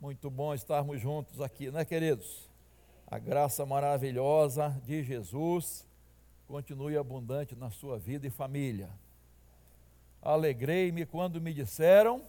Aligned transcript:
Muito 0.00 0.30
bom 0.30 0.54
estarmos 0.54 1.00
juntos 1.00 1.40
aqui, 1.40 1.72
né, 1.72 1.84
queridos? 1.84 2.48
A 3.04 3.18
graça 3.18 3.66
maravilhosa 3.66 4.80
de 4.84 5.02
Jesus 5.02 5.84
continue 6.46 6.96
abundante 6.96 7.56
na 7.56 7.68
sua 7.68 7.98
vida 7.98 8.24
e 8.24 8.30
família. 8.30 8.88
Alegrei-me 10.22 11.04
quando 11.04 11.40
me 11.40 11.52
disseram. 11.52 12.22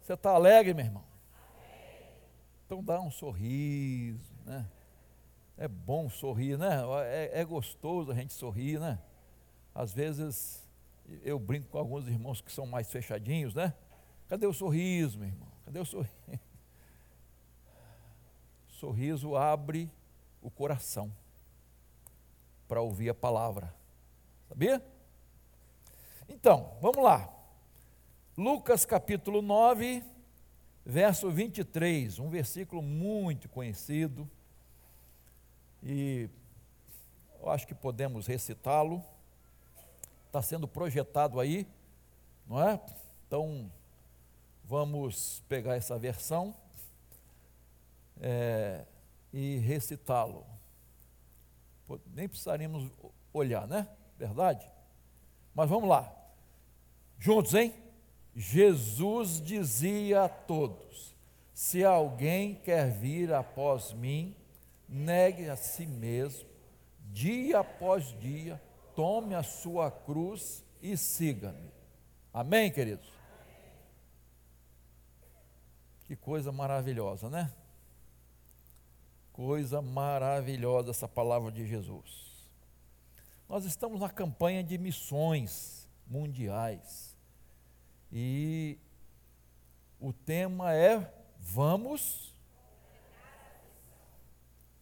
Você 0.00 0.14
está 0.14 0.30
alegre, 0.30 0.72
meu 0.72 0.86
irmão? 0.86 1.04
Então 2.64 2.82
dá 2.82 2.98
um 2.98 3.10
sorriso, 3.10 4.32
né? 4.46 4.66
É 5.58 5.68
bom 5.68 6.08
sorrir, 6.08 6.56
né? 6.56 6.80
É, 7.04 7.40
é 7.42 7.44
gostoso 7.44 8.10
a 8.10 8.14
gente 8.14 8.32
sorrir, 8.32 8.80
né? 8.80 8.98
Às 9.74 9.92
vezes 9.92 10.66
eu 11.22 11.38
brinco 11.38 11.68
com 11.68 11.76
alguns 11.76 12.08
irmãos 12.08 12.40
que 12.40 12.50
são 12.50 12.64
mais 12.64 12.90
fechadinhos, 12.90 13.54
né? 13.54 13.74
Cadê 14.32 14.46
o 14.46 14.52
sorriso, 14.54 15.18
meu 15.18 15.28
irmão? 15.28 15.48
Cadê 15.62 15.78
o 15.78 15.84
sorriso? 15.84 16.16
Sorriso 18.66 19.36
abre 19.36 19.90
o 20.40 20.50
coração 20.50 21.12
para 22.66 22.80
ouvir 22.80 23.10
a 23.10 23.14
palavra. 23.14 23.74
Sabia? 24.48 24.82
Então, 26.30 26.78
vamos 26.80 27.04
lá. 27.04 27.30
Lucas 28.34 28.86
capítulo 28.86 29.42
9, 29.42 30.02
verso 30.82 31.30
23, 31.30 32.18
um 32.18 32.30
versículo 32.30 32.80
muito 32.80 33.50
conhecido. 33.50 34.26
E 35.82 36.30
eu 37.38 37.50
acho 37.50 37.66
que 37.66 37.74
podemos 37.74 38.26
recitá-lo. 38.26 39.04
Está 40.28 40.40
sendo 40.40 40.66
projetado 40.66 41.38
aí, 41.38 41.66
não 42.48 42.66
é? 42.66 42.80
Então, 43.26 43.70
vamos 44.72 45.42
pegar 45.50 45.76
essa 45.76 45.98
versão 45.98 46.56
é, 48.18 48.86
e 49.30 49.58
recitá-lo. 49.58 50.46
Nem 52.06 52.26
precisaríamos 52.26 52.90
olhar, 53.34 53.68
né? 53.68 53.86
Verdade? 54.18 54.66
Mas 55.54 55.68
vamos 55.68 55.90
lá. 55.90 56.10
Juntos, 57.18 57.52
hein? 57.52 57.74
Jesus 58.34 59.42
dizia 59.42 60.24
a 60.24 60.28
todos: 60.30 61.14
Se 61.52 61.84
alguém 61.84 62.54
quer 62.54 62.90
vir 62.90 63.30
após 63.30 63.92
mim, 63.92 64.34
negue 64.88 65.50
a 65.50 65.56
si 65.56 65.84
mesmo, 65.84 66.48
dia 67.10 67.58
após 67.58 68.18
dia, 68.20 68.58
tome 68.96 69.34
a 69.34 69.42
sua 69.42 69.90
cruz 69.90 70.64
e 70.80 70.96
siga-me. 70.96 71.70
Amém, 72.32 72.72
queridos? 72.72 73.12
Que 76.12 76.16
coisa 76.16 76.52
maravilhosa, 76.52 77.30
né? 77.30 77.50
Coisa 79.32 79.80
maravilhosa 79.80 80.90
essa 80.90 81.08
palavra 81.08 81.50
de 81.50 81.66
Jesus. 81.66 82.50
Nós 83.48 83.64
estamos 83.64 83.98
na 83.98 84.10
campanha 84.10 84.62
de 84.62 84.76
missões 84.76 85.88
mundiais 86.06 87.16
e 88.12 88.78
o 89.98 90.12
tema 90.12 90.74
é 90.74 91.10
Vamos. 91.40 92.36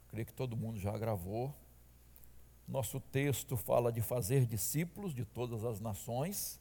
Creio 0.08 0.26
que 0.26 0.34
todo 0.34 0.56
mundo 0.56 0.80
já 0.80 0.98
gravou. 0.98 1.54
Nosso 2.66 2.98
texto 2.98 3.56
fala 3.56 3.92
de 3.92 4.00
fazer 4.00 4.46
discípulos 4.46 5.14
de 5.14 5.24
todas 5.24 5.64
as 5.64 5.78
nações, 5.78 6.58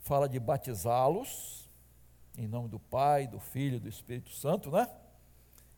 fala 0.00 0.28
de 0.28 0.40
batizá-los 0.40 1.70
em 2.36 2.46
nome 2.46 2.68
do 2.68 2.78
Pai, 2.78 3.26
do 3.26 3.38
Filho 3.38 3.76
e 3.76 3.80
do 3.80 3.88
Espírito 3.88 4.30
Santo, 4.30 4.70
né? 4.70 4.88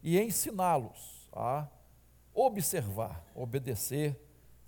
E 0.03 0.21
ensiná-los 0.21 1.29
a 1.33 1.69
observar, 2.33 3.25
obedecer 3.35 4.21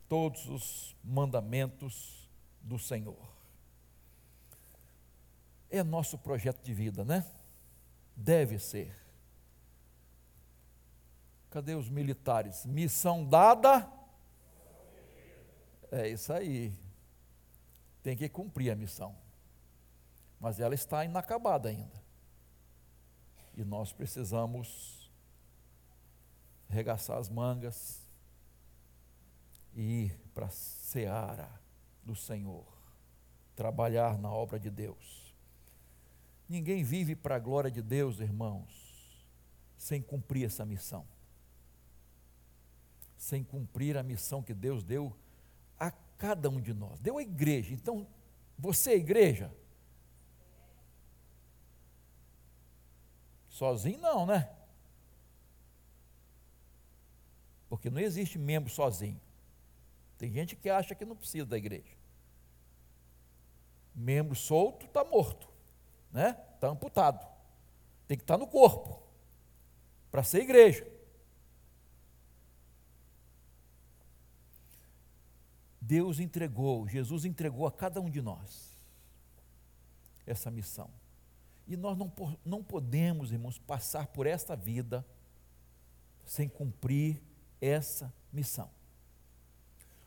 todos 0.09 0.49
os 0.49 0.97
mandamentos 1.03 2.29
do 2.61 2.79
Senhor. 2.79 3.35
É 5.71 5.83
nosso 5.83 6.17
projeto 6.19 6.63
de 6.63 6.73
vida, 6.73 7.05
né? 7.05 7.25
Deve 8.15 8.59
ser. 8.59 8.97
Cadê 11.51 11.75
os 11.75 11.89
militares? 11.89 12.65
Missão 12.65 13.25
dada. 13.25 13.91
É 15.91 16.09
isso 16.09 16.33
aí. 16.33 16.73
Tem 18.03 18.17
que 18.17 18.29
cumprir 18.29 18.71
a 18.71 18.77
missão 18.77 19.26
mas 20.41 20.61
ela 20.61 20.75
está 20.75 21.05
inacabada 21.05 21.69
ainda. 21.69 22.03
E 23.57 23.65
nós 23.65 23.93
precisamos 23.93 25.11
regaçar 26.69 27.19
as 27.19 27.29
mangas 27.29 28.07
e 29.75 30.05
ir 30.05 30.21
para 30.35 30.47
a 30.47 30.51
seara 30.51 31.49
do 32.03 32.15
Senhor, 32.15 32.67
trabalhar 33.55 34.19
na 34.19 34.31
obra 34.31 34.59
de 34.59 34.71
Deus. 34.71 35.35
Ninguém 36.49 36.85
vive 36.85 37.17
para 37.17 37.37
a 37.37 37.39
glória 37.41 37.71
de 37.71 37.83
Deus, 37.83 38.21
irmãos, 38.21 39.27
sem 39.77 40.01
cumprir 40.01 40.45
essa 40.45 40.65
missão. 40.65 41.07
Sem 43.17 43.43
cumprir 43.43 43.97
a 43.97 44.03
missão 44.03 44.43
que 44.43 44.55
Deus 44.55 44.85
deu 44.85 45.17
a 45.79 45.91
cada 45.91 46.49
um 46.49 46.61
de 46.61 46.73
nós. 46.73 47.01
Deu 47.01 47.19
à 47.19 47.23
igreja. 47.23 47.75
Então, 47.75 48.07
você, 48.59 48.95
igreja, 48.95 49.53
Sozinho 53.57 53.99
não, 54.01 54.27
né? 54.27 54.51
Porque 57.71 57.89
não 57.89 57.99
existe 57.99 58.39
membro 58.39 58.69
sozinho. 58.69 59.19
Tem 60.19 60.31
gente 60.31 60.55
que 60.55 60.69
acha 60.69 60.95
que 60.95 61.07
não 61.07 61.17
precisa 61.17 61.47
da 61.47 61.57
igreja. 61.57 61.97
Membro 63.95 64.37
solto 64.37 64.85
está 64.85 65.03
morto, 65.03 65.49
né? 66.13 66.37
Está 66.55 66.69
amputado. 66.69 67.27
Tem 68.07 68.19
que 68.19 68.25
estar 68.25 68.35
tá 68.35 68.39
no 68.39 68.47
corpo 68.47 69.03
para 70.11 70.23
ser 70.23 70.43
igreja. 70.43 70.87
Deus 75.81 76.21
entregou, 76.21 76.87
Jesus 76.87 77.25
entregou 77.25 77.67
a 77.67 77.73
cada 77.73 78.03
um 78.03 78.11
de 78.11 78.21
nós 78.21 78.79
essa 80.27 80.51
missão. 80.51 80.91
E 81.67 81.77
nós 81.77 81.99
não, 81.99 82.13
não 82.45 82.63
podemos, 82.63 83.33
irmãos, 83.33 83.59
passar 83.59 84.07
por 84.07 84.27
esta 84.27 84.55
vida 84.55 85.05
sem 86.25 86.49
cumprir 86.49 87.21
essa 87.61 88.13
missão. 88.33 88.71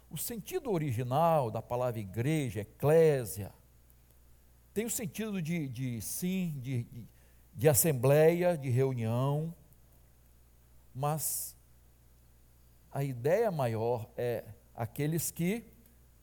O 0.10 0.18
sentido 0.18 0.72
original 0.72 1.52
da 1.52 1.62
palavra 1.62 2.00
igreja, 2.00 2.62
eclésia, 2.62 3.54
tem 4.74 4.86
o 4.86 4.90
sentido 4.90 5.42
de, 5.42 5.68
de 5.68 6.02
sim, 6.02 6.60
de, 6.62 6.84
de, 6.84 7.08
de 7.54 7.70
assembleia, 7.70 8.58
de 8.58 8.70
reunião, 8.70 9.54
mas 10.96 11.56
a 12.92 13.04
ideia 13.04 13.52
maior 13.52 14.10
é 14.16 14.46
aqueles 14.74 15.30
que 15.30 15.66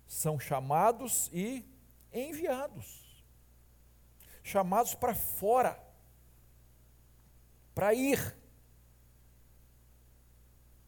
são 0.06 0.38
chamados 0.38 1.30
e 1.32 1.64
enviados 2.12 3.05
chamados 4.46 4.94
para 4.94 5.12
fora, 5.12 5.76
para 7.74 7.92
ir. 7.92 8.36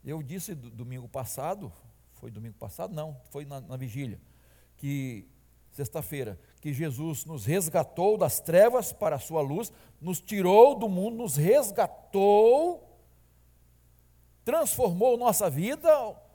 Eu 0.04 0.22
disse 0.22 0.54
domingo 0.54 1.08
passado, 1.08 1.72
foi 2.14 2.30
domingo 2.30 2.54
passado? 2.56 2.94
Não, 2.94 3.20
foi 3.30 3.44
na, 3.44 3.60
na 3.60 3.76
vigília, 3.76 4.20
que 4.76 5.28
sexta-feira, 5.72 6.38
que 6.60 6.72
Jesus 6.72 7.24
nos 7.24 7.44
resgatou 7.44 8.16
das 8.16 8.38
trevas 8.38 8.92
para 8.92 9.16
a 9.16 9.20
sua 9.20 9.40
luz, 9.40 9.72
nos 10.00 10.20
tirou 10.20 10.76
do 10.76 10.88
mundo, 10.88 11.16
nos 11.16 11.34
resgatou, 11.34 12.96
transformou 14.44 15.18
nossa 15.18 15.50
vida, 15.50 15.90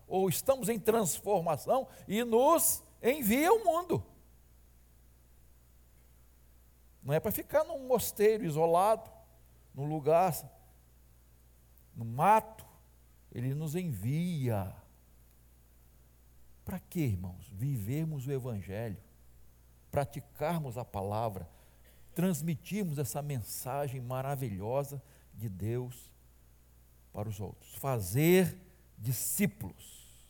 ou 0.08 0.28
estamos 0.28 0.68
em 0.68 0.78
transformação, 0.78 1.88
e 2.06 2.22
nos 2.26 2.84
envia 3.02 3.50
ao 3.50 3.64
mundo. 3.64 4.13
Não 7.04 7.14
é 7.14 7.20
para 7.20 7.32
ficar 7.32 7.64
num 7.66 7.86
mosteiro 7.88 8.46
isolado, 8.46 9.10
num 9.74 9.86
lugar, 9.86 10.34
no 11.96 12.06
mato. 12.06 12.66
Ele 13.32 13.54
nos 13.54 13.76
envia. 13.76 14.74
Para 16.64 16.80
quê, 16.80 17.02
irmãos? 17.02 17.50
Vivermos 17.52 18.26
o 18.26 18.32
Evangelho, 18.32 18.98
praticarmos 19.92 20.78
a 20.78 20.86
palavra, 20.86 21.50
transmitirmos 22.16 22.98
essa 22.98 23.22
mensagem 23.22 24.00
maravilhosa 24.00 25.02
de 25.34 25.50
Deus 25.50 26.10
para 27.12 27.28
os 27.28 27.40
outros. 27.40 27.76
Fazer 27.76 28.58
discípulos. 28.98 30.24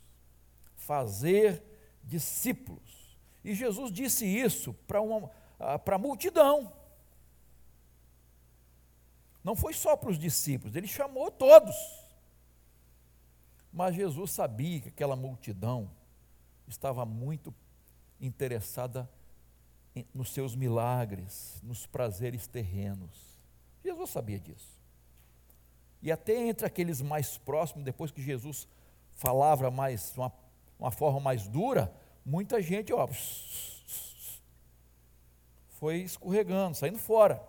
Fazer 0.75 1.61
discípulos. 2.03 3.17
E 3.43 3.53
Jesus 3.53 3.91
disse 3.91 4.25
isso 4.25 4.73
para 4.87 5.01
uma 5.01 5.29
para 5.83 5.95
a 5.95 6.00
multidão. 6.00 6.71
Não 9.44 9.56
foi 9.56 9.74
só 9.74 9.98
para 9.98 10.10
os 10.10 10.18
discípulos, 10.18 10.75
ele 10.75 10.88
chamou 10.88 11.30
todos. 11.30 11.75
Mas 13.71 13.95
Jesus 13.95 14.31
sabia 14.31 14.80
que 14.80 14.89
aquela 14.89 15.15
multidão 15.15 15.89
estava 16.68 17.06
muito 17.06 17.54
interessada 18.21 19.10
nos 20.13 20.31
seus 20.31 20.56
milagres, 20.56 21.60
nos 21.63 21.86
prazeres 21.86 22.48
terrenos. 22.48 23.33
Jesus 23.83 24.09
sabia 24.12 24.39
disso. 24.39 24.80
E 26.01 26.12
até 26.12 26.36
entre 26.36 26.66
aqueles 26.66 27.01
mais 27.01 27.38
próximos, 27.38 27.83
depois 27.83 28.12
que 28.12 28.21
Jesus 28.21 28.68
falava 29.12 29.69
mais, 29.69 30.16
uma, 30.18 30.31
uma 30.80 30.92
forma 30.92 31.19
mais 31.19 31.48
dura, 31.48 31.94
muita 32.25 32.62
gente, 32.62 32.94
ó, 32.94 33.07
foi 35.83 35.97
escorregando, 35.97 36.77
saindo 36.77 36.97
fora. 36.97 37.45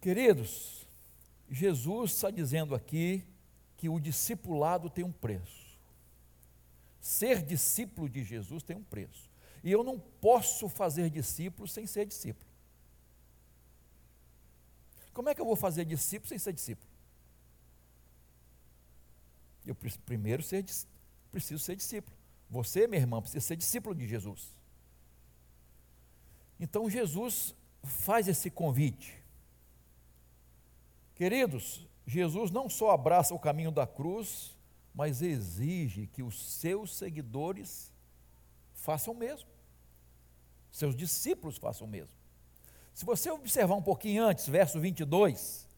Queridos, 0.00 0.84
Jesus 1.48 2.10
está 2.10 2.28
dizendo 2.28 2.74
aqui 2.74 3.24
que 3.76 3.88
o 3.88 4.00
discipulado 4.00 4.90
tem 4.90 5.04
um 5.04 5.12
preço. 5.12 5.78
Ser 7.00 7.40
discípulo 7.40 8.08
de 8.08 8.24
Jesus 8.24 8.64
tem 8.64 8.76
um 8.76 8.82
preço. 8.82 9.30
E 9.62 9.70
eu 9.70 9.84
não 9.84 9.96
posso 9.96 10.68
fazer 10.68 11.08
discípulo 11.08 11.68
sem 11.68 11.86
ser 11.86 12.04
discípulo. 12.04 12.50
Como 15.12 15.28
é 15.28 15.36
que 15.36 15.40
eu 15.40 15.46
vou 15.46 15.54
fazer 15.54 15.84
discípulo 15.84 16.28
sem 16.28 16.38
ser 16.40 16.52
discípulo? 16.52 16.90
Eu 19.64 19.76
primeiro 20.04 20.42
ser, 20.42 20.64
preciso 21.30 21.62
ser 21.62 21.76
discípulo. 21.76 22.16
Você, 22.50 22.88
minha 22.88 23.00
irmã, 23.00 23.20
precisa 23.22 23.40
ser 23.40 23.54
discípulo 23.54 23.94
de 23.94 24.08
Jesus. 24.08 24.63
Então 26.58 26.88
Jesus 26.88 27.54
faz 27.82 28.28
esse 28.28 28.50
convite. 28.50 29.22
Queridos, 31.14 31.86
Jesus 32.06 32.50
não 32.50 32.68
só 32.68 32.90
abraça 32.90 33.34
o 33.34 33.38
caminho 33.38 33.70
da 33.70 33.86
cruz, 33.86 34.56
mas 34.94 35.22
exige 35.22 36.06
que 36.06 36.22
os 36.22 36.54
seus 36.56 36.96
seguidores 36.96 37.92
façam 38.72 39.14
o 39.14 39.16
mesmo. 39.16 39.48
Seus 40.70 40.96
discípulos 40.96 41.56
façam 41.56 41.86
o 41.86 41.90
mesmo. 41.90 42.14
Se 42.92 43.04
você 43.04 43.30
observar 43.30 43.74
um 43.74 43.82
pouquinho 43.82 44.24
antes, 44.24 44.48
verso 44.48 44.78
22, 44.80 45.68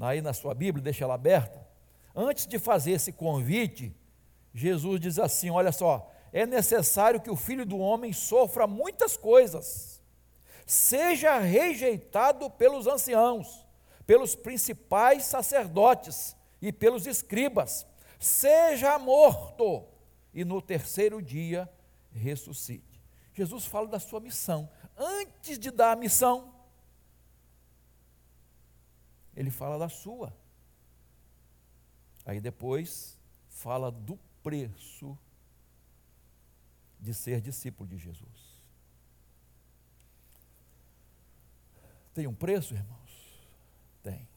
aí 0.00 0.20
na 0.20 0.32
sua 0.32 0.54
Bíblia, 0.54 0.82
deixa 0.82 1.04
ela 1.04 1.14
aberta, 1.14 1.66
antes 2.14 2.46
de 2.46 2.58
fazer 2.58 2.92
esse 2.92 3.12
convite, 3.12 3.94
Jesus 4.52 5.00
diz 5.00 5.18
assim: 5.18 5.50
Olha 5.50 5.72
só, 5.72 6.12
é 6.32 6.46
necessário 6.46 7.20
que 7.20 7.30
o 7.30 7.36
filho 7.36 7.64
do 7.64 7.78
homem 7.78 8.12
sofra 8.12 8.66
muitas 8.66 9.16
coisas, 9.16 10.02
seja 10.66 11.38
rejeitado 11.38 12.50
pelos 12.50 12.86
anciãos, 12.86 13.66
pelos 14.06 14.34
principais 14.34 15.24
sacerdotes 15.24 16.36
e 16.60 16.72
pelos 16.72 17.06
escribas, 17.06 17.86
seja 18.18 18.98
morto 18.98 19.86
e 20.32 20.44
no 20.44 20.60
terceiro 20.60 21.22
dia 21.22 21.68
ressuscite. 22.10 23.02
Jesus 23.32 23.64
fala 23.64 23.86
da 23.86 24.00
sua 24.00 24.20
missão. 24.20 24.68
Antes 24.96 25.58
de 25.58 25.70
dar 25.70 25.92
a 25.92 25.96
missão, 25.96 26.52
ele 29.36 29.50
fala 29.50 29.78
da 29.78 29.88
sua. 29.88 30.36
Aí 32.26 32.40
depois 32.40 33.16
fala 33.48 33.90
do 33.90 34.18
preço 34.42 35.16
de 37.00 37.14
ser 37.14 37.40
discípulo 37.40 37.88
de 37.88 37.98
Jesus. 37.98 38.58
Tem 42.14 42.26
um 42.26 42.34
preço, 42.34 42.74
irmãos? 42.74 43.48
Tem. 44.02 44.28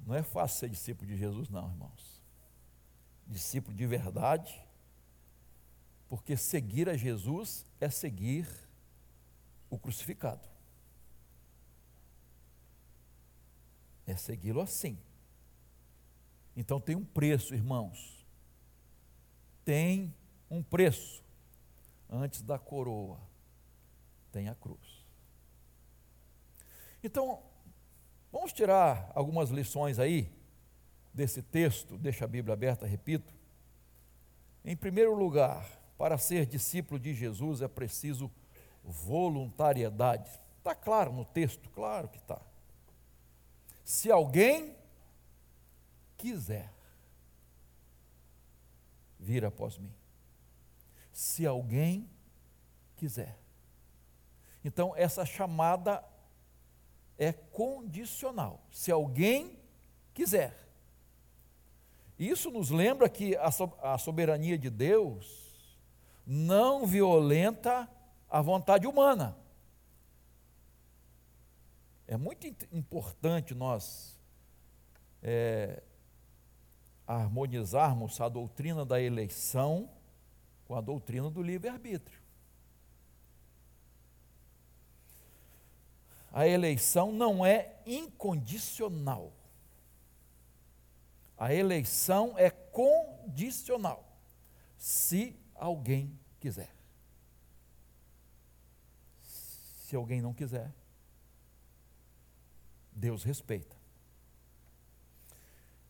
Não 0.00 0.14
é 0.14 0.22
fácil 0.22 0.58
ser 0.58 0.68
discípulo 0.68 1.08
de 1.08 1.16
Jesus, 1.16 1.48
não, 1.48 1.70
irmãos. 1.70 2.22
Discípulo 3.26 3.76
de 3.76 3.86
verdade, 3.86 4.58
porque 6.08 6.36
seguir 6.36 6.88
a 6.88 6.96
Jesus 6.96 7.66
é 7.80 7.90
seguir 7.90 8.48
o 9.70 9.78
crucificado. 9.78 10.48
É 14.06 14.16
segui-lo 14.16 14.60
assim. 14.60 14.98
Então 16.56 16.80
tem 16.80 16.96
um 16.96 17.04
preço, 17.04 17.54
irmãos. 17.54 18.17
Tem 19.68 20.14
um 20.50 20.62
preço. 20.62 21.22
Antes 22.08 22.40
da 22.40 22.58
coroa, 22.58 23.20
tem 24.32 24.48
a 24.48 24.54
cruz. 24.54 25.04
Então, 27.04 27.42
Vamos 28.30 28.52
tirar 28.52 29.10
algumas 29.14 29.48
lições 29.48 29.98
aí 29.98 30.30
desse 31.14 31.42
texto, 31.42 31.96
deixa 31.96 32.24
a 32.24 32.28
Bíblia 32.28 32.52
aberta, 32.52 32.86
repito. 32.86 33.34
Em 34.64 34.76
primeiro 34.76 35.14
lugar, 35.14 35.66
para 35.96 36.18
ser 36.18 36.44
discípulo 36.44 37.00
de 37.00 37.14
Jesus 37.14 37.62
é 37.62 37.68
preciso 37.68 38.30
voluntariedade. 38.84 40.30
Está 40.58 40.74
claro 40.74 41.12
no 41.12 41.24
texto? 41.24 41.70
Claro 41.70 42.08
que 42.08 42.18
está. 42.18 42.40
Se 43.82 44.10
alguém 44.10 44.76
quiser 46.18 46.70
vir 49.18 49.44
após 49.44 49.78
mim, 49.78 49.92
se 51.12 51.46
alguém 51.46 52.08
quiser. 52.96 53.38
Então, 54.64 54.92
essa 54.96 55.24
chamada 55.24 56.04
é 57.16 57.32
condicional. 57.32 58.64
Se 58.70 58.90
alguém 58.90 59.58
quiser. 60.14 60.68
Isso 62.18 62.50
nos 62.50 62.70
lembra 62.70 63.08
que 63.08 63.36
a 63.36 63.98
soberania 63.98 64.58
de 64.58 64.68
Deus 64.68 65.48
não 66.26 66.86
violenta 66.86 67.88
a 68.28 68.42
vontade 68.42 68.86
humana. 68.86 69.36
É 72.06 72.16
muito 72.16 72.46
importante 72.72 73.54
nós 73.54 74.18
é, 75.22 75.82
harmonizarmos 77.08 78.20
a 78.20 78.28
doutrina 78.28 78.84
da 78.84 79.00
eleição 79.00 79.90
com 80.66 80.74
a 80.74 80.80
doutrina 80.80 81.30
do 81.30 81.42
livre-arbítrio. 81.42 82.18
a 86.32 86.46
eleição 86.46 87.12
não 87.12 87.44
é 87.44 87.80
incondicional. 87.86 89.32
A 91.36 91.54
eleição 91.54 92.36
é 92.36 92.50
condicional, 92.50 94.18
se 94.76 95.36
alguém 95.54 96.18
quiser. 96.40 96.72
Se 99.22 99.96
alguém 99.96 100.20
não 100.20 100.34
quiser, 100.34 100.72
Deus 102.92 103.22
respeita. 103.22 103.76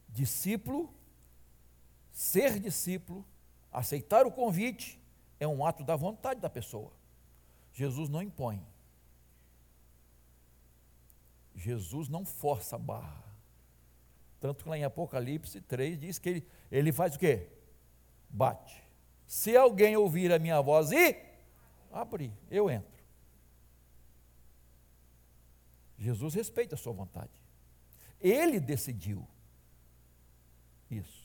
Discípulo, 0.08 0.94
ser 2.18 2.58
discípulo, 2.58 3.24
aceitar 3.70 4.26
o 4.26 4.32
convite, 4.32 5.00
é 5.38 5.46
um 5.46 5.64
ato 5.64 5.84
da 5.84 5.94
vontade 5.94 6.40
da 6.40 6.50
pessoa. 6.50 6.90
Jesus 7.72 8.08
não 8.08 8.20
impõe. 8.20 8.60
Jesus 11.54 12.08
não 12.08 12.24
força 12.24 12.74
a 12.74 12.78
barra. 12.78 13.22
Tanto 14.40 14.64
que 14.64 14.68
lá 14.68 14.76
em 14.76 14.82
Apocalipse 14.82 15.60
3 15.60 15.96
diz 15.96 16.18
que 16.18 16.28
ele, 16.28 16.46
ele 16.72 16.90
faz 16.90 17.14
o 17.14 17.20
quê? 17.20 17.50
Bate. 18.28 18.82
Se 19.24 19.56
alguém 19.56 19.96
ouvir 19.96 20.32
a 20.32 20.40
minha 20.40 20.60
voz 20.60 20.90
e 20.90 21.16
abrir, 21.92 22.36
eu 22.50 22.68
entro. 22.68 22.98
Jesus 25.96 26.34
respeita 26.34 26.74
a 26.74 26.78
sua 26.78 26.92
vontade. 26.92 27.30
Ele 28.20 28.58
decidiu 28.58 29.24
isso. 30.90 31.17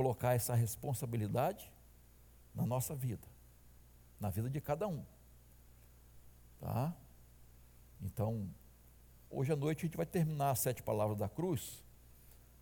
Colocar 0.00 0.32
essa 0.32 0.54
responsabilidade 0.54 1.70
na 2.54 2.64
nossa 2.64 2.94
vida, 2.94 3.28
na 4.18 4.30
vida 4.30 4.48
de 4.48 4.58
cada 4.58 4.88
um. 4.88 5.04
Tá? 6.58 6.96
Então, 8.00 8.48
hoje 9.28 9.52
à 9.52 9.56
noite 9.56 9.80
a 9.80 9.86
gente 9.86 9.98
vai 9.98 10.06
terminar 10.06 10.52
as 10.52 10.60
sete 10.60 10.82
palavras 10.82 11.18
da 11.18 11.28
cruz 11.28 11.84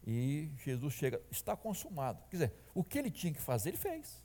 e 0.05 0.51
Jesus 0.65 0.95
chega, 0.95 1.23
está 1.31 1.57
consumado. 1.57 2.21
Quer 2.29 2.37
dizer, 2.39 2.55
o 2.75 2.83
que 2.83 2.99
ele 2.99 3.09
tinha 3.09 3.33
que 3.33 3.41
fazer, 3.41 3.69
ele 3.69 3.79
fez. 3.79 4.21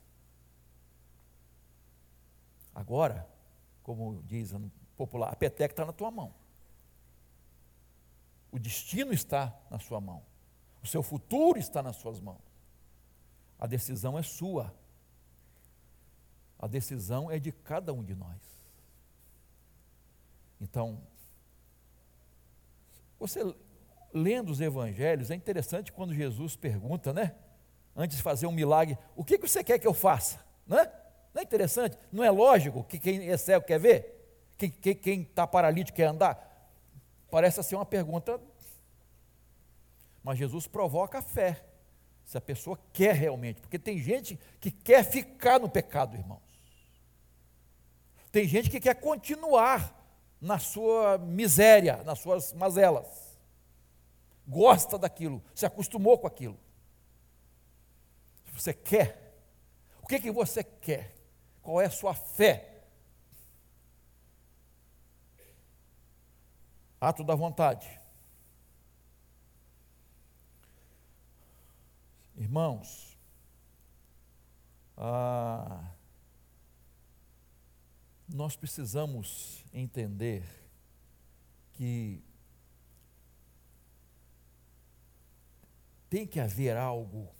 Agora, 2.74 3.28
como 3.84 4.24
diz 4.24 4.50
no 4.50 4.72
popular, 4.96 5.32
a 5.32 5.36
peteca 5.36 5.72
está 5.72 5.86
na 5.86 5.92
tua 5.92 6.10
mão. 6.10 6.34
O 8.50 8.58
destino 8.58 9.12
está 9.12 9.56
na 9.70 9.78
sua 9.78 10.00
mão. 10.00 10.26
O 10.82 10.86
seu 10.88 11.00
futuro 11.00 11.60
está 11.60 11.80
nas 11.80 11.94
suas 11.94 12.18
mãos. 12.18 12.43
A 13.58 13.66
decisão 13.66 14.18
é 14.18 14.22
sua. 14.22 14.74
A 16.58 16.66
decisão 16.66 17.30
é 17.30 17.38
de 17.38 17.52
cada 17.52 17.92
um 17.92 18.02
de 18.02 18.14
nós. 18.14 18.40
Então, 20.60 21.02
você 23.18 23.54
lendo 24.12 24.50
os 24.50 24.60
evangelhos, 24.60 25.30
é 25.30 25.34
interessante 25.34 25.92
quando 25.92 26.14
Jesus 26.14 26.54
pergunta, 26.54 27.12
né? 27.12 27.34
Antes 27.96 28.16
de 28.16 28.22
fazer 28.22 28.46
um 28.46 28.52
milagre, 28.52 28.96
o 29.16 29.24
que, 29.24 29.36
que 29.36 29.48
você 29.48 29.62
quer 29.62 29.78
que 29.78 29.86
eu 29.86 29.94
faça? 29.94 30.38
Né? 30.66 30.90
Não 31.32 31.40
é 31.40 31.44
interessante? 31.44 31.98
Não 32.12 32.22
é 32.22 32.30
lógico 32.30 32.84
que 32.84 32.98
quem 32.98 33.28
é 33.28 33.36
cego 33.36 33.66
quer 33.66 33.78
ver? 33.78 34.14
Quem 34.56 35.22
está 35.22 35.46
paralítico 35.46 35.96
quer 35.96 36.06
andar? 36.06 36.70
Parece 37.30 37.62
ser 37.62 37.74
uma 37.74 37.84
pergunta. 37.84 38.40
Mas 40.22 40.38
Jesus 40.38 40.66
provoca 40.66 41.18
a 41.18 41.22
fé. 41.22 41.64
Se 42.24 42.38
a 42.38 42.40
pessoa 42.40 42.78
quer 42.92 43.14
realmente. 43.14 43.60
Porque 43.60 43.78
tem 43.78 43.98
gente 43.98 44.38
que 44.60 44.70
quer 44.70 45.04
ficar 45.04 45.60
no 45.60 45.68
pecado, 45.68 46.16
irmãos. 46.16 46.42
Tem 48.32 48.48
gente 48.48 48.70
que 48.70 48.80
quer 48.80 48.94
continuar 48.94 50.02
na 50.40 50.58
sua 50.58 51.18
miséria, 51.18 52.02
nas 52.02 52.18
suas 52.18 52.52
mazelas. 52.52 53.38
Gosta 54.46 54.98
daquilo, 54.98 55.42
se 55.54 55.64
acostumou 55.64 56.18
com 56.18 56.26
aquilo. 56.26 56.58
Você 58.52 58.74
quer? 58.74 59.38
O 60.02 60.06
que, 60.06 60.20
que 60.20 60.30
você 60.30 60.62
quer? 60.62 61.14
Qual 61.62 61.80
é 61.80 61.86
a 61.86 61.90
sua 61.90 62.14
fé? 62.14 62.82
Ato 67.00 67.24
da 67.24 67.34
vontade. 67.34 68.00
Irmãos, 72.44 73.18
ah, 74.98 75.82
nós 78.28 78.54
precisamos 78.54 79.64
entender 79.72 80.44
que 81.72 82.22
tem 86.10 86.26
que 86.26 86.38
haver 86.38 86.76
algo 86.76 87.34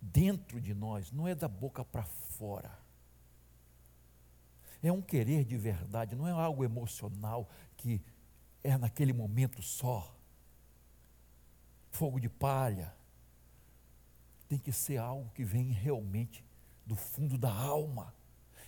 dentro 0.00 0.58
de 0.58 0.72
nós, 0.72 1.12
não 1.12 1.28
é 1.28 1.34
da 1.34 1.46
boca 1.46 1.84
para 1.84 2.04
fora. 2.04 2.78
É 4.82 4.90
um 4.90 5.02
querer 5.02 5.44
de 5.44 5.58
verdade, 5.58 6.16
não 6.16 6.26
é 6.26 6.32
algo 6.32 6.64
emocional 6.64 7.50
que 7.76 8.02
é 8.64 8.78
naquele 8.78 9.12
momento 9.12 9.60
só. 9.60 10.16
Fogo 11.90 12.18
de 12.18 12.30
palha. 12.30 12.95
Tem 14.48 14.58
que 14.58 14.72
ser 14.72 14.98
algo 14.98 15.30
que 15.34 15.44
vem 15.44 15.70
realmente 15.70 16.44
do 16.84 16.94
fundo 16.94 17.36
da 17.36 17.52
alma. 17.52 18.14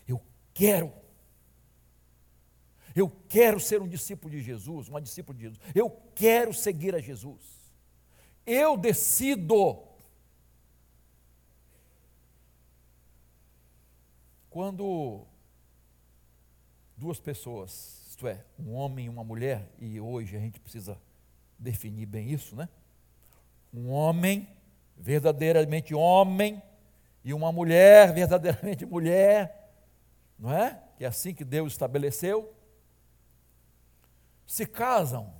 Eu 0.06 0.20
quero. 0.52 0.92
Eu 2.94 3.08
quero 3.28 3.60
ser 3.60 3.80
um 3.80 3.88
discípulo 3.88 4.30
de 4.30 4.42
Jesus, 4.42 4.88
uma 4.88 5.00
discípula 5.00 5.36
de 5.36 5.44
Jesus. 5.44 5.60
Eu 5.74 5.90
quero 6.14 6.52
seguir 6.52 6.94
a 6.94 7.00
Jesus. 7.00 7.42
Eu 8.44 8.76
decido. 8.76 9.86
Quando 14.50 15.26
duas 16.96 17.20
pessoas, 17.20 18.06
isto 18.08 18.26
é, 18.26 18.44
um 18.58 18.72
homem 18.72 19.06
e 19.06 19.08
uma 19.08 19.22
mulher, 19.22 19.70
e 19.78 20.00
hoje 20.00 20.36
a 20.36 20.40
gente 20.40 20.58
precisa 20.58 21.00
definir 21.56 22.06
bem 22.06 22.30
isso, 22.32 22.56
né? 22.56 22.68
Um 23.72 23.90
homem, 23.90 24.48
verdadeiramente 24.98 25.94
homem, 25.94 26.62
e 27.24 27.34
uma 27.34 27.52
mulher, 27.52 28.12
verdadeiramente 28.14 28.86
mulher, 28.86 29.70
não 30.38 30.52
é? 30.52 30.82
Que 30.96 31.04
é 31.04 31.08
assim 31.08 31.34
que 31.34 31.44
Deus 31.44 31.72
estabeleceu. 31.72 32.54
Se 34.46 34.64
casam. 34.64 35.34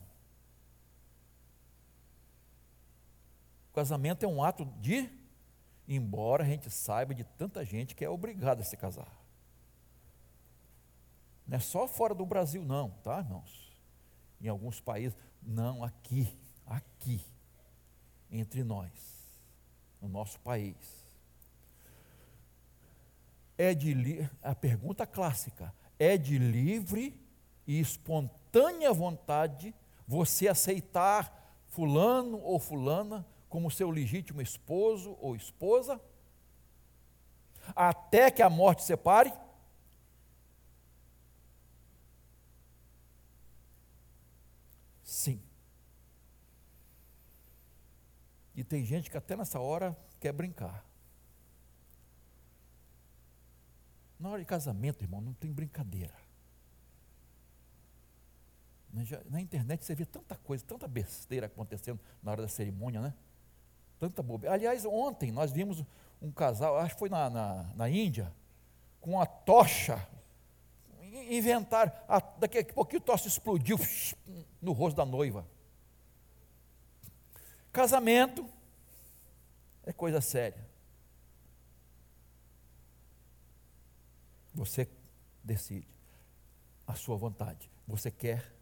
O 3.71 3.75
casamento 3.75 4.25
é 4.25 4.29
um 4.29 4.43
ato 4.43 4.65
de, 4.81 5.09
embora 5.87 6.43
a 6.43 6.47
gente 6.47 6.69
saiba 6.71 7.15
de 7.15 7.25
tanta 7.25 7.65
gente 7.65 7.95
que 7.95 8.05
é 8.05 8.11
obrigada 8.11 8.61
a 8.61 8.65
se 8.65 8.77
casar. 8.77 9.17
Não 11.47 11.57
é 11.57 11.61
só 11.61 11.89
fora 11.89 12.15
do 12.15 12.27
Brasil, 12.27 12.63
não, 12.63 12.91
tá, 13.03 13.21
irmãos? 13.21 13.75
Em 14.41 14.49
alguns 14.49 14.81
países, 14.81 15.17
não, 15.43 15.83
aqui, 15.83 16.39
aqui, 16.67 17.25
entre 18.31 18.63
nós, 18.63 19.18
no 20.01 20.09
nosso 20.09 20.39
país. 20.41 20.77
É 23.57 23.75
de 23.75 24.29
a 24.43 24.55
pergunta 24.55 25.07
clássica: 25.07 25.75
é 25.99 26.17
de 26.17 26.39
livre 26.39 27.21
e 27.67 27.81
espontânea 27.81 28.93
vontade 28.93 29.75
você 30.07 30.49
aceitar 30.49 31.63
fulano 31.67 32.41
ou 32.41 32.59
fulana 32.59 33.27
como 33.49 33.71
seu 33.71 33.91
legítimo 33.91 34.41
esposo 34.41 35.17
ou 35.21 35.35
esposa, 35.35 36.01
até 37.75 38.31
que 38.31 38.43
a 38.43 38.51
morte 38.51 38.83
separe? 38.83 39.33
Sim. 45.03 45.41
E 48.59 48.65
tem 48.65 48.85
gente 48.85 49.09
que 49.09 49.17
até 49.17 49.37
nessa 49.37 49.61
hora 49.61 49.97
quer 50.19 50.33
brincar. 50.33 50.85
Na 54.19 54.31
hora 54.31 54.41
de 54.41 54.47
casamento, 54.47 55.05
irmão, 55.05 55.21
não 55.21 55.33
tem 55.33 55.53
brincadeira. 55.53 56.13
Na 59.31 59.41
internet 59.41 59.85
você 59.85 59.95
vê 59.95 60.05
tanta 60.05 60.35
coisa, 60.35 60.65
tanta 60.67 60.89
besteira 60.89 61.47
acontecendo 61.47 62.01
na 62.21 62.33
hora 62.33 62.43
da 62.43 62.49
cerimônia, 62.49 63.01
né? 63.01 63.15
Tanta 63.97 64.25
bobeira. 64.25 64.57
Aliás, 64.57 64.85
ontem 64.85 65.31
nós 65.31 65.53
vimos 65.53 65.85
um 66.21 66.33
casal, 66.33 66.79
acho 66.79 66.95
que 66.95 66.99
foi 66.99 67.09
na, 67.09 67.31
na, 67.31 67.63
na 67.77 67.89
Índia, 67.89 68.35
com 69.01 69.21
a 69.21 69.25
tocha 69.25 70.05
inventaram. 71.29 71.93
Ah, 72.09 72.19
daqui 72.19 72.59
a 72.59 72.65
pouquinho 72.65 73.03
o 73.03 73.05
tosse 73.05 73.29
explodiu 73.29 73.79
no 74.61 74.73
rosto 74.73 74.97
da 74.97 75.07
noiva. 75.07 75.47
Casamento 77.79 78.45
é 79.85 79.93
coisa 79.93 80.21
séria. 80.21 80.67
Você 84.53 84.89
decide 85.45 85.87
a 86.85 86.97
sua 86.97 87.17
vontade. 87.17 87.71
Você 87.87 88.11
quer, 88.11 88.53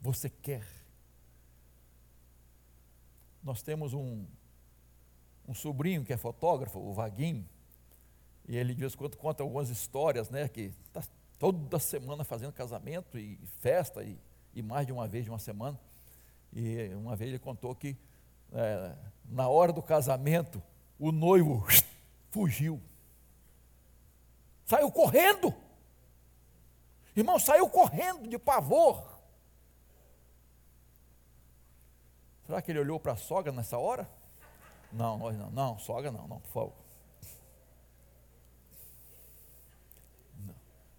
você 0.00 0.30
quer. 0.30 0.66
Nós 3.44 3.60
temos 3.60 3.92
um, 3.92 4.24
um 5.46 5.52
sobrinho 5.52 6.02
que 6.02 6.14
é 6.14 6.16
fotógrafo, 6.16 6.78
o 6.78 6.94
Vaguinho, 6.94 7.46
e 8.48 8.56
ele 8.56 8.72
em 8.72 8.90
quando 8.96 9.18
conta 9.18 9.42
algumas 9.42 9.68
histórias, 9.68 10.30
né, 10.30 10.48
que 10.48 10.72
está 10.86 11.02
toda 11.38 11.78
semana 11.78 12.24
fazendo 12.24 12.54
casamento 12.54 13.18
e 13.18 13.38
festa, 13.60 14.02
e, 14.02 14.18
e, 14.54 14.62
mais 14.62 14.86
de 14.86 14.92
uma 14.94 15.06
vez 15.06 15.24
de 15.24 15.30
uma 15.30 15.38
semana. 15.38 15.78
E 16.50 16.88
uma 16.94 17.14
vez 17.14 17.28
ele 17.28 17.38
contou 17.38 17.74
que 17.74 17.94
é, 18.52 18.94
na 19.24 19.48
hora 19.48 19.72
do 19.72 19.82
casamento, 19.82 20.62
o 20.98 21.12
noivo 21.12 21.66
fugiu. 22.30 22.80
Saiu 24.64 24.90
correndo. 24.90 25.54
Irmão, 27.16 27.38
saiu 27.38 27.68
correndo 27.68 28.28
de 28.28 28.38
pavor. 28.38 29.18
Será 32.46 32.62
que 32.62 32.70
ele 32.70 32.78
olhou 32.78 32.98
para 32.98 33.12
a 33.12 33.16
sogra 33.16 33.52
nessa 33.52 33.76
hora? 33.76 34.08
Não, 34.92 35.18
não, 35.18 35.50
não, 35.50 35.78
sogra 35.78 36.10
não, 36.10 36.26
não, 36.26 36.40
por 36.40 36.50
favor. 36.50 36.72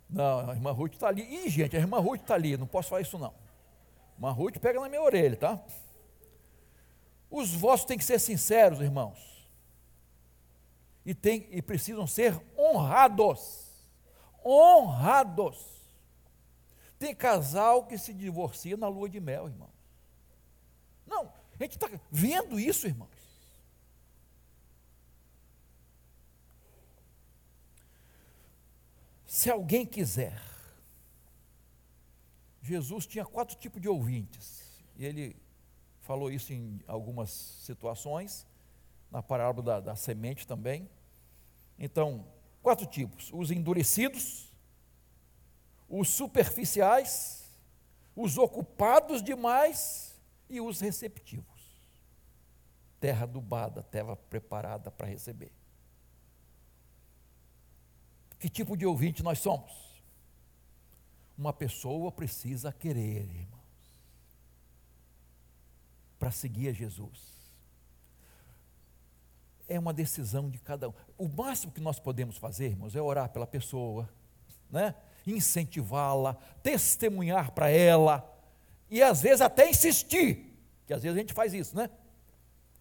Não, 0.10 0.50
a 0.50 0.53
irmã 0.53 0.72
Ruth 0.72 0.94
está 0.94 1.08
ali. 1.08 1.22
Ih, 1.22 1.50
gente, 1.50 1.75
a 1.77 1.79
irmã 1.79 2.00
Ruth 2.00 2.22
está 2.22 2.34
ali, 2.34 2.58
não 2.58 2.65
posso 2.65 2.89
falar 2.89 3.01
isso 3.01 3.18
não. 3.18 3.34
A 4.13 4.15
irmã 4.15 4.32
Ruth 4.32 4.58
pega 4.58 4.79
na 4.79 4.89
minha 4.89 5.01
orelha, 5.01 5.38
tá? 5.38 5.60
Os 7.29 7.53
votos 7.53 7.86
têm 7.86 7.98
que 7.98 8.03
ser 8.03 8.19
sinceros, 8.19 8.81
irmãos. 8.81 9.48
E, 11.05 11.13
tem, 11.13 11.48
e 11.51 11.62
precisam 11.62 12.07
ser 12.07 12.39
honrados. 12.57 13.67
Honrados. 14.43 15.79
Tem 16.98 17.15
casal 17.15 17.86
que 17.86 17.98
se 17.98 18.13
divorcia 18.13 18.75
na 18.75 18.88
lua 18.88 19.07
de 19.07 19.19
mel, 19.19 19.48
irmão. 19.48 19.69
Não, 21.05 21.31
a 21.59 21.63
gente 21.63 21.71
está 21.71 21.89
vendo 22.12 22.59
isso, 22.59 22.88
irmãos. 22.88 23.09
Se 29.25 29.50
alguém 29.50 29.86
quiser, 29.86 30.41
Jesus 32.62 33.05
tinha 33.05 33.25
quatro 33.25 33.55
tipos 33.55 33.81
de 33.81 33.88
ouvintes, 33.88 34.83
e 34.98 35.05
ele 35.05 35.36
falou 36.10 36.32
isso 36.32 36.51
em 36.51 36.82
algumas 36.88 37.30
situações, 37.30 38.48
na 39.12 39.22
parábola 39.22 39.63
da, 39.63 39.80
da 39.80 39.96
semente 39.96 40.48
também. 40.48 40.89
Então, 41.78 42.25
quatro 42.63 42.88
tipos: 42.88 43.30
os 43.32 43.51
endurecidos, 43.51 44.51
os 45.88 46.10
superficiais, 46.10 47.48
os 48.16 48.39
ocupados 48.39 49.22
demais 49.22 50.20
e 50.50 50.60
os 50.60 50.80
receptivos. 50.80 51.80
Terra 53.00 53.25
adubada, 53.25 53.84
terra 53.84 54.16
preparada 54.16 54.89
para 54.89 55.06
receber. 55.06 55.51
Que 58.39 58.50
tipo 58.50 58.75
de 58.75 58.88
ouvinte 58.88 59.22
nós 59.22 59.38
somos? 59.38 60.04
Uma 61.38 61.54
pessoa 61.54 62.12
precisa 62.12 62.74
querer, 62.74 63.30
irmãos, 63.30 63.59
para 66.20 66.30
seguir 66.32 66.68
a 66.68 66.74
Jesus. 66.74 67.18
É 69.68 69.80
uma 69.80 69.94
decisão 69.94 70.50
de 70.50 70.60
cada 70.60 70.90
um. 70.90 70.94
O 71.18 71.28
máximo 71.28 71.72
que 71.72 71.80
nós 71.80 72.00
podemos 72.00 72.38
fazer, 72.38 72.68
irmãos, 72.68 72.96
é 72.96 73.02
orar 73.02 73.30
pela 73.30 73.48
pessoa, 73.48 74.10
né? 74.70 74.94
incentivá-la, 75.26 76.34
testemunhar 76.62 77.52
para 77.52 77.70
ela, 77.70 78.28
e 78.90 79.02
às 79.02 79.22
vezes 79.22 79.42
até 79.42 79.70
insistir, 79.70 80.56
que 80.86 80.94
às 80.94 81.04
vezes 81.04 81.16
a 81.16 81.22
gente 81.22 81.34
faz 81.34 81.54
isso, 81.54 81.76
né? 81.76 81.90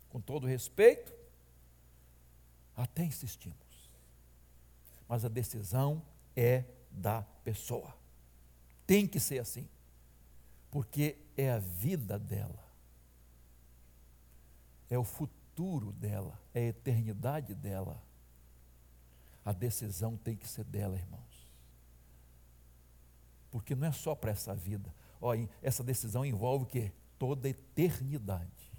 Com 0.08 0.20
todo 0.20 0.46
respeito, 0.46 1.14
até 2.74 3.04
insistimos 3.04 3.68
mas 5.08 5.24
a 5.24 5.28
decisão 5.28 6.02
é 6.36 6.64
da 6.90 7.22
pessoa. 7.42 7.96
Tem 8.86 9.06
que 9.06 9.18
ser 9.18 9.38
assim, 9.38 9.66
porque 10.70 11.16
é 11.36 11.50
a 11.50 11.58
vida 11.58 12.18
dela, 12.18 12.62
é 14.90 14.98
o 14.98 15.04
futuro 15.04 15.92
dela, 15.92 16.38
é 16.54 16.60
a 16.60 16.68
eternidade 16.68 17.54
dela. 17.54 18.02
A 19.44 19.52
decisão 19.52 20.16
tem 20.16 20.36
que 20.36 20.46
ser 20.46 20.64
dela, 20.64 20.96
irmãos. 20.96 21.52
Porque 23.50 23.74
não 23.74 23.86
é 23.86 23.92
só 23.92 24.14
para 24.14 24.30
essa 24.30 24.54
vida. 24.54 24.94
Olha, 25.20 25.48
essa 25.62 25.82
decisão 25.82 26.24
envolve 26.24 26.64
o 26.64 26.66
quê? 26.66 26.92
Toda 27.18 27.48
a 27.48 27.50
eternidade. 27.50 28.72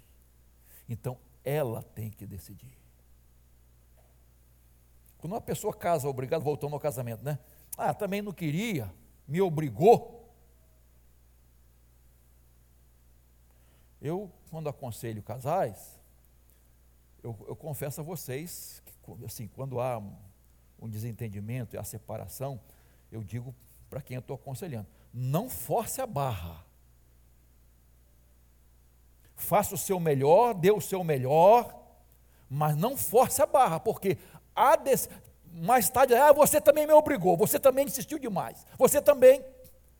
Então, 0.88 1.18
ela 1.44 1.82
tem 1.82 2.10
que 2.10 2.26
decidir. 2.26 2.78
Quando 5.18 5.34
uma 5.34 5.40
pessoa 5.40 5.74
casa 5.74 6.08
obrigado, 6.08 6.42
voltando 6.42 6.72
ao 6.72 6.80
casamento, 6.80 7.22
né? 7.22 7.38
Ah, 7.76 7.92
também 7.92 8.22
não 8.22 8.32
queria, 8.32 8.92
me 9.28 9.40
obrigou. 9.40 10.34
Eu, 14.00 14.32
quando 14.50 14.68
aconselho 14.68 15.22
casais, 15.22 15.99
eu, 17.22 17.36
eu 17.48 17.56
confesso 17.56 18.00
a 18.00 18.04
vocês 18.04 18.82
que, 18.84 19.24
assim, 19.24 19.46
quando 19.48 19.80
há 19.80 19.98
um, 20.78 20.88
desentendimento 20.88 21.76
e 21.76 21.78
a 21.78 21.84
separação, 21.84 22.60
eu 23.10 23.22
digo 23.22 23.54
para 23.88 24.00
quem 24.00 24.14
eu 24.16 24.20
estou 24.20 24.36
aconselhando: 24.36 24.86
não 25.12 25.48
force 25.48 26.00
a 26.00 26.06
barra. 26.06 26.64
Faça 29.36 29.74
o 29.74 29.78
seu 29.78 29.98
melhor, 29.98 30.54
dê 30.54 30.70
o 30.70 30.80
seu 30.80 31.02
melhor, 31.02 31.74
mas 32.48 32.76
não 32.76 32.96
force 32.96 33.40
a 33.40 33.46
barra, 33.46 33.80
porque 33.80 34.18
a 34.54 34.76
des... 34.76 35.08
mais 35.50 35.88
tarde, 35.88 36.14
ah, 36.14 36.32
você 36.32 36.60
também 36.60 36.86
me 36.86 36.92
obrigou, 36.92 37.36
você 37.36 37.58
também 37.58 37.86
insistiu 37.86 38.18
demais, 38.18 38.66
você 38.76 39.00
também. 39.00 39.42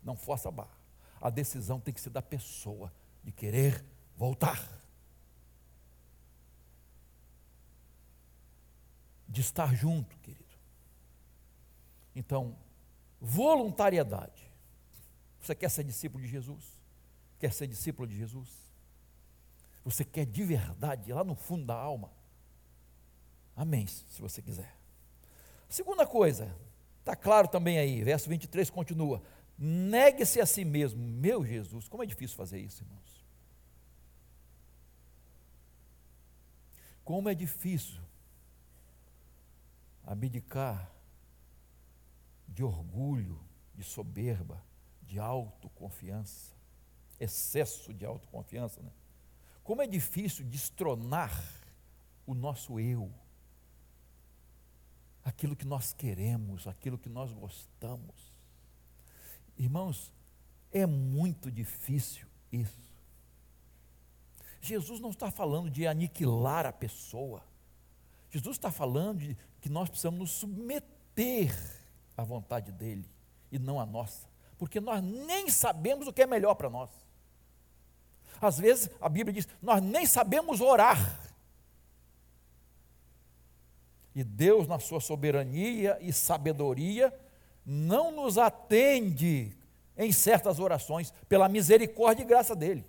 Não 0.02 0.16
força 0.16 0.48
a 0.48 0.52
barra. 0.52 0.78
A 1.20 1.28
decisão 1.28 1.78
tem 1.78 1.92
que 1.92 2.00
ser 2.00 2.10
da 2.10 2.22
pessoa 2.22 2.92
de 3.22 3.32
querer 3.32 3.84
voltar. 4.16 4.79
De 9.30 9.40
estar 9.40 9.74
junto, 9.74 10.14
querido. 10.18 10.44
Então, 12.14 12.54
voluntariedade. 13.18 14.50
Você 15.40 15.54
quer 15.54 15.70
ser 15.70 15.84
discípulo 15.84 16.22
de 16.22 16.28
Jesus? 16.28 16.64
Quer 17.38 17.52
ser 17.52 17.66
discípulo 17.66 18.06
de 18.06 18.16
Jesus? 18.16 18.50
Você 19.84 20.04
quer 20.04 20.26
de 20.26 20.44
verdade, 20.44 21.10
lá 21.10 21.24
no 21.24 21.34
fundo 21.34 21.64
da 21.64 21.74
alma, 21.74 22.10
Amém, 23.60 23.86
se 23.86 24.22
você 24.22 24.40
quiser. 24.40 24.74
Segunda 25.68 26.06
coisa, 26.06 26.56
está 27.00 27.14
claro 27.14 27.46
também 27.46 27.78
aí, 27.78 28.02
verso 28.02 28.26
23 28.26 28.70
continua: 28.70 29.22
negue-se 29.58 30.40
a 30.40 30.46
si 30.46 30.64
mesmo. 30.64 30.98
Meu 30.98 31.44
Jesus, 31.44 31.86
como 31.86 32.02
é 32.02 32.06
difícil 32.06 32.38
fazer 32.38 32.58
isso, 32.58 32.82
irmãos. 32.82 33.20
Como 37.04 37.28
é 37.28 37.34
difícil 37.34 38.00
abdicar 40.10 40.90
de 42.48 42.64
orgulho, 42.64 43.40
de 43.72 43.84
soberba, 43.84 44.60
de 45.02 45.20
autoconfiança, 45.20 46.52
excesso 47.20 47.94
de 47.94 48.04
autoconfiança, 48.04 48.82
né? 48.82 48.90
Como 49.62 49.80
é 49.80 49.86
difícil 49.86 50.44
destronar 50.44 51.32
o 52.26 52.34
nosso 52.34 52.80
eu 52.80 53.12
aquilo 55.24 55.54
que 55.54 55.64
nós 55.64 55.92
queremos, 55.92 56.66
aquilo 56.66 56.98
que 56.98 57.08
nós 57.08 57.32
gostamos. 57.32 58.32
Irmãos, 59.56 60.12
é 60.72 60.86
muito 60.86 61.52
difícil 61.52 62.26
isso. 62.50 62.90
Jesus 64.60 64.98
não 64.98 65.10
está 65.10 65.30
falando 65.30 65.70
de 65.70 65.86
aniquilar 65.86 66.66
a 66.66 66.72
pessoa. 66.72 67.44
Jesus 68.28 68.56
está 68.56 68.72
falando 68.72 69.20
de 69.20 69.36
que 69.60 69.68
nós 69.68 69.88
precisamos 69.88 70.18
nos 70.18 70.30
submeter 70.30 71.54
à 72.16 72.22
vontade 72.22 72.72
dele 72.72 73.08
e 73.52 73.58
não 73.58 73.80
à 73.80 73.86
nossa, 73.86 74.28
porque 74.58 74.80
nós 74.80 75.02
nem 75.02 75.48
sabemos 75.50 76.06
o 76.06 76.12
que 76.12 76.22
é 76.22 76.26
melhor 76.26 76.54
para 76.54 76.70
nós. 76.70 76.90
Às 78.40 78.58
vezes 78.58 78.88
a 79.00 79.08
Bíblia 79.08 79.34
diz: 79.34 79.48
nós 79.60 79.82
nem 79.82 80.06
sabemos 80.06 80.60
orar. 80.60 81.30
E 84.14 84.24
Deus, 84.24 84.66
na 84.66 84.78
sua 84.78 85.00
soberania 85.00 85.96
e 86.00 86.12
sabedoria, 86.12 87.12
não 87.64 88.10
nos 88.10 88.38
atende 88.38 89.56
em 89.96 90.10
certas 90.10 90.58
orações, 90.58 91.12
pela 91.28 91.48
misericórdia 91.48 92.22
e 92.22 92.26
graça 92.26 92.56
dele. 92.56 92.84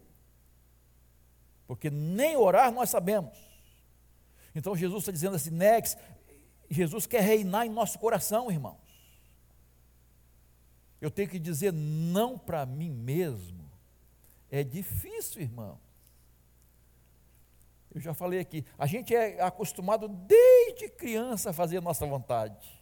Porque 1.67 1.89
nem 1.89 2.35
orar 2.37 2.71
nós 2.71 2.89
sabemos. 2.89 3.37
Então 4.55 4.75
Jesus 4.75 5.03
está 5.03 5.11
dizendo 5.11 5.35
assim, 5.35 5.51
Nex, 5.51 5.97
Jesus 6.71 7.05
quer 7.05 7.21
reinar 7.21 7.65
em 7.65 7.69
nosso 7.69 7.99
coração, 7.99 8.49
irmãos. 8.49 8.79
Eu 11.01 11.11
tenho 11.11 11.27
que 11.27 11.37
dizer 11.37 11.73
não 11.73 12.37
para 12.37 12.65
mim 12.65 12.89
mesmo. 12.89 13.69
É 14.49 14.63
difícil, 14.63 15.41
irmão. 15.41 15.77
Eu 17.93 17.99
já 17.99 18.13
falei 18.13 18.39
aqui, 18.39 18.65
a 18.77 18.85
gente 18.85 19.13
é 19.13 19.41
acostumado 19.41 20.07
desde 20.07 20.87
criança 20.87 21.49
a 21.49 21.53
fazer 21.53 21.77
a 21.77 21.81
nossa 21.81 22.05
vontade. 22.05 22.81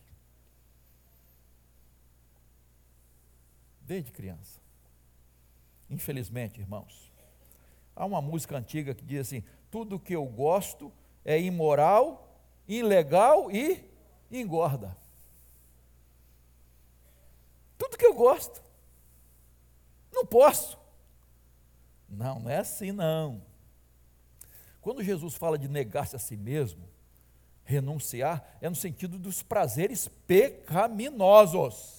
Desde 3.82 4.12
criança. 4.12 4.60
Infelizmente, 5.90 6.60
irmãos, 6.60 7.12
há 7.96 8.06
uma 8.06 8.22
música 8.22 8.56
antiga 8.56 8.94
que 8.94 9.04
diz 9.04 9.22
assim: 9.22 9.44
tudo 9.72 10.00
que 10.00 10.16
eu 10.16 10.26
gosto 10.26 10.94
é 11.26 11.42
imoral, 11.42 12.29
ilegal 12.70 13.52
e 13.52 13.84
engorda. 14.32 14.96
Tudo 17.78 17.98
que 17.98 18.06
eu 18.06 18.14
gosto. 18.14 18.64
Não 20.14 20.26
posso. 20.26 20.78
Não, 22.08 22.40
não 22.40 22.50
é 22.50 22.58
assim 22.58 22.92
não. 22.92 23.42
Quando 24.82 25.04
Jesus 25.04 25.36
fala 25.36 25.58
de 25.58 25.68
negar-se 25.68 26.16
a 26.16 26.20
si 26.20 26.38
mesmo, 26.38 26.88
renunciar, 27.64 28.58
é 28.62 28.70
no 28.70 28.76
sentido 28.76 29.18
dos 29.20 29.42
prazeres 29.44 30.08
pecaminosos. 30.28 31.98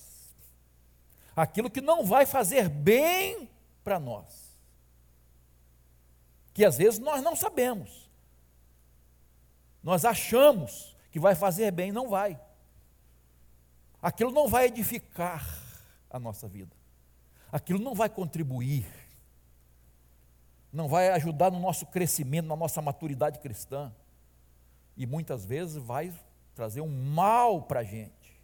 Aquilo 1.35 1.71
que 1.71 1.81
não 1.81 2.05
vai 2.05 2.27
fazer 2.27 2.69
bem 2.69 3.49
para 3.83 3.99
nós. 3.99 4.59
Que 6.53 6.65
às 6.65 6.77
vezes 6.77 6.99
nós 6.99 7.23
não 7.23 7.35
sabemos. 7.37 8.10
Nós 9.83 10.05
achamos 10.05 10.97
que 11.11 11.19
vai 11.19 11.35
fazer 11.35 11.71
bem, 11.71 11.93
não 11.93 12.09
vai. 12.09 12.41
Aquilo 14.01 14.31
não 14.31 14.49
vai 14.49 14.67
edificar 14.67 15.47
a 16.09 16.19
nossa 16.19 16.49
vida. 16.49 16.75
Aquilo 17.53 17.79
não 17.81 17.95
vai 17.95 18.09
contribuir 18.09 18.87
não 20.73 20.89
vai 20.89 21.11
ajudar 21.11 21.51
no 21.51 21.59
nosso 21.59 21.87
crescimento, 21.87 22.47
na 22.47 22.57
nossa 22.57 22.81
maturidade 22.81 23.39
cristã. 23.41 23.93
E 24.97 25.07
muitas 25.07 25.45
vezes 25.45 25.77
vai 25.77 26.13
trazer 26.55 26.81
um 26.81 27.13
mal 27.13 27.63
para 27.63 27.81
a 27.81 27.85
gente, 27.85 28.41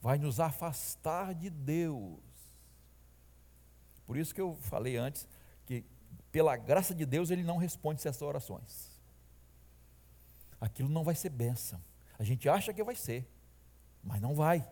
vai 0.00 0.18
nos 0.18 0.40
afastar 0.40 1.34
de 1.34 1.48
Deus. 1.48 2.20
Por 4.06 4.16
isso 4.16 4.34
que 4.34 4.40
eu 4.40 4.56
falei 4.62 4.96
antes 4.96 5.26
que, 5.64 5.84
pela 6.30 6.56
graça 6.56 6.94
de 6.94 7.06
Deus, 7.06 7.30
Ele 7.30 7.42
não 7.42 7.56
responde 7.56 8.00
essas 8.00 8.22
orações. 8.22 8.95
Aquilo 10.60 10.88
não 10.88 11.04
vai 11.04 11.14
ser 11.14 11.30
bênção. 11.30 11.82
A 12.18 12.24
gente 12.24 12.48
acha 12.48 12.72
que 12.72 12.82
vai 12.82 12.94
ser, 12.94 13.28
mas 14.02 14.20
não 14.20 14.34
vai. 14.34 14.66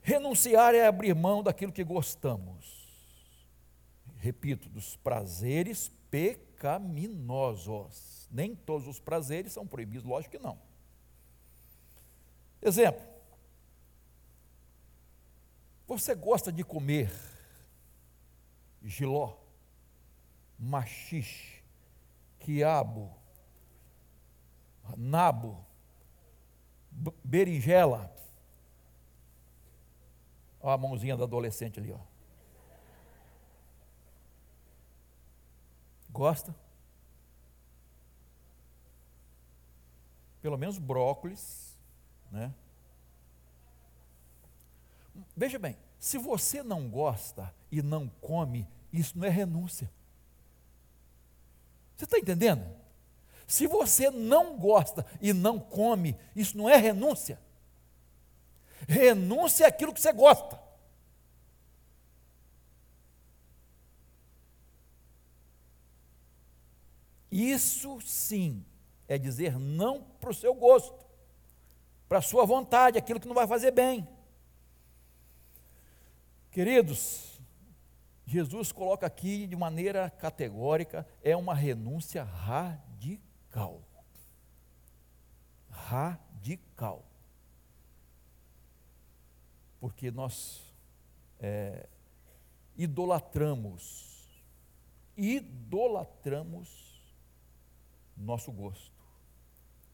Renunciar 0.00 0.74
é 0.74 0.86
abrir 0.86 1.14
mão 1.14 1.42
daquilo 1.42 1.72
que 1.72 1.84
gostamos. 1.84 2.80
Repito, 4.18 4.68
dos 4.68 4.96
prazeres 4.96 5.92
pecaminosos. 6.10 8.28
Nem 8.30 8.54
todos 8.54 8.88
os 8.88 8.98
prazeres 8.98 9.52
são 9.52 9.66
proibidos, 9.66 10.04
lógico 10.04 10.36
que 10.36 10.42
não. 10.42 10.58
Exemplo. 12.60 13.02
Você 15.86 16.14
gosta 16.14 16.50
de 16.50 16.64
comer 16.64 17.12
giló, 18.82 19.36
machixe, 20.58 21.62
quiabo, 22.38 23.14
nabo, 24.96 25.64
berinjela, 27.24 28.12
Olha 30.62 30.74
a 30.74 30.78
mãozinha 30.78 31.16
do 31.16 31.24
adolescente 31.24 31.80
ali, 31.80 31.90
ó. 31.90 31.98
Gosta? 36.08 36.54
Pelo 40.40 40.56
menos 40.56 40.78
brócolis, 40.78 41.76
né? 42.30 42.54
Veja 45.36 45.58
bem, 45.58 45.76
se 45.98 46.16
você 46.16 46.62
não 46.62 46.88
gosta 46.88 47.52
e 47.70 47.82
não 47.82 48.08
come, 48.20 48.68
isso 48.92 49.18
não 49.18 49.26
é 49.26 49.30
renúncia. 49.30 49.90
Você 51.96 52.04
está 52.04 52.18
entendendo? 52.18 52.64
Se 53.52 53.66
você 53.66 54.10
não 54.10 54.56
gosta 54.56 55.04
e 55.20 55.34
não 55.34 55.60
come, 55.60 56.16
isso 56.34 56.56
não 56.56 56.70
é 56.70 56.76
renúncia. 56.78 57.38
Renúncia 58.88 59.66
àquilo 59.66 59.92
que 59.92 60.00
você 60.00 60.10
gosta. 60.10 60.58
Isso 67.30 68.00
sim 68.00 68.64
é 69.06 69.18
dizer 69.18 69.58
não 69.58 70.02
para 70.18 70.30
o 70.30 70.34
seu 70.34 70.54
gosto, 70.54 71.04
para 72.08 72.20
a 72.20 72.22
sua 72.22 72.46
vontade, 72.46 72.96
aquilo 72.96 73.20
que 73.20 73.28
não 73.28 73.34
vai 73.34 73.46
fazer 73.46 73.70
bem. 73.70 74.08
Queridos, 76.50 77.38
Jesus 78.24 78.72
coloca 78.72 79.06
aqui 79.06 79.46
de 79.46 79.56
maneira 79.56 80.08
categórica, 80.08 81.06
é 81.22 81.36
uma 81.36 81.54
renúncia 81.54 82.24
radical. 82.24 82.91
Radical 85.70 87.04
porque 89.82 90.12
nós 90.12 90.62
é, 91.40 91.88
idolatramos, 92.76 94.30
idolatramos 95.16 97.02
nosso 98.16 98.52
gosto, 98.52 99.02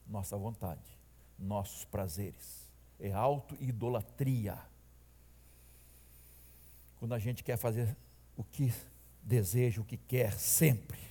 nossa 0.05 0.37
vontade, 0.37 0.95
nossos 1.39 1.85
prazeres. 1.85 2.69
É 2.99 3.11
auto-idolatria. 3.11 4.59
Quando 6.99 7.15
a 7.15 7.19
gente 7.19 7.43
quer 7.43 7.57
fazer 7.57 7.97
o 8.37 8.43
que 8.43 8.71
deseja, 9.23 9.81
o 9.81 9.85
que 9.85 9.97
quer, 9.97 10.33
sempre. 10.33 11.08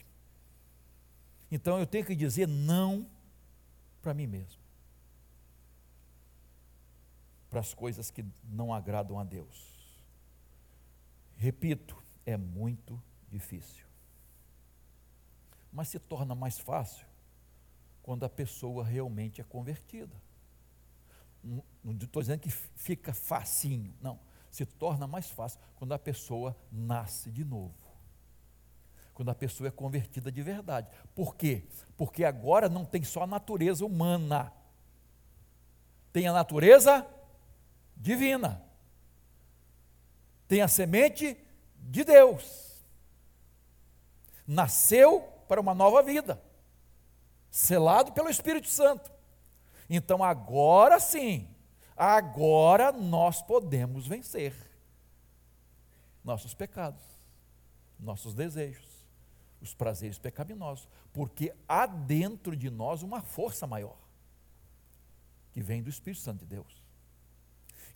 Então 1.50 1.78
eu 1.78 1.87
tenho 1.87 2.04
que 2.04 2.14
dizer 2.14 2.46
não 2.46 3.06
para 4.00 4.14
mim 4.14 4.26
mesmo 4.26 4.68
para 7.48 7.61
as 7.61 7.74
coisas 7.74 8.11
que 8.11 8.24
não 8.44 8.72
agradam 8.72 9.18
a 9.18 9.24
Deus. 9.24 9.78
Repito, 11.37 12.02
é 12.26 12.37
muito 12.37 13.02
difícil. 13.28 13.87
Mas 15.72 15.88
se 15.88 15.98
torna 15.98 16.34
mais 16.34 16.58
fácil 16.58 17.06
quando 18.02 18.24
a 18.24 18.28
pessoa 18.28 18.84
realmente 18.84 19.40
é 19.40 19.44
convertida. 19.44 20.14
Não 21.42 21.94
estou 22.00 22.20
dizendo 22.20 22.40
que 22.40 22.50
fica 22.50 23.14
facinho, 23.14 23.94
não. 24.00 24.18
Se 24.50 24.66
torna 24.66 25.06
mais 25.06 25.30
fácil 25.30 25.61
quando 25.76 25.92
a 25.92 25.98
pessoa 25.98 26.56
nasce 26.70 27.30
de 27.30 27.44
novo. 27.44 27.74
Quando 29.18 29.31
a 29.31 29.35
pessoa 29.35 29.66
é 29.66 29.70
convertida 29.72 30.31
de 30.31 30.40
verdade. 30.44 30.87
Por 31.12 31.35
quê? 31.35 31.64
Porque 31.96 32.24
agora 32.24 32.68
não 32.68 32.85
tem 32.85 33.02
só 33.02 33.24
a 33.24 33.26
natureza 33.26 33.85
humana. 33.85 34.52
Tem 36.12 36.28
a 36.28 36.33
natureza 36.33 37.04
divina. 37.96 38.62
Tem 40.46 40.62
a 40.62 40.68
semente 40.68 41.37
de 41.74 42.04
Deus. 42.04 42.81
Nasceu 44.46 45.22
para 45.48 45.61
uma 45.61 45.74
nova 45.74 46.00
vida, 46.00 46.40
selado 47.50 48.12
pelo 48.12 48.31
Espírito 48.31 48.68
Santo. 48.68 49.11
Então 49.90 50.22
agora 50.22 51.00
sim, 51.00 51.48
agora 51.96 52.92
nós 52.92 53.42
podemos 53.42 54.07
vencer 54.07 54.54
nossos 56.22 56.54
pecados, 56.54 57.02
nossos 57.98 58.33
desejos, 58.33 58.88
os 59.60 59.74
prazeres 59.74 60.18
pecaminosos, 60.18 60.88
porque 61.12 61.54
há 61.66 61.86
dentro 61.86 62.56
de 62.56 62.70
nós 62.70 63.02
uma 63.02 63.20
força 63.20 63.66
maior 63.66 63.98
que 65.52 65.60
vem 65.60 65.82
do 65.82 65.90
Espírito 65.90 66.22
Santo 66.22 66.40
de 66.40 66.46
Deus. 66.46 66.82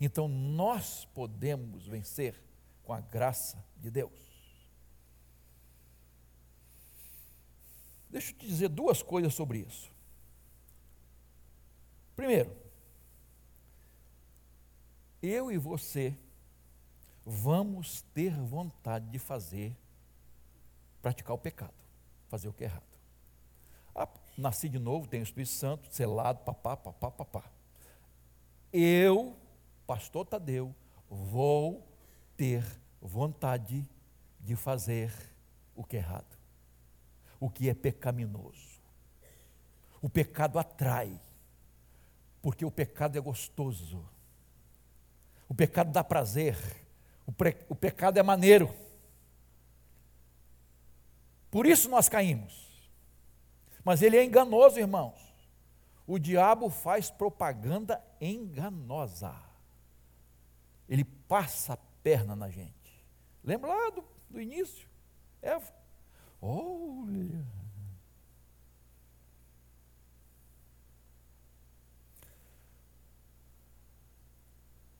Então 0.00 0.26
nós 0.26 1.04
podemos 1.06 1.86
vencer 1.86 2.40
com 2.82 2.92
a 2.92 3.00
graça 3.00 3.64
de 3.76 3.90
Deus. 3.90 4.32
Deixa 8.10 8.32
eu 8.32 8.36
te 8.36 8.46
dizer 8.46 8.68
duas 8.68 9.02
coisas 9.02 9.32
sobre 9.32 9.60
isso. 9.60 9.90
Primeiro, 12.14 12.54
eu 15.22 15.50
e 15.50 15.56
você 15.56 16.18
vamos 17.24 18.02
ter 18.12 18.38
vontade 18.38 19.08
de 19.08 19.18
fazer, 19.18 19.76
praticar 21.02 21.34
o 21.34 21.38
pecado, 21.38 21.74
fazer 22.28 22.48
o 22.48 22.52
que 22.52 22.64
é 22.64 22.68
errado. 22.68 22.82
Ah, 23.94 24.08
nasci 24.38 24.68
de 24.68 24.78
novo, 24.78 25.06
tenho 25.06 25.22
o 25.22 25.26
Espírito 25.26 25.52
Santo, 25.52 25.88
selado, 25.90 26.38
papá, 26.44 26.76
papá, 26.76 27.10
papá. 27.10 27.44
Eu 28.72 29.36
pastor 29.86 30.24
Tadeu, 30.24 30.74
vou 31.10 31.86
ter 32.36 32.64
vontade 33.00 33.86
de 34.40 34.56
fazer 34.56 35.12
o 35.74 35.84
que 35.84 35.96
é 35.96 36.00
errado, 36.00 36.38
o 37.38 37.50
que 37.50 37.68
é 37.68 37.74
pecaminoso. 37.74 38.80
O 40.00 40.08
pecado 40.08 40.58
atrai, 40.58 41.20
porque 42.40 42.64
o 42.64 42.70
pecado 42.70 43.18
é 43.18 43.20
gostoso, 43.20 44.02
o 45.48 45.54
pecado 45.54 45.92
dá 45.92 46.02
prazer, 46.02 46.56
o, 47.26 47.32
pre, 47.32 47.56
o 47.68 47.74
pecado 47.74 48.18
é 48.18 48.22
maneiro. 48.22 48.81
Por 51.52 51.66
isso 51.66 51.88
nós 51.88 52.08
caímos. 52.08 52.68
Mas 53.84 54.02
ele 54.02 54.16
é 54.16 54.24
enganoso, 54.24 54.80
irmãos. 54.80 55.20
O 56.04 56.18
diabo 56.18 56.68
faz 56.68 57.12
propaganda 57.12 58.02
enganosa 58.20 59.52
ele 60.92 61.04
passa 61.04 61.72
a 61.72 61.76
perna 62.02 62.36
na 62.36 62.50
gente. 62.50 63.02
Lembra 63.42 63.74
lá 63.74 63.88
do, 63.88 64.04
do 64.28 64.38
início? 64.38 64.86
Eva. 65.40 65.72
Olha. 66.38 67.46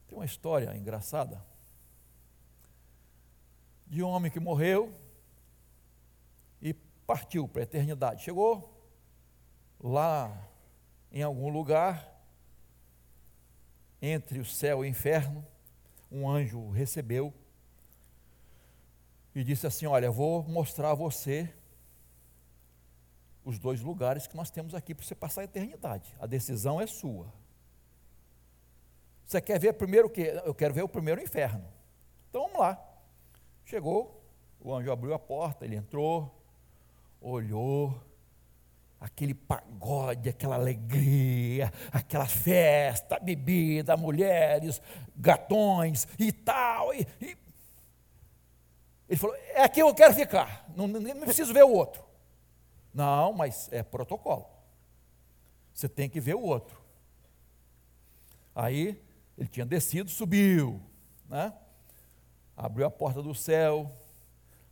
Tem 0.07 0.17
uma 0.17 0.25
história 0.25 0.75
engraçada 0.75 1.45
de 3.85 4.01
um 4.01 4.07
homem 4.07 4.31
que 4.31 4.39
morreu 4.39 4.91
partiu 7.05 7.47
para 7.47 7.61
a 7.61 7.63
eternidade. 7.63 8.23
Chegou 8.23 8.69
lá 9.79 10.49
em 11.11 11.21
algum 11.21 11.49
lugar 11.49 12.11
entre 14.01 14.39
o 14.39 14.45
céu 14.45 14.83
e 14.83 14.87
o 14.87 14.89
inferno 14.89 15.45
um 16.13 16.29
anjo 16.29 16.59
o 16.59 16.69
recebeu 16.69 17.33
e 19.33 19.43
disse 19.43 19.65
assim: 19.65 19.87
Olha, 19.87 20.11
vou 20.11 20.43
mostrar 20.43 20.91
a 20.91 20.93
você 20.93 21.51
os 23.43 23.57
dois 23.57 23.81
lugares 23.81 24.27
que 24.27 24.37
nós 24.37 24.51
temos 24.51 24.75
aqui 24.75 24.93
para 24.93 25.03
você 25.05 25.15
passar 25.15 25.41
a 25.41 25.45
eternidade. 25.45 26.15
A 26.19 26.27
decisão 26.27 26.79
é 26.79 26.85
sua. 26.85 27.33
Você 29.25 29.41
quer 29.41 29.59
ver 29.59 29.73
primeiro 29.73 30.07
o 30.07 30.09
quê? 30.09 30.39
Eu 30.45 30.53
quero 30.53 30.73
ver 30.73 30.83
o 30.83 30.87
primeiro 30.87 31.19
inferno. 31.19 31.65
Então 32.29 32.43
vamos 32.43 32.59
lá. 32.59 32.81
Chegou, 33.65 34.23
o 34.59 34.73
anjo 34.73 34.91
abriu 34.91 35.13
a 35.13 35.19
porta, 35.19 35.65
ele 35.65 35.75
entrou, 35.75 36.42
olhou, 37.23 37.99
aquele 38.99 39.33
pagode, 39.33 40.29
aquela 40.29 40.55
alegria, 40.55 41.71
aquela 41.91 42.27
festa, 42.27 43.19
bebida, 43.19 43.97
mulheres, 43.97 44.81
gatões 45.15 46.07
e 46.19 46.31
tal. 46.31 46.93
E, 46.93 47.07
e 47.21 47.37
ele 49.09 49.17
falou: 49.17 49.35
é 49.35 49.63
aqui 49.63 49.79
eu 49.79 49.93
quero 49.93 50.13
ficar, 50.13 50.65
não, 50.75 50.87
não 50.87 51.21
preciso 51.21 51.53
ver 51.53 51.63
o 51.63 51.71
outro. 51.71 52.03
Não, 52.93 53.33
mas 53.33 53.69
é 53.71 53.81
protocolo. 53.81 54.45
Você 55.73 55.89
tem 55.89 56.07
que 56.07 56.19
ver 56.19 56.35
o 56.35 56.41
outro. 56.41 56.79
Aí 58.55 59.01
ele 59.35 59.47
tinha 59.47 59.65
descido, 59.65 60.11
subiu, 60.11 60.79
né? 61.27 61.51
abriu 62.55 62.85
a 62.85 62.91
porta 62.91 63.21
do 63.21 63.33
céu, 63.33 63.91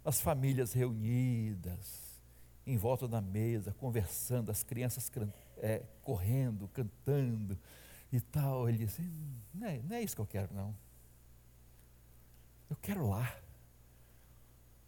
as 0.06 0.22
famílias 0.22 0.74
reunidas, 0.74 2.01
em 2.72 2.78
volta 2.78 3.06
da 3.06 3.20
mesa, 3.20 3.74
conversando, 3.74 4.50
as 4.50 4.64
crianças 4.64 5.12
é, 5.58 5.84
correndo, 6.02 6.70
cantando 6.70 7.60
e 8.10 8.22
tal. 8.22 8.70
Ele 8.70 8.78
disse: 8.78 9.02
não 9.54 9.68
é, 9.68 9.80
não 9.80 9.96
é 9.98 10.02
isso 10.02 10.16
que 10.16 10.22
eu 10.22 10.26
quero, 10.26 10.54
não. 10.54 10.74
Eu 12.70 12.78
quero 12.78 13.10
lá. 13.10 13.36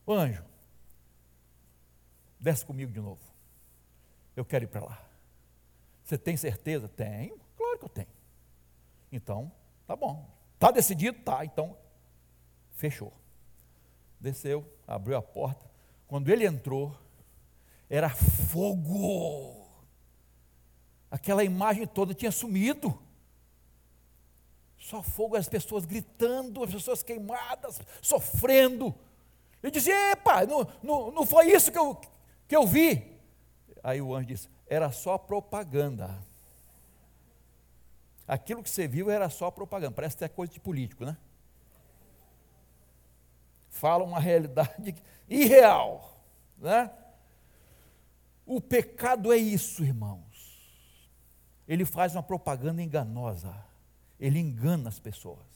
O 0.06 0.14
anjo, 0.14 0.46
desce 2.40 2.66
comigo 2.66 2.90
de 2.90 3.02
novo. 3.02 3.22
Eu 4.34 4.46
quero 4.46 4.64
ir 4.64 4.68
para 4.68 4.86
lá. 4.86 5.06
Você 6.06 6.18
tem 6.18 6.38
certeza? 6.38 6.88
Tenho, 6.88 7.38
claro 7.58 7.78
que 7.80 7.86
eu 7.86 7.90
tenho. 7.90 8.08
Então, 9.12 9.52
tá 9.86 9.94
bom. 9.94 10.30
Tá 10.58 10.72
decidido? 10.72 11.20
Tá, 11.20 11.44
então 11.44 11.78
fechou. 12.72 13.12
Desceu, 14.22 14.66
abriu 14.88 15.18
a 15.18 15.22
porta. 15.22 15.70
Quando 16.08 16.30
ele 16.30 16.46
entrou, 16.46 16.98
era 17.96 18.10
fogo. 18.10 19.68
Aquela 21.12 21.44
imagem 21.44 21.86
toda 21.86 22.16
tinha 22.16 22.32
sumido. 22.32 23.00
Só 24.80 25.04
fogo, 25.04 25.36
as 25.36 25.48
pessoas 25.48 25.86
gritando, 25.86 26.64
as 26.64 26.72
pessoas 26.72 27.04
queimadas, 27.04 27.80
sofrendo. 28.02 28.96
Ele 29.62 29.72
dizia: 29.72 30.12
Epa, 30.12 30.44
não, 30.44 30.68
não, 30.82 31.12
não 31.12 31.26
foi 31.26 31.52
isso 31.52 31.72
que 31.72 31.78
eu, 31.78 32.02
que 32.48 32.56
eu 32.56 32.66
vi. 32.66 33.16
Aí 33.84 34.02
o 34.02 34.16
anjo 34.16 34.26
disse: 34.26 34.50
Era 34.66 34.92
só 34.92 35.16
propaganda. 35.16 36.20
Aquilo 38.28 38.64
que 38.64 38.72
você 38.72 38.88
viu 38.88 39.12
era 39.12 39.30
só 39.30 39.52
propaganda. 39.52 39.92
Parece 39.92 40.18
que 40.18 40.24
é 40.24 40.30
coisa 40.30 40.52
de 40.52 40.60
político, 40.60 41.06
né? 41.06 41.16
Fala 43.70 44.04
uma 44.04 44.20
realidade 44.20 44.96
irreal, 45.30 46.20
né? 46.58 46.90
O 48.46 48.60
pecado 48.60 49.32
é 49.32 49.38
isso, 49.38 49.84
irmãos. 49.84 50.24
Ele 51.68 51.86
faz 51.86 52.16
uma 52.16 52.24
propaganda 52.24 52.82
enganosa. 52.82 53.56
Ele 54.20 54.40
engana 54.40 54.90
as 54.90 55.00
pessoas. 55.00 55.54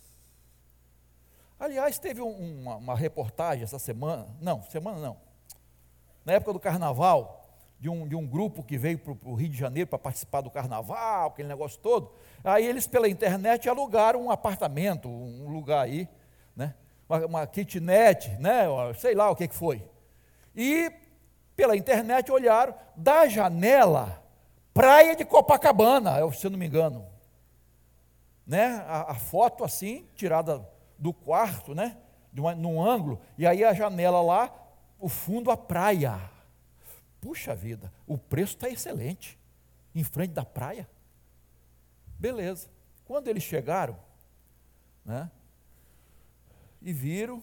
Aliás, 1.60 1.98
teve 1.98 2.22
um, 2.22 2.62
uma, 2.62 2.76
uma, 2.76 2.96
reportagem 2.96 3.64
essa 3.64 3.80
semana, 3.80 4.28
não, 4.40 4.62
semana 4.64 5.00
não, 5.00 5.18
na 6.24 6.34
época 6.34 6.54
do 6.54 6.60
carnaval, 6.60 7.48
de 7.80 7.90
um, 7.90 8.08
de 8.08 8.16
um 8.16 8.28
grupo 8.28 8.64
que 8.64 8.78
veio 8.78 9.00
para 9.00 9.30
o 9.30 9.34
Rio 9.34 9.50
de 9.50 9.58
Janeiro 9.58 9.90
para 9.90 9.98
participar 9.98 10.42
do 10.42 10.52
carnaval, 10.52 11.30
aquele 11.30 11.48
negócio 11.48 11.80
todo. 11.80 12.12
Aí 12.44 12.66
eles, 12.66 12.86
pela 12.88 13.08
internet, 13.08 13.68
alugaram 13.68 14.26
um 14.26 14.32
apartamento, 14.32 15.08
um 15.10 15.50
lugar 15.50 15.82
aí, 15.82 16.08
né? 16.56 16.76
uma, 17.10 17.26
uma 17.26 17.48
kitnet, 17.48 18.30
né? 18.40 18.66
sei 18.98 19.16
lá 19.16 19.30
o 19.30 19.36
que, 19.36 19.48
que 19.48 19.56
foi. 19.56 19.84
E 20.56 20.92
pela 21.58 21.76
internet 21.76 22.32
olharam 22.32 22.76
da 22.96 23.28
janela, 23.28 24.24
praia 24.76 25.16
de 25.16 25.26
Copacabana, 25.26 26.12
se 26.32 26.46
eu 26.46 26.52
não 26.52 26.60
me 26.60 26.68
engano. 26.68 27.06
Né? 28.46 28.68
A, 28.88 29.12
a 29.12 29.16
foto 29.16 29.64
assim, 29.64 30.08
tirada 30.16 30.66
do 31.00 31.12
quarto, 31.12 31.74
né? 31.74 31.98
De 32.32 32.40
uma, 32.40 32.54
num 32.54 32.82
ângulo, 32.82 33.20
e 33.38 33.48
aí 33.48 33.64
a 33.64 33.74
janela 33.74 34.22
lá, 34.22 34.54
o 35.00 35.10
fundo 35.10 35.50
a 35.50 35.58
praia. 35.58 36.22
Puxa 37.20 37.56
vida, 37.56 37.92
o 38.06 38.18
preço 38.18 38.54
está 38.54 38.70
excelente. 38.70 39.38
Em 39.96 40.04
frente 40.04 40.34
da 40.34 40.46
praia. 40.46 40.88
Beleza. 42.20 42.70
Quando 43.04 43.30
eles 43.30 43.42
chegaram, 43.42 43.98
né? 45.04 45.32
E 46.80 46.94
viram 46.94 47.42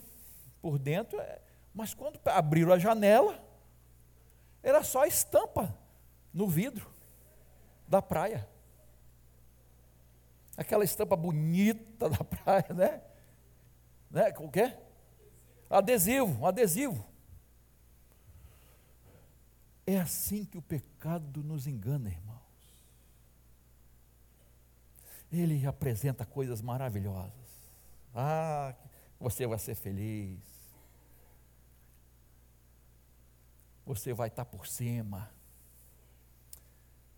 por 0.62 0.78
dentro, 0.78 1.20
é, 1.20 1.40
mas 1.74 1.92
quando 1.92 2.20
abriram 2.26 2.72
a 2.72 2.78
janela, 2.78 3.43
era 4.64 4.82
só 4.82 5.04
estampa 5.04 5.78
no 6.32 6.48
vidro 6.48 6.90
da 7.86 8.00
praia. 8.00 8.48
Aquela 10.56 10.84
estampa 10.84 11.14
bonita 11.14 12.08
da 12.08 12.24
praia, 12.24 12.72
né? 12.74 13.02
né? 14.10 14.34
O 14.38 14.50
quê? 14.50 14.74
Adesivo, 15.68 16.46
adesivo. 16.46 17.06
É 19.86 19.98
assim 19.98 20.46
que 20.46 20.56
o 20.56 20.62
pecado 20.62 21.42
nos 21.42 21.66
engana, 21.66 22.08
irmãos. 22.08 22.40
Ele 25.30 25.66
apresenta 25.66 26.24
coisas 26.24 26.62
maravilhosas. 26.62 27.32
Ah, 28.14 28.74
você 29.20 29.46
vai 29.46 29.58
ser 29.58 29.74
feliz. 29.74 30.53
Você 33.84 34.12
vai 34.12 34.28
estar 34.28 34.44
por 34.44 34.66
cima. 34.66 35.30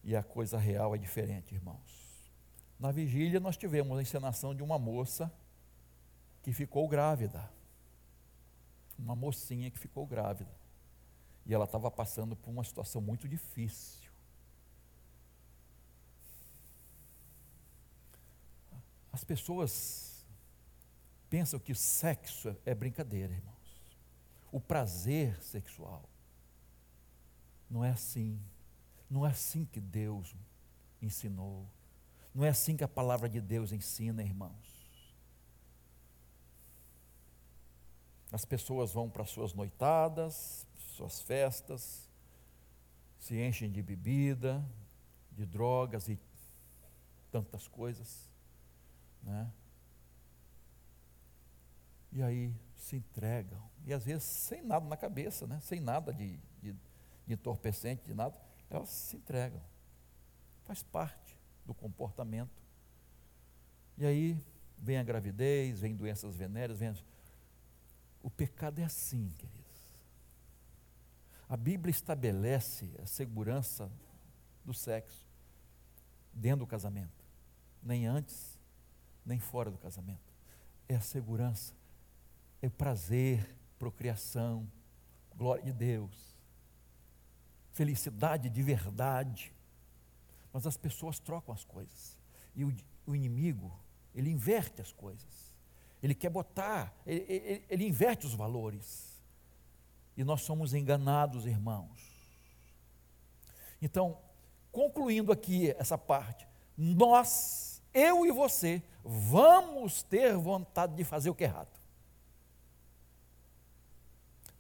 E 0.02 0.14
a 0.14 0.22
coisa 0.22 0.58
real 0.58 0.94
é 0.94 0.98
diferente, 0.98 1.54
irmãos. 1.54 2.30
Na 2.78 2.92
vigília, 2.92 3.40
nós 3.40 3.56
tivemos 3.56 3.98
a 3.98 4.02
encenação 4.02 4.54
de 4.54 4.62
uma 4.62 4.78
moça 4.78 5.32
que 6.42 6.52
ficou 6.52 6.86
grávida. 6.88 7.50
Uma 8.98 9.14
mocinha 9.14 9.70
que 9.70 9.78
ficou 9.78 10.06
grávida. 10.06 10.54
E 11.44 11.54
ela 11.54 11.64
estava 11.64 11.90
passando 11.90 12.36
por 12.36 12.50
uma 12.50 12.64
situação 12.64 13.00
muito 13.00 13.28
difícil. 13.28 14.10
As 19.12 19.24
pessoas 19.24 20.26
pensam 21.30 21.58
que 21.58 21.74
sexo 21.74 22.54
é 22.64 22.74
brincadeira, 22.74 23.32
irmãos. 23.32 23.56
O 24.52 24.60
prazer 24.60 25.40
sexual 25.42 26.08
não 27.68 27.84
é 27.84 27.90
assim. 27.90 28.40
Não 29.08 29.26
é 29.26 29.30
assim 29.30 29.64
que 29.64 29.80
Deus 29.80 30.34
ensinou. 31.00 31.66
Não 32.34 32.44
é 32.44 32.48
assim 32.48 32.76
que 32.76 32.84
a 32.84 32.88
palavra 32.88 33.28
de 33.28 33.40
Deus 33.40 33.72
ensina, 33.72 34.22
irmãos. 34.22 34.76
As 38.32 38.44
pessoas 38.44 38.92
vão 38.92 39.08
para 39.08 39.24
suas 39.24 39.54
noitadas, 39.54 40.66
suas 40.76 41.20
festas, 41.20 42.10
se 43.18 43.40
enchem 43.40 43.70
de 43.70 43.80
bebida, 43.82 44.64
de 45.32 45.46
drogas 45.46 46.08
e 46.08 46.18
tantas 47.30 47.68
coisas, 47.68 48.30
né? 49.22 49.52
E 52.12 52.22
aí 52.22 52.54
se 52.76 52.96
entregam, 52.96 53.62
e 53.84 53.92
às 53.92 54.04
vezes 54.04 54.24
sem 54.24 54.62
nada 54.62 54.86
na 54.86 54.96
cabeça, 54.96 55.46
né? 55.46 55.60
sem 55.60 55.80
nada 55.80 56.12
de, 56.14 56.38
de 57.26 57.34
entorpecente, 57.34 58.04
de 58.04 58.14
nada, 58.14 58.36
elas 58.70 58.88
se 58.88 59.16
entregam. 59.16 59.60
Faz 60.64 60.82
parte 60.82 61.38
do 61.64 61.74
comportamento. 61.74 62.62
E 63.98 64.06
aí 64.06 64.40
vem 64.78 64.98
a 64.98 65.02
gravidez, 65.02 65.80
vem 65.80 65.96
doenças 65.96 66.36
venéreas, 66.36 66.78
vem. 66.78 66.94
O 68.22 68.30
pecado 68.30 68.78
é 68.78 68.84
assim, 68.84 69.28
queridos. 69.38 69.66
A 71.48 71.56
Bíblia 71.56 71.90
estabelece 71.90 72.92
a 73.02 73.06
segurança 73.06 73.90
do 74.64 74.74
sexo 74.74 75.24
dentro 76.32 76.60
do 76.60 76.66
casamento, 76.66 77.24
nem 77.82 78.06
antes, 78.06 78.58
nem 79.24 79.38
fora 79.38 79.70
do 79.70 79.78
casamento. 79.78 80.34
É 80.88 80.96
a 80.96 81.00
segurança, 81.00 81.72
é 82.60 82.66
o 82.66 82.70
prazer, 82.70 83.56
procriação, 83.78 84.70
glória 85.36 85.62
de 85.62 85.72
Deus 85.72 86.35
felicidade 87.76 88.48
de 88.48 88.62
verdade. 88.62 89.54
Mas 90.52 90.66
as 90.66 90.76
pessoas 90.78 91.18
trocam 91.18 91.54
as 91.54 91.62
coisas. 91.62 92.18
E 92.54 92.64
o, 92.64 92.74
o 93.06 93.14
inimigo, 93.14 93.78
ele 94.14 94.30
inverte 94.30 94.80
as 94.80 94.92
coisas. 94.92 95.54
Ele 96.02 96.14
quer 96.14 96.30
botar, 96.30 96.94
ele, 97.06 97.24
ele, 97.28 97.64
ele 97.68 97.86
inverte 97.86 98.24
os 98.24 98.32
valores. 98.32 99.22
E 100.16 100.24
nós 100.24 100.40
somos 100.40 100.72
enganados, 100.72 101.44
irmãos. 101.44 102.16
Então, 103.82 104.18
concluindo 104.72 105.30
aqui 105.30 105.70
essa 105.72 105.98
parte, 105.98 106.48
nós, 106.78 107.82
eu 107.92 108.24
e 108.24 108.32
você, 108.32 108.82
vamos 109.04 110.02
ter 110.02 110.34
vontade 110.34 110.94
de 110.94 111.04
fazer 111.04 111.28
o 111.28 111.34
que 111.34 111.44
é 111.44 111.48
errado. 111.48 111.78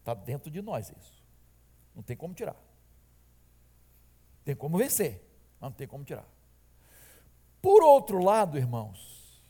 Está 0.00 0.12
dentro 0.12 0.50
de 0.50 0.60
nós 0.60 0.90
isso. 0.90 1.24
Não 1.94 2.02
tem 2.02 2.14
como 2.14 2.34
tirar. 2.34 2.65
Tem 4.46 4.54
como 4.54 4.78
vencer, 4.78 5.20
não 5.60 5.72
tem 5.72 5.88
como 5.88 6.04
tirar. 6.04 6.24
Por 7.60 7.82
outro 7.82 8.22
lado, 8.22 8.56
irmãos, 8.56 9.42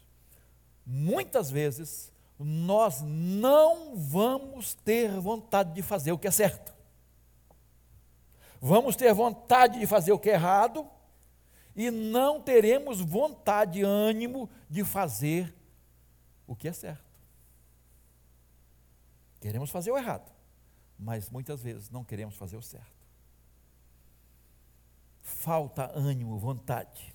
muitas 0.87 1.51
vezes 1.51 2.11
nós 2.39 3.03
não 3.03 3.95
vamos 3.95 4.73
ter 4.73 5.11
vontade 5.21 5.75
de 5.75 5.83
fazer 5.83 6.13
o 6.13 6.19
que 6.19 6.27
é 6.27 6.31
certo. 6.31 6.75
Vamos 8.59 8.97
ter 8.97 9.13
vontade 9.13 9.79
de 9.79 9.87
fazer 9.87 10.13
o 10.13 10.19
que 10.19 10.31
é 10.31 10.33
errado 10.33 10.89
e 11.77 11.91
não 11.91 12.41
teremos 12.41 12.99
vontade, 13.03 13.83
ânimo 13.83 14.49
de 14.67 14.83
fazer 14.83 15.55
o 16.47 16.57
que 16.57 16.69
é 16.69 16.73
certo. 16.73 17.05
Queremos 19.43 19.69
fazer 19.69 19.91
o 19.91 19.99
errado, 19.99 20.33
mas 20.99 21.29
muitas 21.29 21.61
vezes 21.61 21.91
não 21.91 22.03
queremos 22.03 22.35
fazer 22.35 22.57
o 22.57 22.63
certo. 22.63 22.96
Falta 25.27 25.91
ânimo, 25.93 26.39
vontade 26.39 27.13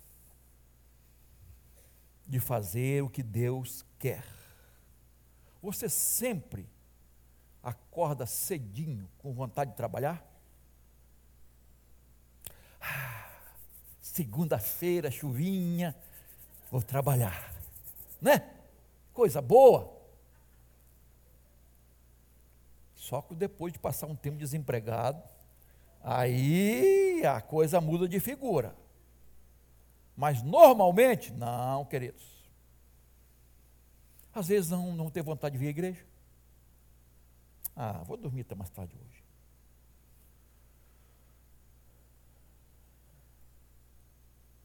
de 2.26 2.38
fazer 2.38 3.02
o 3.02 3.08
que 3.08 3.22
Deus 3.22 3.86
quer. 3.98 4.22
Você 5.62 5.88
sempre 5.88 6.68
acorda 7.62 8.26
cedinho 8.26 9.08
com 9.16 9.32
vontade 9.32 9.70
de 9.70 9.78
trabalhar? 9.78 10.22
Ah, 12.82 13.30
segunda-feira, 13.98 15.10
chuvinha, 15.10 15.96
vou 16.70 16.82
trabalhar, 16.82 17.50
né? 18.20 18.46
Coisa 19.14 19.40
boa. 19.40 19.90
Só 22.94 23.22
que 23.22 23.34
depois 23.34 23.72
de 23.72 23.78
passar 23.78 24.06
um 24.06 24.14
tempo 24.14 24.36
desempregado, 24.36 25.31
aí 26.02 27.24
a 27.24 27.40
coisa 27.40 27.80
muda 27.80 28.08
de 28.08 28.18
figura. 28.20 28.76
Mas 30.16 30.42
normalmente, 30.42 31.32
não, 31.32 31.84
queridos. 31.84 32.22
Às 34.34 34.48
vezes 34.48 34.70
não, 34.70 34.92
não 34.94 35.10
tem 35.10 35.22
vontade 35.22 35.52
de 35.54 35.58
vir 35.58 35.68
à 35.68 35.70
igreja. 35.70 36.06
Ah, 37.74 38.02
vou 38.04 38.16
dormir 38.16 38.42
até 38.42 38.54
mais 38.54 38.70
tarde 38.70 38.94
hoje. 38.94 39.22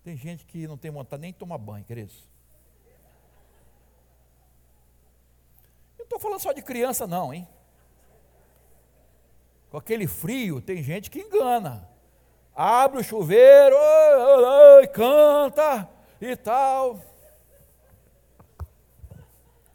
Tem 0.04 0.16
gente 0.16 0.46
que 0.46 0.68
não 0.68 0.78
tem 0.78 0.90
vontade 0.90 1.22
nem 1.22 1.34
de 1.34 1.38
tomar 1.38 1.58
banho, 1.58 1.84
queridos. 1.84 2.30
Não 5.98 6.04
estou 6.04 6.20
falando 6.20 6.40
só 6.40 6.54
de 6.54 6.62
criança, 6.62 7.06
não, 7.06 7.34
hein? 7.34 7.46
Com 9.70 9.78
aquele 9.78 10.08
frio, 10.08 10.62
tem 10.62 10.82
gente 10.82 11.10
que 11.10 11.20
engana. 11.20 11.90
Abre 12.56 13.00
o 13.00 13.04
chuveiro, 13.04 13.76
oi, 13.76 14.88
canta 14.88 15.90
e 16.20 16.36
tal. 16.36 17.00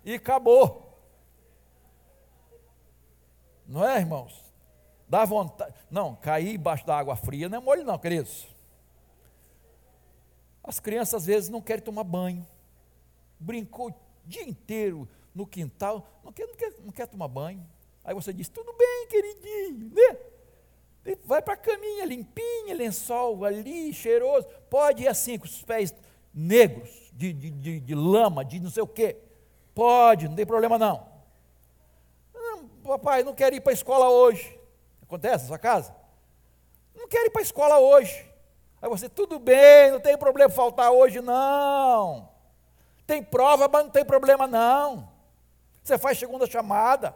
E 0.05 0.15
acabou. 0.15 0.83
Não 3.67 3.89
é, 3.89 3.99
irmãos? 3.99 4.43
Dá 5.09 5.25
vontade. 5.25 5.75
Não, 5.91 6.17
cair 6.17 6.55
embaixo 6.55 6.87
da 6.87 6.97
água 6.97 7.15
fria 7.15 7.49
não 7.49 7.59
é 7.59 7.61
mole, 7.61 7.85
não, 7.85 7.99
queridos. 7.99 8.49
As 10.65 10.81
crianças 10.81 11.23
às 11.23 11.27
vezes 11.27 11.49
não 11.49 11.61
querem 11.61 11.85
tomar 11.85 12.05
banho. 12.05 12.47
Brincou 13.39 13.91
o 13.91 13.95
dia 14.25 14.43
inteiro 14.43 15.09
no 15.35 15.47
quintal, 15.47 16.07
não 16.25 16.33
quer, 16.33 16.47
não 16.47 16.55
quer, 16.55 16.75
não 16.81 16.93
quer 16.93 17.07
tomar 17.07 17.29
banho. 17.29 17.67
Aí 18.05 18.15
você 18.15 18.33
diz: 18.33 18.49
tudo 18.49 18.73
bem, 18.73 19.07
queridinho, 19.09 19.91
né? 19.95 20.19
Vai 21.25 21.43
para 21.43 21.55
a 21.55 21.57
caminha 21.57 22.05
limpinha, 22.05 22.75
lençol 22.75 23.45
ali, 23.45 23.93
cheiroso. 23.93 24.47
Pode 24.71 25.03
ir 25.03 25.09
assim, 25.09 25.39
com 25.39 25.45
os 25.45 25.63
pés 25.63 25.93
negros, 26.33 27.11
de, 27.13 27.33
de, 27.33 27.51
de, 27.51 27.81
de 27.81 27.95
lama, 27.95 28.45
de 28.45 28.61
não 28.61 28.71
sei 28.71 28.83
o 28.83 28.87
quê. 28.87 29.17
Pode, 29.75 30.29
não 30.29 30.37
tem 30.37 30.47
problema 30.47 30.79
não. 30.79 31.07
não 32.33 32.69
papai, 32.83 33.23
não 33.23 33.35
quero 33.35 33.57
ir 33.57 33.61
para 33.61 33.73
a 33.73 33.75
escola 33.75 34.09
hoje. 34.09 34.59
Acontece 35.03 35.45
na 35.45 35.49
sua 35.49 35.59
casa? 35.59 35.95
Não 36.95 37.09
quero 37.09 37.27
ir 37.27 37.31
para 37.31 37.43
a 37.43 37.45
escola 37.45 37.79
hoje. 37.79 38.31
Aí 38.81 38.89
você, 38.89 39.09
tudo 39.09 39.39
bem, 39.39 39.91
não 39.93 40.01
tem 40.01 40.17
problema 40.17 40.51
faltar 40.51 40.91
hoje, 40.91 41.21
não. 41.21 42.29
Tem 43.07 43.23
prova, 43.23 43.69
mas 43.69 43.85
não 43.85 43.91
tem 43.91 44.05
problema, 44.05 44.47
não. 44.47 45.09
Você 45.83 45.99
faz 45.99 46.19
segunda 46.19 46.47
chamada. 46.47 47.15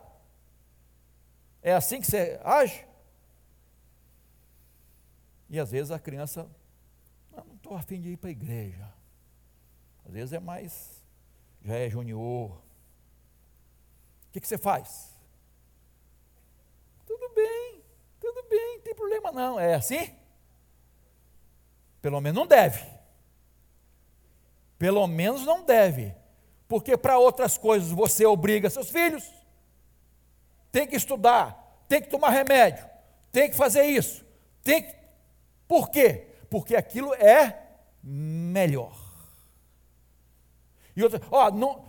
É 1.66 1.72
assim 1.72 2.00
que 2.00 2.06
você 2.06 2.38
age? 2.44 2.86
E 5.50 5.58
às 5.58 5.72
vezes 5.72 5.90
a 5.90 5.98
criança, 5.98 6.48
não 7.32 7.56
estou 7.56 7.74
afim 7.74 8.00
de 8.00 8.10
ir 8.10 8.16
para 8.16 8.28
a 8.28 8.30
igreja. 8.30 8.88
Às 10.06 10.12
vezes 10.12 10.32
é 10.32 10.38
mais, 10.38 11.04
já 11.64 11.74
é 11.74 11.90
junior. 11.90 12.52
O 12.52 12.60
que, 14.30 14.40
que 14.40 14.46
você 14.46 14.56
faz? 14.56 15.18
Tudo 17.04 17.34
bem, 17.34 17.82
tudo 18.20 18.48
bem, 18.48 18.76
não 18.76 18.82
tem 18.84 18.94
problema 18.94 19.32
não. 19.32 19.58
É 19.58 19.74
assim? 19.74 20.16
Pelo 22.00 22.20
menos 22.20 22.38
não 22.38 22.46
deve. 22.46 22.86
Pelo 24.78 25.04
menos 25.08 25.44
não 25.44 25.64
deve. 25.64 26.14
Porque 26.68 26.96
para 26.96 27.18
outras 27.18 27.58
coisas 27.58 27.90
você 27.90 28.24
obriga 28.24 28.70
seus 28.70 28.88
filhos. 28.88 29.34
Tem 30.76 30.86
que 30.86 30.94
estudar, 30.94 31.82
tem 31.88 32.02
que 32.02 32.10
tomar 32.10 32.28
remédio, 32.28 32.84
tem 33.32 33.48
que 33.48 33.56
fazer 33.56 33.84
isso, 33.84 34.22
tem 34.62 34.82
que. 34.82 34.94
Por 35.66 35.88
quê? 35.88 36.26
Porque 36.50 36.76
aquilo 36.76 37.14
é 37.14 37.78
melhor. 38.02 38.94
E 40.94 41.02
outra, 41.02 41.18
ó, 41.30 41.50
não, 41.50 41.82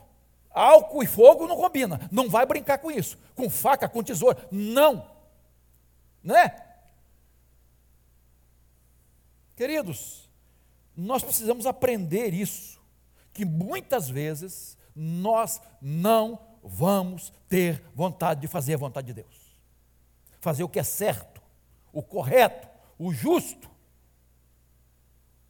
álcool 0.49 1.03
e 1.03 1.05
fogo 1.05 1.47
não 1.47 1.57
combina. 1.57 1.99
Não 2.09 2.29
vai 2.29 2.45
brincar 2.45 2.77
com 2.77 2.89
isso. 2.89 3.17
Com 3.35 3.49
faca, 3.49 3.89
com 3.89 4.01
tesoura. 4.01 4.47
Não. 4.49 5.11
Né? 6.23 6.55
Queridos, 9.57 10.29
nós 10.95 11.21
precisamos 11.21 11.65
aprender 11.65 12.33
isso, 12.33 12.79
que 13.33 13.43
muitas 13.43 14.07
vezes 14.07 14.77
nós 14.95 15.61
não 15.81 16.39
vamos 16.63 17.31
ter 17.47 17.83
vontade 17.93 18.41
de 18.41 18.47
fazer 18.47 18.75
a 18.75 18.77
vontade 18.77 19.07
de 19.07 19.13
Deus. 19.13 19.57
Fazer 20.39 20.63
o 20.63 20.69
que 20.69 20.79
é 20.79 20.83
certo, 20.83 21.41
o 21.91 22.01
correto, 22.01 22.67
o 22.97 23.13
justo. 23.13 23.69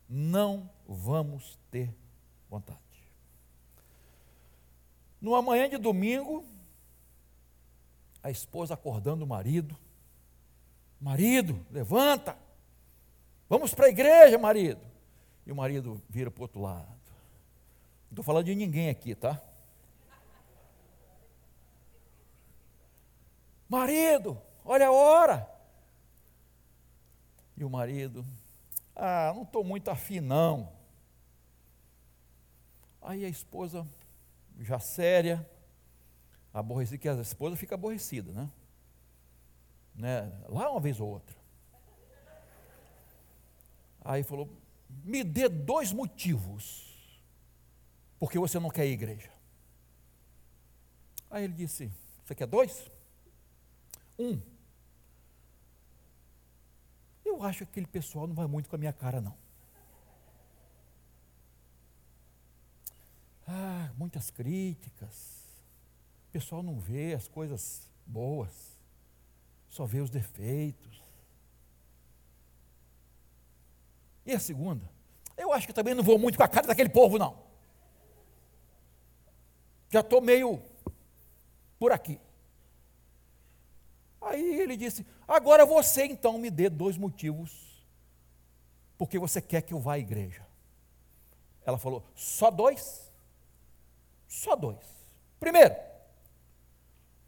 Não 0.09 0.69
vamos 0.87 1.59
ter 1.69 1.93
vontade. 2.49 2.79
Numa 5.19 5.41
manhã 5.41 5.67
de 5.69 5.77
domingo, 5.77 6.45
a 8.23 8.31
esposa 8.31 8.73
acordando 8.73 9.25
o 9.25 9.27
marido. 9.27 9.75
Marido, 10.99 11.65
levanta. 11.71 12.37
Vamos 13.49 13.73
para 13.73 13.87
a 13.87 13.89
igreja, 13.89 14.37
marido. 14.37 14.81
E 15.45 15.51
o 15.51 15.55
marido 15.55 16.01
vira 16.09 16.29
para 16.29 16.41
o 16.41 16.43
outro 16.43 16.61
lado. 16.61 16.87
Não 16.87 18.11
estou 18.11 18.23
falando 18.23 18.45
de 18.45 18.55
ninguém 18.55 18.89
aqui, 18.89 19.15
tá? 19.15 19.41
Marido, 23.69 24.41
olha 24.63 24.87
a 24.87 24.91
hora. 24.91 25.49
E 27.55 27.63
o 27.63 27.69
marido, 27.69 28.25
ah, 28.95 29.33
não 29.35 29.43
estou 29.43 29.63
muito 29.63 29.89
afim, 29.89 30.19
não. 30.19 30.71
Aí 33.01 33.25
a 33.25 33.29
esposa, 33.29 33.87
já 34.59 34.79
séria, 34.79 35.49
aborrecida, 36.53 36.97
que 36.97 37.09
a 37.09 37.13
esposa 37.15 37.55
fica 37.55 37.75
aborrecida, 37.75 38.31
né? 38.31 38.49
né? 39.95 40.31
Lá 40.47 40.69
uma 40.69 40.79
vez 40.79 40.99
ou 40.99 41.09
outra. 41.09 41.35
Aí 44.01 44.23
falou: 44.23 44.49
me 45.03 45.23
dê 45.23 45.49
dois 45.49 45.91
motivos 45.91 46.87
porque 48.19 48.39
você 48.39 48.59
não 48.59 48.69
quer 48.69 48.85
ir 48.85 48.91
à 48.91 48.93
igreja. 48.93 49.31
Aí 51.29 51.43
ele 51.43 51.53
disse: 51.53 51.91
Você 52.23 52.33
quer 52.33 52.47
dois? 52.47 52.89
Um. 54.17 54.41
Eu 57.23 57.43
acho 57.43 57.59
que 57.59 57.63
aquele 57.65 57.87
pessoal 57.87 58.25
não 58.25 58.33
vai 58.33 58.47
muito 58.47 58.69
com 58.69 58.75
a 58.75 58.79
minha 58.79 58.93
cara, 58.93 59.21
não. 59.21 59.35
Ah, 63.47 63.91
muitas 63.97 64.29
críticas. 64.29 65.45
O 66.29 66.31
pessoal 66.31 66.61
não 66.61 66.79
vê 66.79 67.13
as 67.13 67.27
coisas 67.27 67.89
boas, 68.05 68.77
só 69.69 69.85
vê 69.85 70.01
os 70.01 70.09
defeitos. 70.09 71.03
E 74.25 74.33
a 74.33 74.39
segunda? 74.39 74.89
Eu 75.37 75.53
acho 75.53 75.67
que 75.67 75.73
também 75.73 75.93
não 75.93 76.03
vou 76.03 76.19
muito 76.19 76.37
com 76.37 76.43
a 76.43 76.47
cara 76.47 76.67
daquele 76.67 76.89
povo, 76.89 77.17
não. 77.17 77.45
Já 79.89 80.01
estou 80.01 80.21
meio 80.21 80.61
por 81.79 81.91
aqui. 81.91 82.19
Aí 84.27 84.59
ele 84.59 84.77
disse: 84.77 85.05
Agora 85.27 85.65
você 85.65 86.05
então 86.05 86.37
me 86.37 86.49
dê 86.49 86.69
dois 86.69 86.97
motivos 86.97 87.67
porque 88.97 89.19
você 89.19 89.41
quer 89.41 89.61
que 89.61 89.73
eu 89.73 89.79
vá 89.79 89.93
à 89.93 89.99
igreja. 89.99 90.45
Ela 91.65 91.77
falou: 91.77 92.03
só 92.15 92.49
dois? 92.49 93.11
Só 94.27 94.55
dois. 94.55 94.85
Primeiro, 95.39 95.75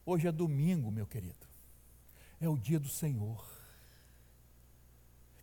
hoje 0.05 0.27
é 0.27 0.31
domingo, 0.31 0.89
meu 0.89 1.05
querido, 1.05 1.47
é 2.41 2.49
o 2.49 2.57
dia 2.57 2.79
do 2.79 2.89
Senhor. 2.89 3.47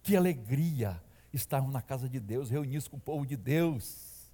Que 0.02 0.16
alegria 0.16 1.02
estarmos 1.32 1.72
na 1.72 1.82
casa 1.82 2.09
de 2.09 2.18
Deus, 2.18 2.50
reunidos 2.50 2.88
com 2.88 2.96
o 2.96 3.00
povo 3.00 3.26
de 3.26 3.36
Deus. 3.36 4.30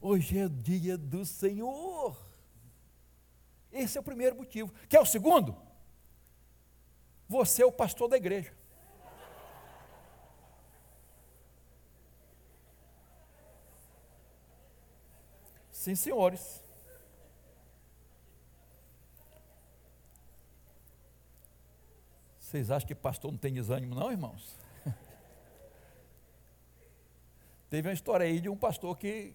Hoje 0.00 0.38
é 0.38 0.46
o 0.46 0.50
dia 0.50 0.98
do 0.98 1.24
Senhor. 1.24 2.16
Esse 3.72 3.96
é 3.98 4.00
o 4.00 4.04
primeiro 4.04 4.36
motivo. 4.36 4.72
Quer 4.88 5.00
o 5.00 5.06
segundo? 5.06 5.56
Você 7.34 7.64
é 7.64 7.66
o 7.66 7.72
pastor 7.72 8.08
da 8.08 8.16
igreja. 8.16 8.52
Sim, 15.72 15.96
senhores. 15.96 16.62
Vocês 22.38 22.70
acham 22.70 22.86
que 22.86 22.94
pastor 22.94 23.32
não 23.32 23.38
tem 23.38 23.52
desânimo, 23.52 23.96
não, 23.96 24.12
irmãos? 24.12 24.56
Teve 27.68 27.88
uma 27.88 27.94
história 27.94 28.26
aí 28.26 28.40
de 28.40 28.48
um 28.48 28.56
pastor 28.56 28.96
que 28.96 29.34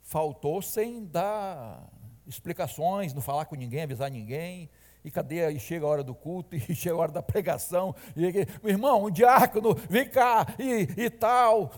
faltou 0.00 0.62
sem 0.62 1.04
dar 1.04 1.86
explicações, 2.26 3.12
não 3.12 3.20
falar 3.20 3.44
com 3.44 3.56
ninguém, 3.56 3.82
avisar 3.82 4.10
ninguém. 4.10 4.70
E 5.04 5.10
cadê? 5.10 5.50
E 5.50 5.60
chega 5.60 5.84
a 5.84 5.88
hora 5.88 6.02
do 6.02 6.14
culto, 6.14 6.56
e 6.56 6.74
chega 6.74 6.94
a 6.94 6.98
hora 6.98 7.12
da 7.12 7.22
pregação. 7.22 7.94
E, 8.16 8.20
meu 8.62 8.72
irmão, 8.72 9.04
um 9.04 9.10
diácono, 9.10 9.74
vem 9.74 10.08
cá, 10.08 10.46
e, 10.58 11.04
e 11.04 11.10
tal. 11.10 11.70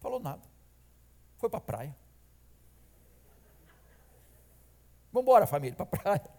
Falou 0.00 0.18
nada. 0.18 0.42
Foi 1.36 1.50
para 1.50 1.58
a 1.58 1.62
praia. 1.62 1.96
Vamos 5.12 5.24
embora, 5.24 5.46
família, 5.46 5.76
para 5.76 5.84
a 5.84 5.88
praia. 5.88 6.30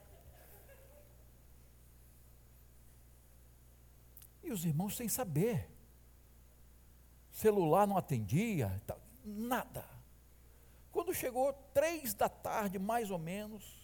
E 4.43 4.51
os 4.51 4.65
irmãos 4.65 4.97
sem 4.97 5.07
saber. 5.07 5.69
Celular 7.31 7.85
não 7.85 7.95
atendia, 7.95 8.81
nada. 9.23 9.85
Quando 10.91 11.13
chegou 11.13 11.53
três 11.73 12.13
da 12.13 12.27
tarde, 12.27 12.79
mais 12.79 13.11
ou 13.11 13.19
menos, 13.19 13.78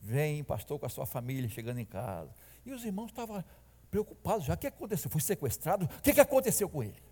vem 0.00 0.44
pastor 0.44 0.78
com 0.78 0.86
a 0.86 0.88
sua 0.88 1.06
família 1.06 1.48
chegando 1.48 1.78
em 1.78 1.84
casa. 1.84 2.34
E 2.64 2.72
os 2.72 2.84
irmãos 2.84 3.06
estavam 3.06 3.44
preocupados 3.90 4.44
já. 4.44 4.54
O 4.54 4.56
que 4.56 4.66
aconteceu? 4.66 5.10
Foi 5.10 5.20
sequestrado? 5.20 5.86
O 5.86 6.02
que 6.02 6.20
aconteceu 6.20 6.68
com 6.68 6.82
ele? 6.82 7.02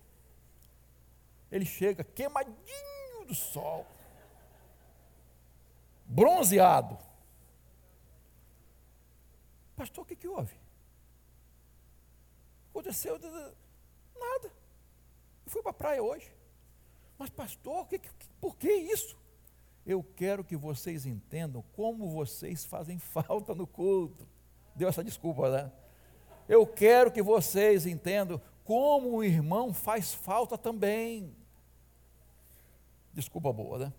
Ele 1.51 1.65
chega 1.65 2.03
queimadinho 2.03 3.25
do 3.25 3.33
sol, 3.33 3.85
bronzeado. 6.05 6.97
Pastor, 9.75 10.03
o 10.03 10.07
que, 10.07 10.15
que 10.15 10.27
houve? 10.27 10.55
Aconteceu 12.71 13.19
nada. 13.19 14.51
Eu 15.45 15.51
fui 15.51 15.61
para 15.61 15.71
a 15.71 15.73
praia 15.73 16.03
hoje. 16.03 16.31
Mas, 17.17 17.29
pastor, 17.29 17.87
que, 17.87 17.99
que, 17.99 18.09
por 18.39 18.55
que 18.57 18.71
isso? 18.71 19.17
Eu 19.87 20.03
quero 20.03 20.43
que 20.43 20.57
vocês 20.57 21.05
entendam 21.05 21.63
como 21.71 22.09
vocês 22.09 22.65
fazem 22.65 22.99
falta 22.99 23.55
no 23.55 23.65
culto. 23.65 24.27
Deu 24.75 24.89
essa 24.89 25.01
desculpa, 25.01 25.49
né? 25.49 25.71
Eu 26.47 26.67
quero 26.67 27.09
que 27.09 27.21
vocês 27.21 27.85
entendam 27.85 28.41
como 28.65 29.15
o 29.15 29.23
irmão 29.23 29.73
faz 29.73 30.13
falta 30.13 30.57
também. 30.57 31.33
Desculpa 33.13 33.53
boa, 33.53 33.79
né? 33.79 33.93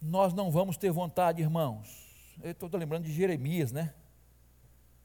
Nós 0.00 0.32
não 0.32 0.52
vamos 0.52 0.76
ter 0.76 0.92
vontade, 0.92 1.42
irmãos. 1.42 2.06
Eu 2.40 2.52
estou 2.52 2.70
lembrando 2.74 3.06
de 3.06 3.12
Jeremias, 3.12 3.72
né? 3.72 3.92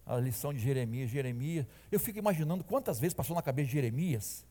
A 0.06 0.18
lição 0.18 0.54
de 0.54 0.60
Jeremias, 0.60 1.10
Jeremias. 1.10 1.66
Eu 1.92 2.00
fico 2.00 2.20
imaginando 2.20 2.64
quantas 2.64 3.00
vezes 3.00 3.16
passou 3.16 3.36
na 3.36 3.42
cabeça 3.42 3.66
de 3.66 3.74
Jeremias 3.74 4.46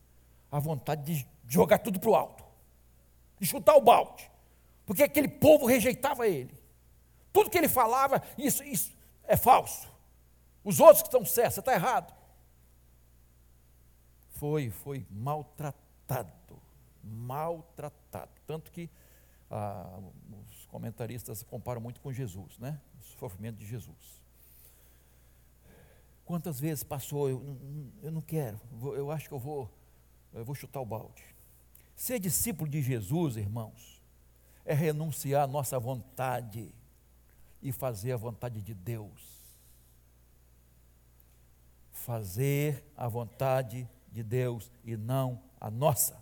a 0.51 0.59
vontade 0.59 1.03
de 1.03 1.27
jogar 1.47 1.77
tudo 1.77 2.01
para 2.01 2.09
o 2.09 2.15
alto, 2.15 2.43
de 3.39 3.47
chutar 3.47 3.75
o 3.75 3.81
balde, 3.81 4.29
porque 4.85 5.03
aquele 5.03 5.27
povo 5.27 5.65
rejeitava 5.65 6.27
ele. 6.27 6.53
Tudo 7.31 7.49
que 7.49 7.57
ele 7.57 7.69
falava, 7.69 8.21
isso, 8.37 8.63
isso 8.63 8.91
é 9.23 9.35
falso. 9.35 9.87
Os 10.63 10.79
outros 10.79 11.01
que 11.01 11.07
estão 11.07 11.25
certos, 11.25 11.55
você 11.55 11.59
está 11.59 11.73
errado 11.73 12.13
foi, 14.43 14.69
foi 14.69 15.05
maltratado, 15.09 16.61
maltratado. 17.01 18.31
Tanto 18.45 18.71
que 18.71 18.89
ah, 19.49 19.99
os 20.49 20.65
comentaristas 20.65 21.43
comparam 21.43 21.79
muito 21.79 22.01
com 22.01 22.11
Jesus, 22.11 22.57
né? 22.59 22.79
O 22.99 23.03
sofrimento 23.19 23.57
de 23.57 23.65
Jesus. 23.65 24.21
Quantas 26.25 26.59
vezes 26.59 26.83
passou, 26.83 27.29
eu, 27.29 27.57
eu 28.01 28.11
não 28.11 28.21
quero, 28.21 28.59
eu 28.95 29.11
acho 29.11 29.27
que 29.27 29.33
eu 29.33 29.39
vou, 29.39 29.69
eu 30.33 30.43
vou 30.43 30.55
chutar 30.55 30.81
o 30.81 30.85
balde. 30.85 31.23
Ser 31.95 32.19
discípulo 32.19 32.69
de 32.69 32.81
Jesus, 32.81 33.37
irmãos, 33.37 33.92
é 34.65 34.73
renunciar 34.73 35.43
à 35.43 35.47
nossa 35.47 35.79
vontade 35.79 36.73
e 37.61 37.71
fazer 37.71 38.11
a 38.11 38.17
vontade 38.17 38.61
de 38.61 38.73
Deus. 38.73 39.33
Fazer 41.91 42.83
a 42.95 43.07
vontade 43.07 43.89
de 44.11 44.23
Deus 44.23 44.71
e 44.83 44.95
não 44.95 45.41
a 45.59 45.71
nossa. 45.71 46.21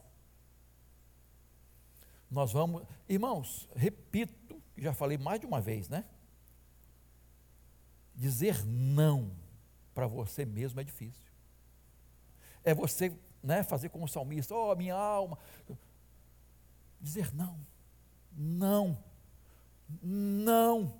Nós 2.30 2.52
vamos, 2.52 2.84
irmãos, 3.10 3.68
repito, 3.76 4.62
já 4.78 4.94
falei 4.94 5.18
mais 5.18 5.39
de 5.39 5.46
uma 5.46 5.60
vez, 5.60 5.89
né? 5.89 6.06
Dizer 8.16 8.66
não 8.66 9.32
para 9.94 10.08
você 10.08 10.46
mesmo 10.46 10.80
é 10.80 10.84
difícil. 10.84 11.32
É 12.64 12.74
você, 12.74 13.12
né, 13.44 13.64
fazer 13.64 13.89
como 13.89 14.06
o 14.06 14.08
salmista, 14.08 14.56
oh, 14.56 14.76
minha 14.76 14.96
alma. 14.96 15.38
Dizer 17.00 17.34
não, 17.34 17.60
não, 18.32 18.98
não. 20.02 21.00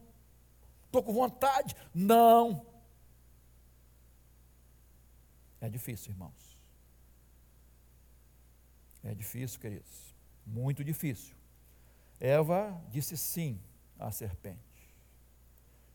Estou 0.86 1.04
com 1.04 1.14
vontade, 1.14 1.76
não. 1.94 2.66
É 5.60 5.70
difícil, 5.70 6.12
irmãos. 6.12 6.60
É 9.04 9.16
difícil, 9.16 9.60
queridos, 9.60 10.16
muito 10.46 10.84
difícil. 10.84 11.36
Eva 12.20 12.80
disse 12.90 13.18
sim 13.18 13.60
à 13.98 14.12
serpente. 14.12 14.60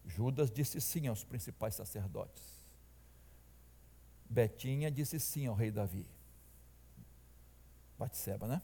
Judas 0.04 0.50
disse 0.50 0.80
sim 0.80 1.06
aos 1.06 1.22
principais 1.22 1.74
sacerdotes. 1.74 2.42
Betinha 4.28 4.90
disse 4.90 5.20
sim 5.20 5.46
ao 5.46 5.54
rei 5.54 5.70
Davi. 5.70 6.06
Batseba, 7.98 8.46
né? 8.46 8.62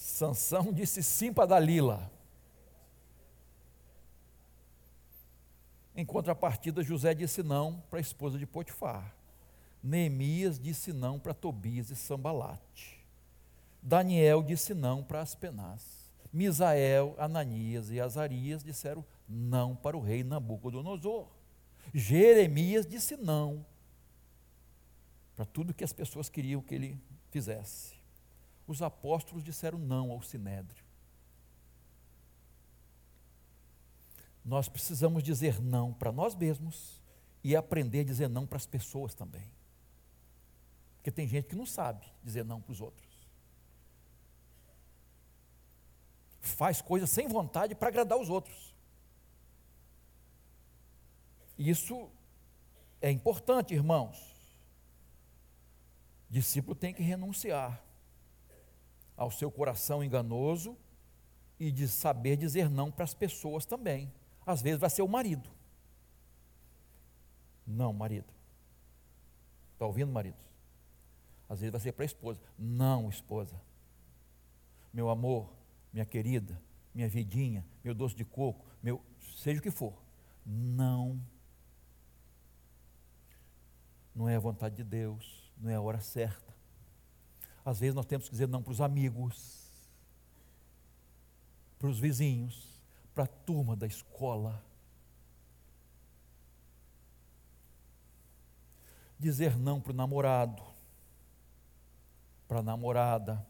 Sansão 0.00 0.72
disse 0.72 1.02
sim 1.02 1.30
para 1.30 1.44
Dalila. 1.44 2.10
Em 5.94 6.06
contrapartida, 6.06 6.82
José 6.82 7.12
disse 7.12 7.42
não 7.42 7.82
para 7.90 7.98
a 7.98 8.00
esposa 8.00 8.38
de 8.38 8.46
Potifar. 8.46 9.14
Neemias 9.82 10.58
disse 10.58 10.90
não 10.90 11.18
para 11.18 11.34
Tobias 11.34 11.90
e 11.90 11.96
Sambalate. 11.96 13.06
Daniel 13.82 14.42
disse 14.42 14.72
não 14.72 15.02
para 15.02 15.20
Aspenaz. 15.20 16.10
Misael, 16.32 17.14
Ananias 17.18 17.90
e 17.90 18.00
Azarias 18.00 18.64
disseram 18.64 19.04
não 19.28 19.76
para 19.76 19.98
o 19.98 20.00
rei 20.00 20.24
Nabucodonosor. 20.24 21.28
Jeremias 21.92 22.86
disse 22.86 23.18
não 23.18 23.66
para 25.36 25.44
tudo 25.44 25.74
que 25.74 25.84
as 25.84 25.92
pessoas 25.92 26.30
queriam 26.30 26.62
que 26.62 26.74
ele 26.74 26.98
fizesse. 27.30 27.99
Os 28.70 28.82
apóstolos 28.82 29.42
disseram 29.42 29.80
não 29.80 30.12
ao 30.12 30.22
sinédrio. 30.22 30.84
Nós 34.44 34.68
precisamos 34.68 35.24
dizer 35.24 35.60
não 35.60 35.92
para 35.92 36.12
nós 36.12 36.36
mesmos 36.36 37.02
e 37.42 37.56
aprender 37.56 38.02
a 38.02 38.04
dizer 38.04 38.28
não 38.28 38.46
para 38.46 38.58
as 38.58 38.66
pessoas 38.66 39.12
também. 39.12 39.52
Porque 40.94 41.10
tem 41.10 41.26
gente 41.26 41.48
que 41.48 41.56
não 41.56 41.66
sabe 41.66 42.06
dizer 42.22 42.44
não 42.44 42.60
para 42.60 42.70
os 42.70 42.80
outros. 42.80 43.08
Faz 46.40 46.80
coisas 46.80 47.10
sem 47.10 47.26
vontade 47.26 47.74
para 47.74 47.88
agradar 47.88 48.20
os 48.20 48.30
outros. 48.30 48.72
Isso 51.58 52.08
é 53.00 53.10
importante, 53.10 53.74
irmãos. 53.74 54.16
Discípulo 56.30 56.76
tem 56.76 56.94
que 56.94 57.02
renunciar 57.02 57.89
ao 59.20 59.30
seu 59.30 59.50
coração 59.50 60.02
enganoso 60.02 60.74
e 61.58 61.70
de 61.70 61.86
saber 61.86 62.38
dizer 62.38 62.70
não 62.70 62.90
para 62.90 63.04
as 63.04 63.12
pessoas 63.12 63.66
também. 63.66 64.10
Às 64.46 64.62
vezes 64.62 64.80
vai 64.80 64.88
ser 64.88 65.02
o 65.02 65.08
marido. 65.08 65.50
Não, 67.66 67.92
marido. 67.92 68.32
Está 69.74 69.84
ouvindo, 69.84 70.10
maridos? 70.10 70.40
Às 71.50 71.60
vezes 71.60 71.70
vai 71.70 71.80
ser 71.82 71.92
para 71.92 72.02
a 72.02 72.06
esposa. 72.06 72.40
Não, 72.58 73.10
esposa. 73.10 73.60
Meu 74.90 75.10
amor, 75.10 75.52
minha 75.92 76.06
querida, 76.06 76.58
minha 76.94 77.06
vidinha, 77.06 77.62
meu 77.84 77.94
doce 77.94 78.16
de 78.16 78.24
coco, 78.24 78.64
meu 78.82 79.04
seja 79.36 79.60
o 79.60 79.62
que 79.62 79.70
for. 79.70 79.92
Não. 80.46 81.20
Não 84.14 84.26
é 84.26 84.36
a 84.36 84.40
vontade 84.40 84.76
de 84.76 84.84
Deus, 84.84 85.52
não 85.58 85.70
é 85.70 85.74
a 85.74 85.80
hora 85.82 86.00
certa. 86.00 86.49
Às 87.64 87.78
vezes 87.78 87.94
nós 87.94 88.06
temos 88.06 88.26
que 88.26 88.32
dizer 88.32 88.48
não 88.48 88.62
para 88.62 88.72
os 88.72 88.80
amigos, 88.80 89.70
para 91.78 91.88
os 91.88 91.98
vizinhos, 91.98 92.68
para 93.14 93.24
a 93.24 93.26
turma 93.26 93.76
da 93.76 93.86
escola. 93.86 94.62
Dizer 99.18 99.56
não 99.58 99.80
para 99.80 99.92
o 99.92 99.94
namorado, 99.94 100.62
para 102.48 102.60
a 102.60 102.62
namorada. 102.62 103.46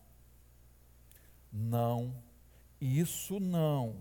Não, 1.53 2.15
isso 2.81 3.39
não. 3.39 3.97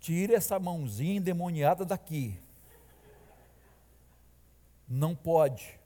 Tire 0.00 0.34
essa 0.34 0.58
mãozinha 0.58 1.16
endemoniada 1.16 1.84
daqui. 1.84 2.38
Não 4.88 5.14
pode. 5.14 5.78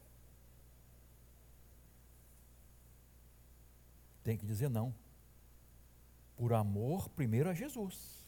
Tem 4.22 4.36
que 4.36 4.46
dizer 4.46 4.68
não. 4.68 4.94
Por 6.36 6.52
amor, 6.52 7.08
primeiro 7.10 7.48
a 7.48 7.54
Jesus. 7.54 8.22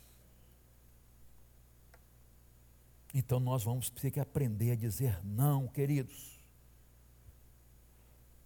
Então 3.14 3.38
nós 3.38 3.62
vamos 3.62 3.90
ter 3.90 4.10
que 4.10 4.18
aprender 4.18 4.72
a 4.72 4.76
dizer 4.76 5.24
não, 5.24 5.68
queridos. 5.68 6.34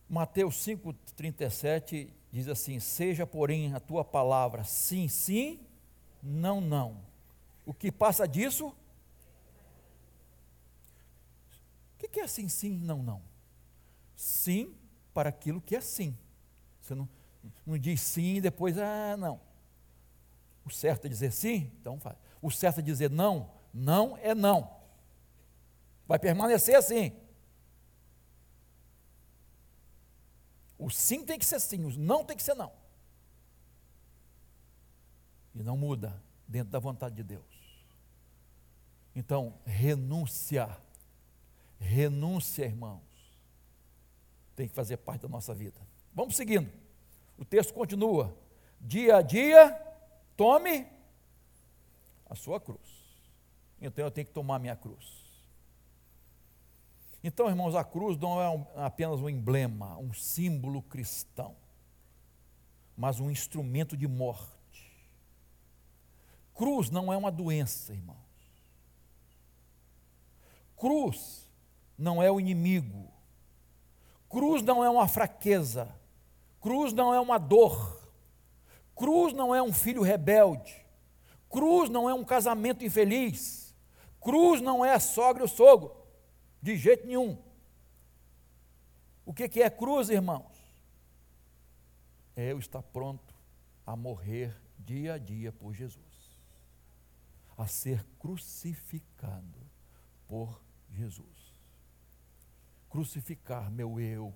Mateus 0.08 0.56
5,37 0.66 2.10
diz 2.30 2.48
assim: 2.48 2.78
Seja, 2.78 3.26
porém, 3.26 3.74
a 3.74 3.80
tua 3.80 4.04
palavra 4.04 4.64
sim, 4.64 5.08
sim, 5.08 5.60
não, 6.22 6.60
não. 6.60 7.00
O 7.64 7.72
que 7.72 7.90
passa 7.90 8.26
disso? 8.26 8.74
O 11.94 12.08
que 12.08 12.20
é 12.20 12.26
sim, 12.26 12.48
sim, 12.48 12.78
não, 12.78 13.02
não? 13.02 13.22
Sim 14.16 14.74
para 15.18 15.30
aquilo 15.30 15.60
que 15.60 15.74
é 15.74 15.80
sim. 15.80 16.16
Você 16.80 16.94
não, 16.94 17.08
não 17.66 17.78
diz 17.78 18.00
sim 18.00 18.40
depois, 18.40 18.76
ah, 18.78 19.16
não. 19.16 19.40
O 20.64 20.70
certo 20.70 21.06
é 21.06 21.08
dizer 21.08 21.32
sim, 21.32 21.72
então 21.80 21.98
faz. 21.98 22.16
O 22.42 22.50
certo 22.50 22.80
é 22.80 22.82
dizer 22.82 23.10
não, 23.10 23.50
não 23.72 24.16
é 24.18 24.34
não. 24.34 24.76
Vai 26.06 26.18
permanecer 26.18 26.76
assim. 26.76 27.12
O 30.78 30.90
sim 30.90 31.24
tem 31.24 31.38
que 31.38 31.44
ser 31.44 31.60
sim, 31.60 31.84
o 31.84 31.98
não 31.98 32.24
tem 32.24 32.36
que 32.36 32.42
ser 32.42 32.54
não. 32.54 32.72
E 35.54 35.62
não 35.62 35.76
muda 35.76 36.22
dentro 36.46 36.70
da 36.70 36.78
vontade 36.78 37.16
de 37.16 37.22
Deus. 37.22 37.44
Então, 39.14 39.58
renúncia. 39.66 40.68
Renúncia, 41.80 42.64
irmãos. 42.64 43.02
Tem 44.54 44.68
que 44.68 44.74
fazer 44.74 44.96
parte 44.98 45.22
da 45.22 45.28
nossa 45.28 45.52
vida. 45.52 45.80
Vamos 46.14 46.36
seguindo. 46.36 46.70
O 47.38 47.44
texto 47.44 47.72
continua. 47.72 48.36
Dia 48.80 49.16
a 49.16 49.22
dia, 49.22 49.70
tome 50.36 50.86
a 52.28 52.34
sua 52.34 52.60
cruz. 52.60 52.80
Então 53.80 54.04
eu 54.04 54.10
tenho 54.10 54.26
que 54.26 54.32
tomar 54.32 54.56
a 54.56 54.58
minha 54.58 54.76
cruz. 54.76 55.18
Então, 57.22 57.48
irmãos, 57.48 57.74
a 57.74 57.82
cruz 57.82 58.16
não 58.16 58.40
é 58.40 58.48
um, 58.48 58.64
apenas 58.76 59.20
um 59.20 59.28
emblema, 59.28 59.96
um 59.98 60.12
símbolo 60.12 60.82
cristão, 60.82 61.56
mas 62.96 63.18
um 63.18 63.30
instrumento 63.30 63.96
de 63.96 64.06
morte. 64.06 64.48
Cruz 66.54 66.90
não 66.90 67.12
é 67.12 67.16
uma 67.16 67.30
doença, 67.30 67.92
irmãos. 67.92 68.16
Cruz 70.76 71.48
não 71.96 72.22
é 72.22 72.30
o 72.30 72.38
inimigo. 72.38 73.12
Cruz 74.28 74.62
não 74.62 74.84
é 74.84 74.90
uma 74.90 75.08
fraqueza. 75.08 75.92
Cruz 76.60 76.92
não 76.92 77.14
é 77.14 77.20
uma 77.20 77.38
dor. 77.38 77.98
Cruz 78.94 79.32
não 79.32 79.54
é 79.54 79.62
um 79.62 79.72
filho 79.72 80.02
rebelde. 80.02 80.74
Cruz 81.48 81.88
não 81.88 82.08
é 82.08 82.14
um 82.14 82.24
casamento 82.24 82.84
infeliz. 82.84 83.74
Cruz 84.20 84.60
não 84.60 84.84
é 84.84 84.92
a 84.92 85.00
sogra 85.00 85.42
e 85.42 85.46
o 85.46 85.48
sogro. 85.48 85.94
De 86.60 86.76
jeito 86.76 87.06
nenhum. 87.06 87.38
O 89.24 89.32
que 89.32 89.62
é 89.62 89.70
cruz, 89.70 90.08
irmãos? 90.08 90.58
É 92.34 92.52
eu 92.52 92.58
estar 92.58 92.82
pronto 92.82 93.34
a 93.86 93.96
morrer 93.96 94.54
dia 94.78 95.14
a 95.14 95.18
dia 95.18 95.52
por 95.52 95.74
Jesus, 95.74 96.38
a 97.56 97.66
ser 97.66 98.04
crucificado 98.18 99.58
por 100.26 100.62
Jesus. 100.90 101.54
Crucificar 102.88 103.70
meu 103.70 104.00
eu, 104.00 104.34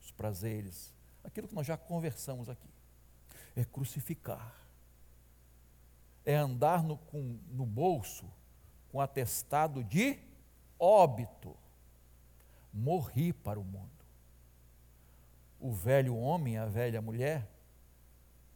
os 0.00 0.10
prazeres, 0.10 0.93
aquilo 1.24 1.48
que 1.48 1.54
nós 1.54 1.66
já 1.66 1.76
conversamos 1.76 2.48
aqui. 2.48 2.68
É 3.56 3.64
crucificar. 3.64 4.54
É 6.24 6.36
andar 6.36 6.82
no, 6.82 6.96
com, 6.96 7.38
no 7.50 7.66
bolso 7.66 8.30
com 8.90 9.00
atestado 9.00 9.82
de 9.82 10.18
óbito 10.78 11.56
morri 12.74 13.32
para 13.32 13.60
o 13.60 13.64
mundo. 13.64 13.88
O 15.60 15.72
velho 15.72 16.16
homem, 16.16 16.58
a 16.58 16.66
velha 16.66 17.00
mulher, 17.00 17.48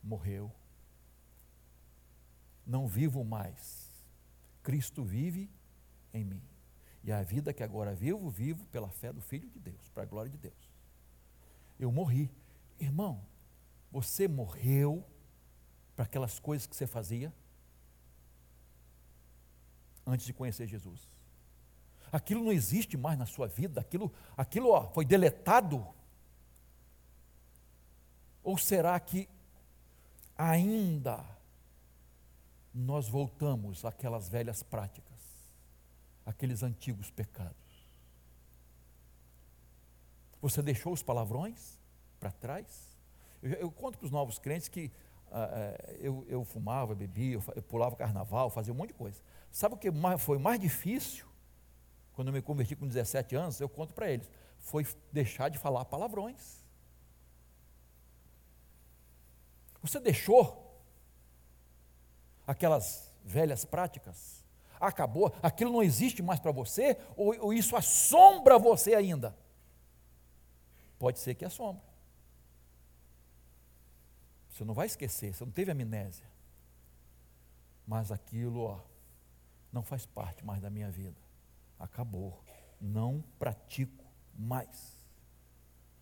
morreu. 0.03 0.53
Não 2.67 2.89
vivo 2.89 3.25
mais. 3.25 3.89
Cristo 4.63 5.05
vive 5.05 5.49
em 6.13 6.25
mim. 6.25 6.43
E 7.05 7.13
a 7.13 7.23
vida 7.23 7.55
que 7.55 7.63
agora 7.63 7.95
vivo, 7.95 8.29
vivo 8.29 8.67
pela 8.67 8.91
fé 8.91 9.13
do 9.13 9.21
Filho 9.21 9.49
de 9.49 9.59
Deus, 9.59 9.89
para 9.91 10.03
a 10.03 10.07
glória 10.07 10.31
de 10.31 10.37
Deus. 10.37 10.71
Eu 11.79 11.93
morri. 11.93 12.31
Irmão, 12.79 13.25
você 13.91 14.29
morreu 14.29 15.05
para 15.97 16.05
aquelas 16.05 16.39
coisas 16.39 16.67
que 16.67 16.77
você 16.77 16.87
fazia 16.87 17.33
antes 20.07 20.27
de 20.27 20.33
conhecer 20.33 20.67
Jesus 20.67 21.09
aquilo 22.13 22.45
não 22.45 22.53
existe 22.53 22.97
mais 22.97 23.19
na 23.19 23.27
sua 23.27 23.47
vida, 23.47 23.81
aquilo, 23.81 24.13
aquilo 24.37 24.71
ó, 24.71 24.89
foi 24.89 25.05
deletado? 25.05 25.87
Ou 28.43 28.57
será 28.57 28.99
que 28.99 29.29
ainda 30.37 31.25
nós 32.73 33.09
voltamos 33.09 33.85
àquelas 33.85 34.29
velhas 34.29 34.63
práticas, 34.63 35.19
aqueles 36.25 36.63
antigos 36.63 37.11
pecados? 37.11 37.57
Você 40.41 40.63
deixou 40.63 40.93
os 40.93 41.03
palavrões 41.03 41.78
para 42.19 42.31
trás? 42.31 42.97
Eu, 43.43 43.53
eu 43.53 43.71
conto 43.71 43.99
para 43.99 44.07
os 44.07 44.11
novos 44.11 44.39
crentes 44.39 44.69
que 44.69 44.91
uh, 45.31 45.97
eu, 45.99 46.25
eu, 46.29 46.45
fumava, 46.45 46.95
bebia, 46.95 47.41
eu, 47.55 47.63
pulava 47.63 47.97
carnaval, 47.97 48.51
fazia 48.51 48.73
um 48.73 48.77
monte 48.77 48.89
de 48.89 48.95
coisa. 48.95 49.21
Sabe 49.51 49.75
o 49.75 49.79
que 49.79 49.91
foi 50.19 50.39
mais 50.39 50.61
difícil? 50.61 51.29
quando 52.19 52.29
eu 52.29 52.35
me 52.35 52.43
converti 52.43 52.75
com 52.75 52.85
17 52.85 53.37
anos, 53.37 53.61
eu 53.61 53.69
conto 53.69 53.95
para 53.95 54.11
eles, 54.11 54.29
foi 54.59 54.85
deixar 55.13 55.49
de 55.49 55.57
falar 55.57 55.85
palavrões. 55.85 56.67
Você 59.81 60.01
deixou 60.01 60.83
aquelas 62.45 63.15
velhas 63.25 63.65
práticas? 63.65 64.45
Acabou? 64.81 65.33
Aquilo 65.41 65.71
não 65.71 65.81
existe 65.81 66.21
mais 66.21 66.41
para 66.41 66.51
você? 66.51 66.99
Ou, 67.17 67.39
ou 67.39 67.53
isso 67.53 67.77
assombra 67.77 68.59
você 68.59 68.97
ainda? 68.97 69.39
Pode 70.99 71.21
ser 71.21 71.37
que 71.37 71.45
assombre. 71.45 71.88
Você 74.59 74.65
não 74.65 74.75
vai 74.75 74.87
esquecer, 74.87 75.33
você 75.33 75.45
não 75.45 75.53
teve 75.53 75.71
amnésia. 75.71 76.29
Mas 77.87 78.11
aquilo, 78.11 78.61
ó, 78.61 78.81
não 79.73 79.83
faz 79.83 80.05
parte 80.05 80.45
mais 80.45 80.61
da 80.61 80.69
minha 80.69 80.91
vida 80.91 81.29
acabou. 81.79 82.43
Não 82.81 83.23
pratico 83.39 84.05
mais. 84.35 84.99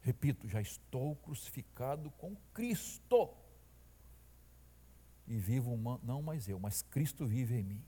Repito, 0.01 0.49
já 0.49 0.61
estou 0.61 1.17
crucificado 1.17 2.11
com 2.13 2.37
Cristo. 2.55 3.35
E 5.27 5.39
vivo 5.39 5.73
uma, 5.73 6.01
não 6.03 6.23
mais 6.23 6.49
eu, 6.49 6.59
mas 6.59 6.83
Cristo 6.83 7.27
vive 7.27 7.57
em 7.57 7.65
mim. 7.65 7.85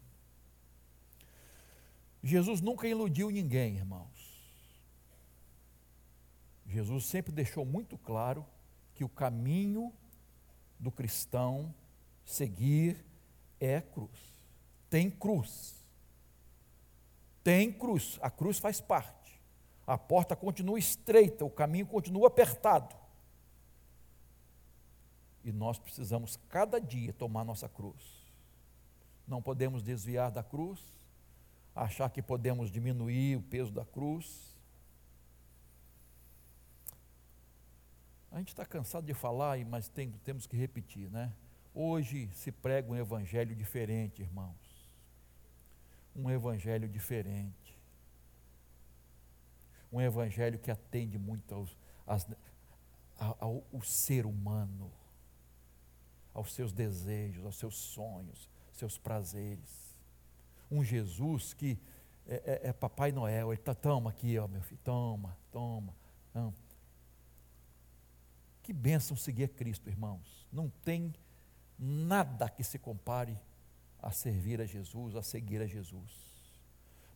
Jesus 2.23 2.61
nunca 2.61 2.89
iludiu 2.89 3.31
ninguém, 3.31 3.77
irmãos. 3.77 4.37
Jesus 6.66 7.07
sempre 7.07 7.33
deixou 7.33 7.64
muito 7.64 7.97
claro 7.97 8.45
que 8.93 9.05
o 9.05 9.09
caminho 9.09 9.93
do 10.79 10.91
cristão 10.91 11.74
seguir 12.24 13.05
é 13.61 13.81
cruz. 13.81 14.39
Tem 14.89 15.11
cruz 15.11 15.79
tem 17.49 17.72
cruz, 17.72 18.18
a 18.20 18.31
cruz 18.31 18.59
faz 18.59 18.79
parte. 18.79 19.41
A 19.87 19.97
porta 19.97 20.37
continua 20.37 20.79
estreita, 20.79 21.47
o 21.47 21.51
caminho 21.51 21.87
continua 21.87 22.26
apertado. 22.26 22.95
E 25.43 25.51
nós 25.51 25.79
precisamos 25.79 26.39
cada 26.51 26.79
dia 26.79 27.11
tomar 27.11 27.47
nossa 27.47 27.66
cruz. 27.66 28.29
Não 29.26 29.41
podemos 29.41 29.83
desviar 29.83 30.31
da 30.31 30.43
cruz, 30.43 30.79
achar 31.74 32.11
que 32.11 32.20
podemos 32.20 32.70
diminuir 32.70 33.37
o 33.37 33.43
peso 33.43 33.72
da 33.72 33.87
cruz. 33.87 34.55
A 38.31 38.39
gente 38.39 38.49
está 38.49 38.64
cansado 38.64 39.07
de 39.07 39.14
falar, 39.14 39.59
mas 39.64 39.89
tem, 39.89 40.11
temos 40.24 40.47
que 40.47 40.57
repetir, 40.57 41.11
né? 41.11 41.33
Hoje 41.74 42.29
se 42.33 42.53
prega 42.53 42.91
um 42.91 42.97
evangelho 42.97 43.55
diferente, 43.55 44.22
irmãos. 44.22 44.57
Um 46.14 46.31
evangelho 46.31 46.89
diferente. 46.89 47.79
Um 49.91 50.01
evangelho 50.01 50.59
que 50.59 50.70
atende 50.70 51.18
muito 51.18 51.55
aos, 51.55 51.76
ao, 53.16 53.37
ao, 53.41 53.64
ao 53.72 53.83
ser 53.83 54.26
humano, 54.26 54.93
aos 56.35 56.53
seus 56.53 56.72
desejos, 56.72 57.45
aos 57.47 57.57
seus 57.57 57.76
sonhos, 57.76 58.49
seus 58.72 58.99
prazeres. 58.99 59.97
Um 60.70 60.85
Jesus 60.85 61.55
que 61.55 61.79
é, 62.26 62.61
é, 62.64 62.68
é 62.68 62.72
Papai 62.72 63.11
Noel, 63.11 63.53
ele 63.53 63.61
está, 63.61 63.74
toma 63.74 64.11
aqui, 64.11 64.39
ó, 64.39 64.47
meu 64.47 64.61
filho, 64.61 64.81
toma, 64.85 65.37
toma, 65.51 65.97
toma. 66.33 66.68
Que 68.69 68.73
bênção 68.75 69.16
seguir 69.16 69.45
a 69.45 69.49
Cristo, 69.49 69.89
irmãos. 69.89 70.47
Não 70.53 70.69
tem 70.85 71.14
nada 71.79 72.51
que 72.51 72.62
se 72.62 72.79
compare 72.79 73.35
a 73.99 74.11
servir 74.11 74.61
a 74.61 74.66
Jesus, 74.66 75.16
a 75.16 75.23
seguir 75.23 75.62
a 75.62 75.66
Jesus. 75.66 76.12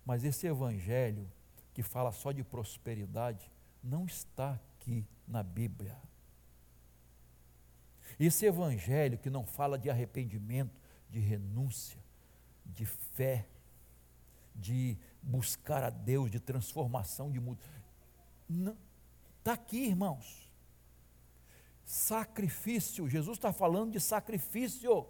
Mas 0.02 0.24
esse 0.24 0.46
evangelho 0.46 1.30
que 1.74 1.82
fala 1.82 2.10
só 2.10 2.32
de 2.32 2.42
prosperidade 2.42 3.52
não 3.84 4.06
está 4.06 4.58
aqui 4.78 5.06
na 5.28 5.42
Bíblia. 5.42 5.94
Esse 8.18 8.46
evangelho 8.46 9.18
que 9.18 9.28
não 9.28 9.44
fala 9.44 9.78
de 9.78 9.90
arrependimento, 9.90 10.80
de 11.10 11.18
renúncia, 11.18 12.02
de 12.64 12.86
fé, 12.86 13.46
de 14.54 14.96
buscar 15.22 15.82
a 15.84 15.90
Deus, 15.90 16.30
de 16.30 16.40
transformação, 16.40 17.30
de 17.30 17.38
mudança. 17.38 17.68
Está 19.38 19.52
aqui, 19.52 19.88
irmãos. 19.88 20.50
Sacrifício, 21.84 23.08
Jesus 23.08 23.38
está 23.38 23.52
falando 23.52 23.92
de 23.92 24.00
sacrifício. 24.00 25.06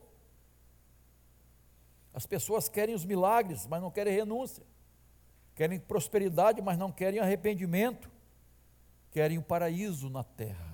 As 2.13 2.27
pessoas 2.27 2.69
querem 2.69 2.95
os 2.95 3.05
milagres, 3.05 3.67
mas 3.67 3.81
não 3.81 3.91
querem 3.91 4.15
renúncia. 4.15 4.65
Querem 5.55 5.79
prosperidade, 5.79 6.61
mas 6.61 6.79
não 6.79 6.91
querem 6.91 7.21
arrependimento. 7.21 8.11
Querem 9.11 9.39
o 9.39 9.43
paraíso 9.43 10.09
na 10.09 10.25
terra. 10.25 10.73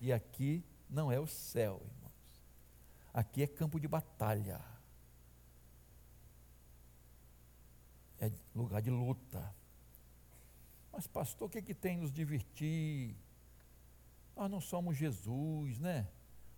E 0.00 0.12
aqui 0.12 0.64
não 0.88 1.10
é 1.10 1.18
o 1.18 1.26
céu, 1.26 1.80
irmãos. 1.84 2.44
Aqui 3.12 3.42
é 3.42 3.46
campo 3.46 3.80
de 3.80 3.88
batalha. 3.88 4.60
É 8.20 8.30
lugar 8.54 8.82
de 8.82 8.90
luta. 8.90 9.54
Mas, 10.92 11.06
pastor, 11.06 11.48
o 11.48 11.50
que, 11.50 11.60
que 11.60 11.74
tem 11.74 11.96
nos 11.96 12.12
divertir? 12.12 13.16
Nós 14.36 14.50
não 14.50 14.60
somos 14.60 14.96
Jesus, 14.96 15.78
né? 15.78 16.08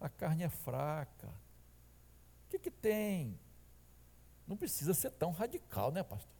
A 0.00 0.08
carne 0.08 0.42
é 0.42 0.48
fraca. 0.48 1.28
O 1.28 2.50
que, 2.50 2.58
que 2.58 2.70
tem? 2.70 3.38
Não 4.46 4.56
precisa 4.56 4.94
ser 4.94 5.10
tão 5.10 5.30
radical, 5.30 5.90
né, 5.90 6.02
pastor? 6.02 6.36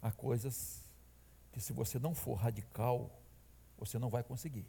Há 0.00 0.10
coisas 0.10 0.84
que, 1.52 1.60
se 1.60 1.72
você 1.72 1.98
não 1.98 2.14
for 2.14 2.34
radical, 2.34 3.20
você 3.76 3.98
não 3.98 4.08
vai 4.08 4.22
conseguir. 4.22 4.66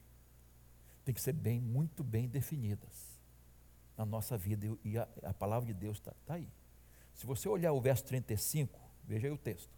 Tem 1.06 1.14
que 1.14 1.22
ser 1.22 1.34
bem, 1.34 1.60
muito 1.60 2.04
bem 2.04 2.28
definidas 2.28 3.20
na 3.98 4.06
nossa 4.06 4.38
vida. 4.38 4.78
E 4.84 4.98
a, 4.98 5.08
a 5.24 5.34
palavra 5.34 5.68
de 5.68 5.74
Deus 5.74 5.98
está 5.98 6.14
tá 6.26 6.36
aí. 6.36 6.48
Se 7.14 7.26
você 7.26 7.48
olhar 7.48 7.74
o 7.74 7.82
verso 7.82 8.04
35, 8.06 8.80
veja 9.04 9.28
aí 9.28 9.34
o 9.34 9.38
texto. 9.38 9.70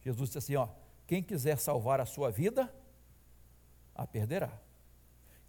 Jesus 0.00 0.30
disse 0.30 0.38
assim: 0.38 0.56
ó, 0.56 0.68
quem 1.08 1.22
quiser 1.22 1.58
salvar 1.58 2.02
a 2.02 2.06
sua 2.06 2.30
vida, 2.30 2.70
a 3.94 4.06
perderá. 4.06 4.52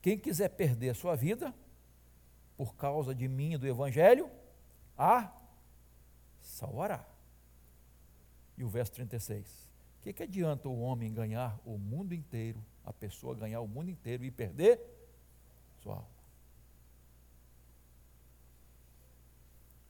Quem 0.01 0.17
quiser 0.17 0.47
perder 0.47 0.91
a 0.91 0.93
sua 0.93 1.17
vida, 1.17 1.53
por 2.55 2.75
causa 2.75 3.13
de 3.13 3.27
mim 3.27 3.53
e 3.53 3.57
do 3.57 3.67
Evangelho, 3.67 4.31
a 4.97 5.29
salvará. 6.39 7.05
E 8.57 8.63
o 8.63 8.69
verso 8.69 8.93
36. 8.93 9.69
O 9.99 10.01
que, 10.01 10.13
que 10.13 10.23
adianta 10.23 10.69
o 10.69 10.79
homem 10.79 11.13
ganhar 11.13 11.59
o 11.65 11.77
mundo 11.77 12.15
inteiro, 12.15 12.63
a 12.85 12.93
pessoa 12.93 13.35
ganhar 13.35 13.59
o 13.59 13.67
mundo 13.67 13.91
inteiro 13.91 14.23
e 14.23 14.31
perder 14.31 14.79
sua 15.83 15.95
alma? 15.95 16.07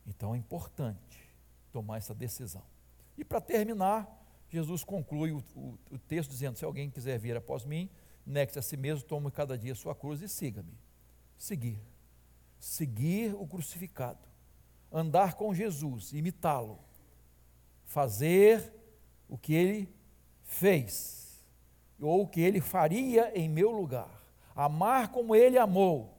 Então 0.08 0.34
é 0.34 0.38
importante 0.40 1.30
tomar 1.72 1.98
essa 1.98 2.16
decisão. 2.16 2.64
E 3.16 3.24
para 3.24 3.40
terminar, 3.40 4.19
Jesus 4.50 4.84
conclui 4.84 5.32
o, 5.32 5.44
o, 5.56 5.78
o, 5.92 5.98
texto 5.98 6.32
dizendo: 6.32 6.58
Se 6.58 6.66
alguém 6.66 6.90
quiser 6.90 7.18
vir 7.20 7.38
após 7.38 7.64
mim, 7.64 7.90
negue-se 8.26 8.58
a 8.58 8.62
si 8.62 8.76
mesmo, 8.76 9.04
tome 9.04 9.30
cada 9.32 9.58
dia 9.58 9.74
a 9.74 9.76
sua 9.76 9.94
cruz 9.94 10.22
e 10.22 10.28
siga-me. 10.28 10.74
Seguir. 11.38 11.80
Seguir 12.60 13.36
o 13.36 13.48
crucificado. 13.48 14.28
Andar 14.92 15.36
com 15.36 15.54
Jesus, 15.54 16.14
imitá-lo. 16.14 16.80
Fazer 17.86 18.74
o 19.28 19.38
que 19.38 19.54
ele 19.54 19.94
fez, 20.44 21.46
ou 22.02 22.24
o 22.24 22.28
que 22.28 22.42
ele 22.42 22.60
faria 22.60 23.32
em 23.38 23.48
meu 23.48 23.72
lugar. 23.72 24.20
Amar 24.56 25.12
como 25.12 25.36
ele 25.36 25.58
amou. 25.58 26.18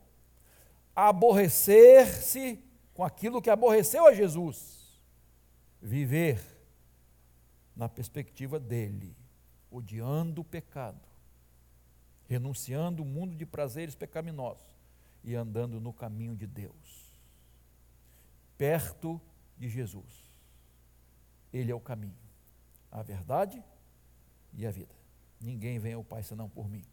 Aborrecer-se 0.94 2.62
com 2.94 3.02
aquilo 3.02 3.42
que 3.42 3.50
aborreceu 3.50 4.06
a 4.06 4.14
Jesus. 4.14 5.00
Viver 5.82 6.59
na 7.80 7.88
perspectiva 7.88 8.60
dele, 8.60 9.16
odiando 9.70 10.42
o 10.42 10.44
pecado, 10.44 11.00
renunciando 12.28 13.02
o 13.02 13.06
mundo 13.06 13.34
de 13.34 13.46
prazeres 13.46 13.94
pecaminosos 13.94 14.62
e 15.24 15.34
andando 15.34 15.80
no 15.80 15.90
caminho 15.90 16.36
de 16.36 16.46
Deus, 16.46 17.18
perto 18.58 19.18
de 19.56 19.66
Jesus. 19.66 20.30
Ele 21.50 21.72
é 21.72 21.74
o 21.74 21.80
caminho, 21.80 22.18
a 22.92 23.02
verdade 23.02 23.64
e 24.52 24.66
a 24.66 24.70
vida. 24.70 24.94
Ninguém 25.40 25.78
vem 25.78 25.94
ao 25.94 26.04
Pai 26.04 26.22
senão 26.22 26.50
por 26.50 26.68
mim. 26.68 26.84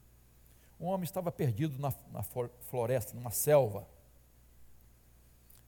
Um 0.79 0.85
homem 0.85 1.03
estava 1.03 1.33
perdido 1.33 1.77
na, 1.79 1.93
na 2.13 2.23
floresta, 2.23 3.13
numa 3.13 3.31
selva. 3.31 3.85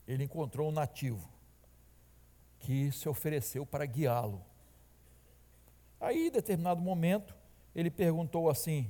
Ele 0.08 0.24
encontrou 0.24 0.70
um 0.70 0.72
nativo 0.72 1.30
que 2.58 2.90
se 2.94 3.10
ofereceu 3.10 3.66
para 3.66 3.86
guiá-lo. 3.86 4.46
Aí, 6.00 6.28
em 6.28 6.32
determinado 6.32 6.82
momento, 6.82 7.36
ele 7.76 7.90
perguntou 7.90 8.50
assim: 8.50 8.90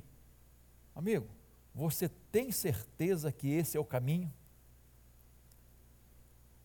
Amigo, 0.94 1.28
você 1.74 2.08
tem 2.08 2.52
certeza 2.52 3.32
que 3.32 3.48
esse 3.48 3.76
é 3.76 3.80
o 3.80 3.84
caminho? 3.84 4.32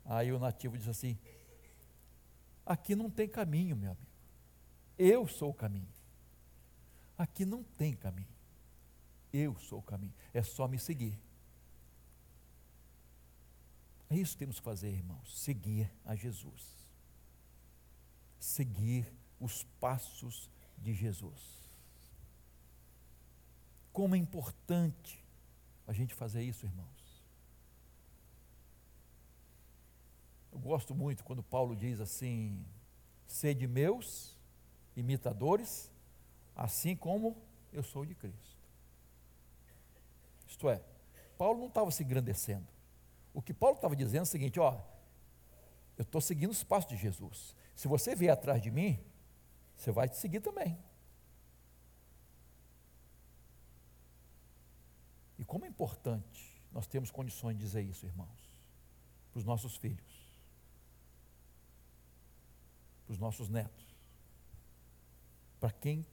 Aí 0.04 0.32
o 0.32 0.40
nativo 0.40 0.78
disse 0.78 0.90
assim: 0.90 1.18
Aqui 2.66 2.96
não 2.96 3.10
tem 3.10 3.28
caminho, 3.28 3.76
meu 3.76 3.92
amigo. 3.92 4.08
Eu 4.98 5.28
sou 5.28 5.50
o 5.50 5.54
caminho. 5.54 5.94
Aqui 7.18 7.46
não 7.46 7.64
tem 7.64 7.94
caminho. 7.94 8.28
Eu 9.32 9.58
sou 9.58 9.80
o 9.80 9.84
caminho. 9.84 10.14
É 10.34 10.42
só 10.42 10.68
me 10.68 10.80
seguir. 10.80 11.20
É 14.10 14.16
isso 14.16 14.34
que 14.34 14.40
temos 14.40 14.60
que 14.60 14.64
fazer, 14.64 14.90
irmãos: 14.90 15.42
seguir 15.42 15.92
a 16.04 16.16
Jesus. 16.16 16.88
Seguir 18.40 19.12
os 19.40 19.64
passos 19.80 20.50
de 20.78 20.94
Jesus. 20.94 21.56
Como 23.92 24.16
é 24.16 24.18
importante 24.18 25.24
a 25.88 25.94
gente 25.94 26.14
fazer 26.14 26.44
isso, 26.44 26.66
irmãos. 26.66 27.24
Eu 30.52 30.60
gosto 30.60 30.96
muito 30.96 31.24
quando 31.24 31.44
Paulo 31.44 31.76
diz 31.76 32.00
assim: 32.00 32.66
sede 33.28 33.68
meus 33.68 34.38
imitadores, 34.96 35.92
assim 36.56 36.96
como 36.96 37.36
eu 37.72 37.84
sou 37.84 38.06
de 38.06 38.16
Cristo. 38.16 38.56
Isto 40.48 40.70
é, 40.70 40.82
Paulo 41.38 41.60
não 41.60 41.68
estava 41.68 41.92
se 41.92 42.04
engrandecendo. 42.04 42.68
O 43.34 43.42
que 43.42 43.54
Paulo 43.54 43.76
estava 43.76 43.96
dizendo 43.96 44.20
é 44.20 44.24
o 44.24 44.26
seguinte: 44.26 44.60
ó, 44.60 44.80
eu 45.98 46.04
estou 46.04 46.22
seguindo 46.22 46.52
os 46.52 46.64
passos 46.64 46.90
de 46.90 46.98
Jesus. 46.98 47.56
Se 47.76 47.88
você 47.88 48.16
vier 48.16 48.32
atrás 48.32 48.62
de 48.62 48.72
mim, 48.72 49.00
você 49.76 49.92
vai 49.92 50.08
te 50.10 50.18
seguir 50.18 50.42
também. 50.42 50.78
E 55.38 55.44
como 55.44 55.66
é 55.66 55.68
importante 55.68 56.62
nós 56.72 56.88
temos 56.88 57.12
condições 57.12 57.56
de 57.56 57.64
dizer 57.64 57.82
isso, 57.82 58.06
irmãos, 58.06 58.64
para 59.32 59.40
os 59.40 59.46
nossos 59.46 59.76
filhos. 59.78 60.26
para 63.06 63.14
os 63.14 63.20
nossos 63.20 63.50
netos, 63.50 63.86
para 65.60 65.72
quem 65.72 66.06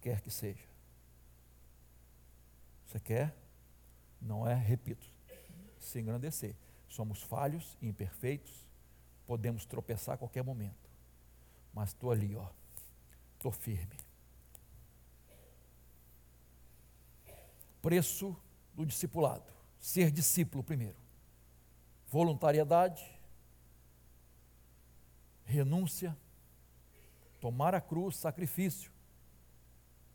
quer 0.00 0.20
que 0.20 0.30
seja. 0.30 0.64
Você 2.86 3.00
quer? 3.00 3.36
Não 4.20 4.46
é, 4.46 4.54
repito, 4.54 5.06
se 5.78 6.00
engrandecer. 6.00 6.56
Somos 6.88 7.22
falhos, 7.22 7.76
imperfeitos, 7.82 8.66
podemos 9.26 9.66
tropeçar 9.66 10.14
a 10.14 10.18
qualquer 10.18 10.44
momento. 10.44 10.88
Mas 11.74 11.90
estou 11.90 12.12
ali, 12.12 12.36
ó, 12.36 12.48
estou 13.36 13.52
firme. 13.52 13.96
Preço 17.80 18.36
do 18.74 18.84
discipulado: 18.84 19.50
ser 19.78 20.10
discípulo 20.10 20.64
primeiro. 20.64 20.96
Voluntariedade, 22.08 23.04
renúncia, 25.44 26.16
tomar 27.40 27.74
a 27.74 27.80
cruz, 27.80 28.16
sacrifício, 28.16 28.90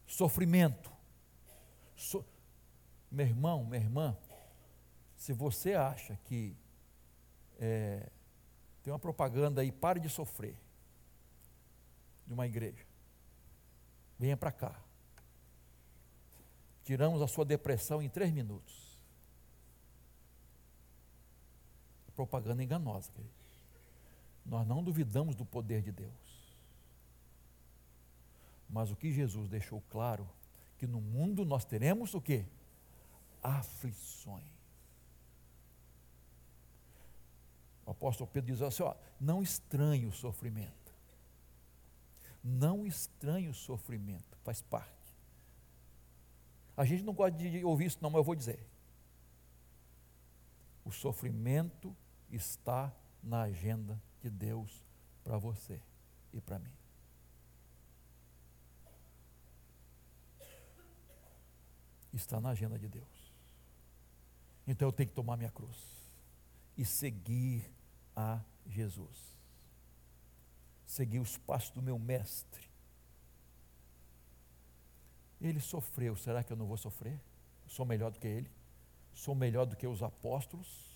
sofrimento. 0.05 0.91
So... 1.95 2.25
Meu 3.09 3.25
irmão, 3.25 3.65
minha 3.65 3.81
irmã, 3.81 4.17
se 5.17 5.33
você 5.33 5.73
acha 5.73 6.17
que 6.23 6.55
é, 7.59 8.09
tem 8.81 8.93
uma 8.93 8.97
propaganda 8.97 9.59
aí, 9.59 9.69
pare 9.69 9.99
de 9.99 10.07
sofrer, 10.07 10.57
de 12.25 12.33
uma 12.33 12.47
igreja, 12.47 12.85
venha 14.21 14.37
para 14.37 14.51
cá. 14.51 14.79
Tiramos 16.83 17.23
a 17.23 17.27
sua 17.27 17.43
depressão 17.43 18.03
em 18.03 18.07
três 18.07 18.31
minutos. 18.31 19.01
Propaganda 22.15 22.63
enganosa, 22.63 23.11
querido. 23.11 23.33
Nós 24.45 24.67
não 24.67 24.83
duvidamos 24.83 25.33
do 25.33 25.43
poder 25.43 25.81
de 25.81 25.91
Deus. 25.91 26.55
Mas 28.69 28.91
o 28.91 28.95
que 28.95 29.11
Jesus 29.11 29.49
deixou 29.49 29.81
claro, 29.89 30.29
que 30.77 30.85
no 30.85 31.01
mundo 31.01 31.43
nós 31.43 31.65
teremos 31.65 32.13
o 32.13 32.21
quê? 32.21 32.45
Aflições. 33.41 34.45
O 37.87 37.91
apóstolo 37.91 38.29
Pedro 38.29 38.51
diz 38.51 38.61
assim: 38.61 38.83
ó, 38.83 38.93
não 39.19 39.41
estranhe 39.41 40.05
o 40.05 40.11
sofrimento. 40.11 40.80
Não 42.43 42.85
estranhe 42.85 43.47
o 43.47 43.53
sofrimento, 43.53 44.37
faz 44.43 44.61
parte. 44.61 44.91
A 46.75 46.85
gente 46.85 47.03
não 47.03 47.13
gosta 47.13 47.37
de 47.37 47.63
ouvir 47.63 47.85
isso, 47.85 47.99
não, 48.01 48.09
mas 48.09 48.19
eu 48.19 48.23
vou 48.23 48.35
dizer. 48.35 48.67
O 50.83 50.91
sofrimento 50.91 51.95
está 52.29 52.91
na 53.21 53.43
agenda 53.43 54.01
de 54.19 54.29
Deus 54.29 54.83
para 55.23 55.37
você 55.37 55.81
e 56.33 56.41
para 56.41 56.57
mim. 56.57 56.73
Está 62.11 62.41
na 62.41 62.49
agenda 62.49 62.77
de 62.77 62.87
Deus. 62.87 63.33
Então 64.67 64.87
eu 64.87 64.91
tenho 64.91 65.09
que 65.09 65.15
tomar 65.15 65.37
minha 65.37 65.51
cruz 65.51 65.77
e 66.77 66.83
seguir 66.83 67.71
a 68.15 68.41
Jesus. 68.65 69.40
Seguir 70.91 71.19
os 71.19 71.37
passos 71.37 71.71
do 71.71 71.81
meu 71.81 71.97
mestre. 71.97 72.69
Ele 75.39 75.61
sofreu, 75.61 76.17
será 76.17 76.43
que 76.43 76.51
eu 76.51 76.57
não 76.57 76.65
vou 76.65 76.75
sofrer? 76.75 77.17
Sou 77.65 77.85
melhor 77.85 78.11
do 78.11 78.19
que 78.19 78.27
ele? 78.27 78.51
Sou 79.13 79.33
melhor 79.33 79.65
do 79.65 79.77
que 79.77 79.87
os 79.87 80.03
apóstolos? 80.03 80.91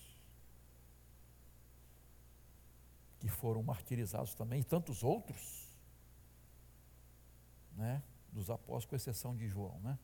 que 3.18 3.28
foram 3.28 3.62
martirizados 3.62 4.34
também, 4.34 4.60
e 4.60 4.64
tantos 4.64 5.02
outros, 5.02 5.66
né, 7.72 8.02
dos 8.30 8.50
apóstolos, 8.50 8.84
com 8.84 8.96
exceção 8.96 9.34
de 9.34 9.48
João, 9.48 9.80
né, 9.80 9.98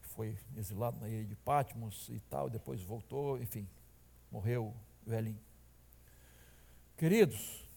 que 0.00 0.08
foi 0.08 0.38
exilado 0.56 1.00
na 1.00 1.08
ilha 1.08 1.26
de 1.26 1.34
Patmos 1.34 2.08
e 2.08 2.20
tal, 2.20 2.48
depois 2.48 2.80
voltou, 2.82 3.42
enfim, 3.42 3.68
morreu 4.30 4.72
velhinho. 5.04 5.42
Queridos, 6.96 7.68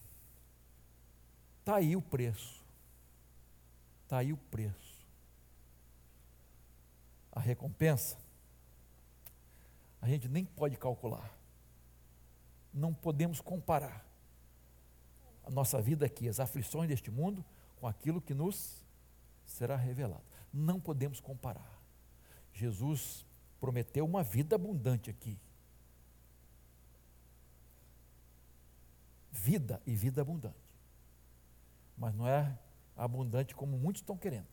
está 1.64 1.78
aí 1.78 1.96
o 1.96 2.02
preço, 2.02 2.64
está 4.04 4.18
aí 4.18 4.34
o 4.34 4.38
preço. 4.38 5.08
A 7.32 7.40
recompensa, 7.40 8.18
a 10.02 10.08
gente 10.08 10.28
nem 10.28 10.46
pode 10.46 10.78
calcular 10.78 11.44
não 12.74 12.94
podemos 12.94 13.40
comparar 13.40 14.04
a 15.44 15.52
nossa 15.52 15.82
vida 15.82 16.06
aqui, 16.06 16.28
as 16.28 16.40
aflições 16.40 16.88
deste 16.88 17.12
mundo, 17.12 17.46
com 17.80 17.86
aquilo 17.86 18.22
que 18.22 18.34
nos 18.34 18.84
será 19.46 19.76
revelado. 19.76 20.24
Não 20.52 20.80
podemos 20.80 21.20
comparar. 21.20 21.80
Jesus 22.54 23.26
prometeu 23.60 24.06
uma 24.06 24.24
vida 24.24 24.56
abundante 24.56 25.10
aqui. 25.10 25.38
Vida 29.32 29.82
e 29.86 29.94
vida 29.96 30.22
abundante. 30.22 30.63
Mas 31.98 32.14
não 32.16 32.28
é 32.28 32.58
abundante 32.96 33.56
como 33.56 33.78
muitos 33.78 34.02
estão 34.02 34.18
querendo. 34.18 34.48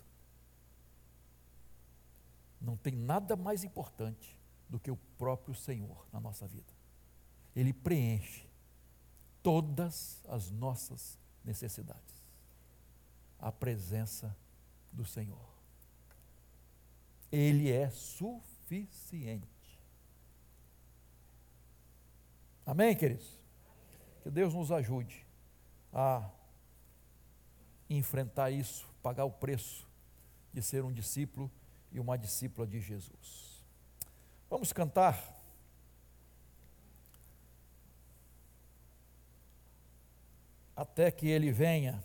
Não 2.61 2.77
tem 2.77 2.95
nada 2.95 3.37
mais 3.37 3.65
importante 3.65 4.39
do 4.69 4.79
que 4.79 4.91
o 4.91 4.97
próprio 5.19 5.55
Senhor 5.55 6.07
na 6.13 6.21
nossa 6.21 6.47
vida. 6.47 6.73
Ele 7.57 7.73
preenche 7.73 8.49
todas 9.43 10.23
as 10.29 10.51
nossas 10.51 11.19
necessidades. 11.45 12.23
A 13.39 13.51
presença 13.51 14.37
do 14.93 15.05
Senhor. 15.05 15.49
Ele 17.33 17.71
é 17.71 17.89
suficiente. 17.91 19.49
Amém, 22.67 22.95
queridos? 22.95 23.39
Que 24.23 24.31
Deus 24.31 24.55
nos 24.55 24.71
ajude 24.71 25.27
a 25.93 26.31
enfrentar 27.97 28.51
isso, 28.51 28.87
pagar 29.03 29.25
o 29.25 29.31
preço 29.31 29.87
de 30.53 30.63
ser 30.63 30.85
um 30.85 30.93
discípulo 30.93 31.51
e 31.93 31.99
uma 31.99 32.17
discípula 32.17 32.67
de 32.67 32.81
Jesus. 32.81 33.65
Vamos 34.49 34.73
cantar. 34.73 35.41
até 40.81 41.11
que 41.11 41.29
ele 41.29 41.53
venha 41.53 42.03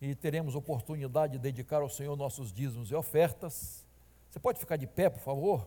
e 0.00 0.16
teremos 0.16 0.56
oportunidade 0.56 1.34
de 1.34 1.38
dedicar 1.38 1.80
ao 1.80 1.88
Senhor 1.88 2.16
nossos 2.16 2.52
dízimos 2.52 2.90
e 2.90 2.94
ofertas. 2.96 3.86
Você 4.28 4.40
pode 4.40 4.58
ficar 4.58 4.76
de 4.76 4.84
pé, 4.84 5.08
por 5.08 5.20
favor? 5.20 5.64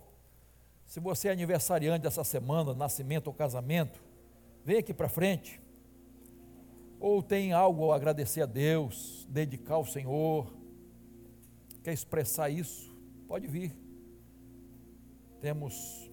Se 0.86 1.00
você 1.00 1.30
é 1.30 1.32
aniversariante 1.32 2.04
dessa 2.04 2.26
semana, 2.26 2.74
nascimento 2.74 3.28
ou 3.28 3.34
casamento, 3.34 3.98
vem 4.66 4.80
aqui 4.80 4.94
para 4.94 5.08
frente. 5.08 5.62
Ou 7.00 7.24
tem 7.24 7.54
algo 7.54 7.92
a 7.92 7.96
agradecer 7.96 8.42
a 8.42 8.46
Deus, 8.46 9.26
dedicar 9.30 9.76
ao 9.76 9.86
Senhor, 9.86 10.54
quer 11.82 11.94
expressar 11.94 12.50
isso, 12.50 12.94
pode 13.28 13.48
vir. 13.48 13.74
Temos 15.40 16.12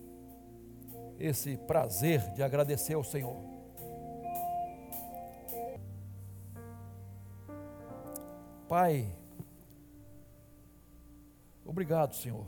esse 1.18 1.56
prazer 1.56 2.32
de 2.34 2.42
agradecer 2.42 2.94
ao 2.94 3.02
Senhor. 3.02 3.36
Pai, 8.68 9.06
obrigado, 11.64 12.14
Senhor. 12.14 12.46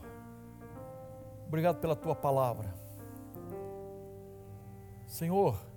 Obrigado 1.47 1.81
pela 1.81 1.97
tua 1.97 2.15
palavra. 2.15 2.75
Senhor, 5.07 5.68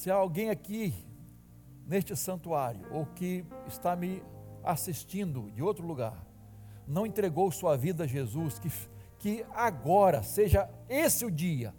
se 0.00 0.10
há 0.10 0.14
alguém 0.14 0.48
aqui 0.48 0.94
neste 1.86 2.16
santuário 2.16 2.86
ou 2.90 3.04
que 3.04 3.44
está 3.66 3.94
me 3.94 4.22
assistindo 4.64 5.50
de 5.50 5.62
outro 5.62 5.86
lugar, 5.86 6.26
não 6.86 7.04
entregou 7.04 7.52
sua 7.52 7.76
vida 7.76 8.04
a 8.04 8.06
Jesus, 8.06 8.58
que, 8.58 8.70
que 9.18 9.44
agora 9.52 10.22
seja 10.22 10.70
esse 10.88 11.26
o 11.26 11.30
dia 11.30 11.74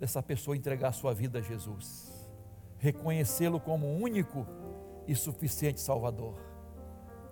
dessa 0.00 0.22
pessoa 0.22 0.56
entregar 0.56 0.92
sua 0.92 1.12
vida 1.12 1.40
a 1.40 1.42
Jesus, 1.42 2.26
reconhecê-lo 2.78 3.60
como 3.60 3.86
único 3.98 4.46
e 5.06 5.14
suficiente 5.14 5.82
Salvador. 5.82 6.40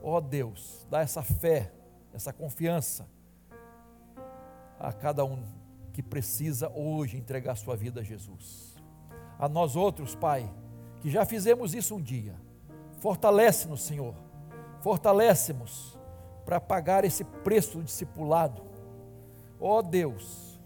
Ó 0.02 0.18
oh 0.18 0.20
Deus, 0.20 0.86
dá 0.90 1.00
essa 1.00 1.22
fé, 1.22 1.72
essa 2.12 2.34
confiança 2.34 3.08
a 4.78 4.92
cada 4.92 5.24
um 5.24 5.42
que 5.90 6.02
precisa 6.02 6.68
hoje 6.68 7.16
entregar 7.16 7.56
sua 7.56 7.74
vida 7.74 8.02
a 8.02 8.04
Jesus. 8.04 8.71
A 9.38 9.48
nós 9.48 9.76
outros, 9.76 10.14
Pai, 10.14 10.48
que 11.00 11.10
já 11.10 11.24
fizemos 11.24 11.74
isso 11.74 11.96
um 11.96 12.00
dia, 12.00 12.34
fortalece-nos, 12.98 13.82
Senhor, 13.82 14.14
fortalece-nos 14.80 15.98
para 16.44 16.60
pagar 16.60 17.04
esse 17.04 17.24
preço 17.24 17.78
do 17.78 17.84
discipulado. 17.84 18.62
Ó 19.60 19.78
oh 19.78 19.82
Deus, 19.82 20.60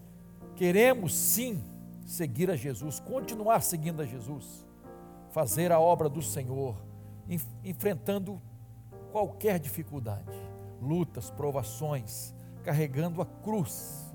queremos 0.54 1.14
sim 1.14 1.62
seguir 2.04 2.50
a 2.50 2.56
Jesus, 2.56 3.00
continuar 3.00 3.62
seguindo 3.62 4.00
a 4.00 4.06
Jesus, 4.06 4.66
fazer 5.30 5.72
a 5.72 5.80
obra 5.80 6.08
do 6.08 6.22
Senhor, 6.22 6.76
enfrentando 7.64 8.40
qualquer 9.10 9.58
dificuldade, 9.58 10.38
lutas, 10.80 11.30
provações, 11.30 12.34
carregando 12.62 13.20
a 13.20 13.26
cruz. 13.26 14.14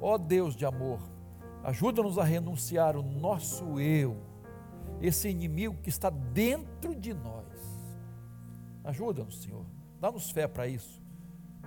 Ó 0.00 0.16
Deus 0.18 0.56
de 0.56 0.64
amor, 0.64 1.00
ajuda-nos 1.62 2.18
a 2.18 2.24
renunciar 2.24 2.96
o 2.96 3.02
nosso 3.02 3.80
eu, 3.80 4.16
esse 5.00 5.28
inimigo 5.28 5.76
que 5.82 5.88
está 5.88 6.10
dentro 6.10 6.94
de 6.94 7.14
nós. 7.14 7.46
Ajuda-nos, 8.84 9.42
Senhor. 9.42 9.64
Dá-nos 10.00 10.30
fé 10.30 10.48
para 10.48 10.66
isso, 10.66 11.00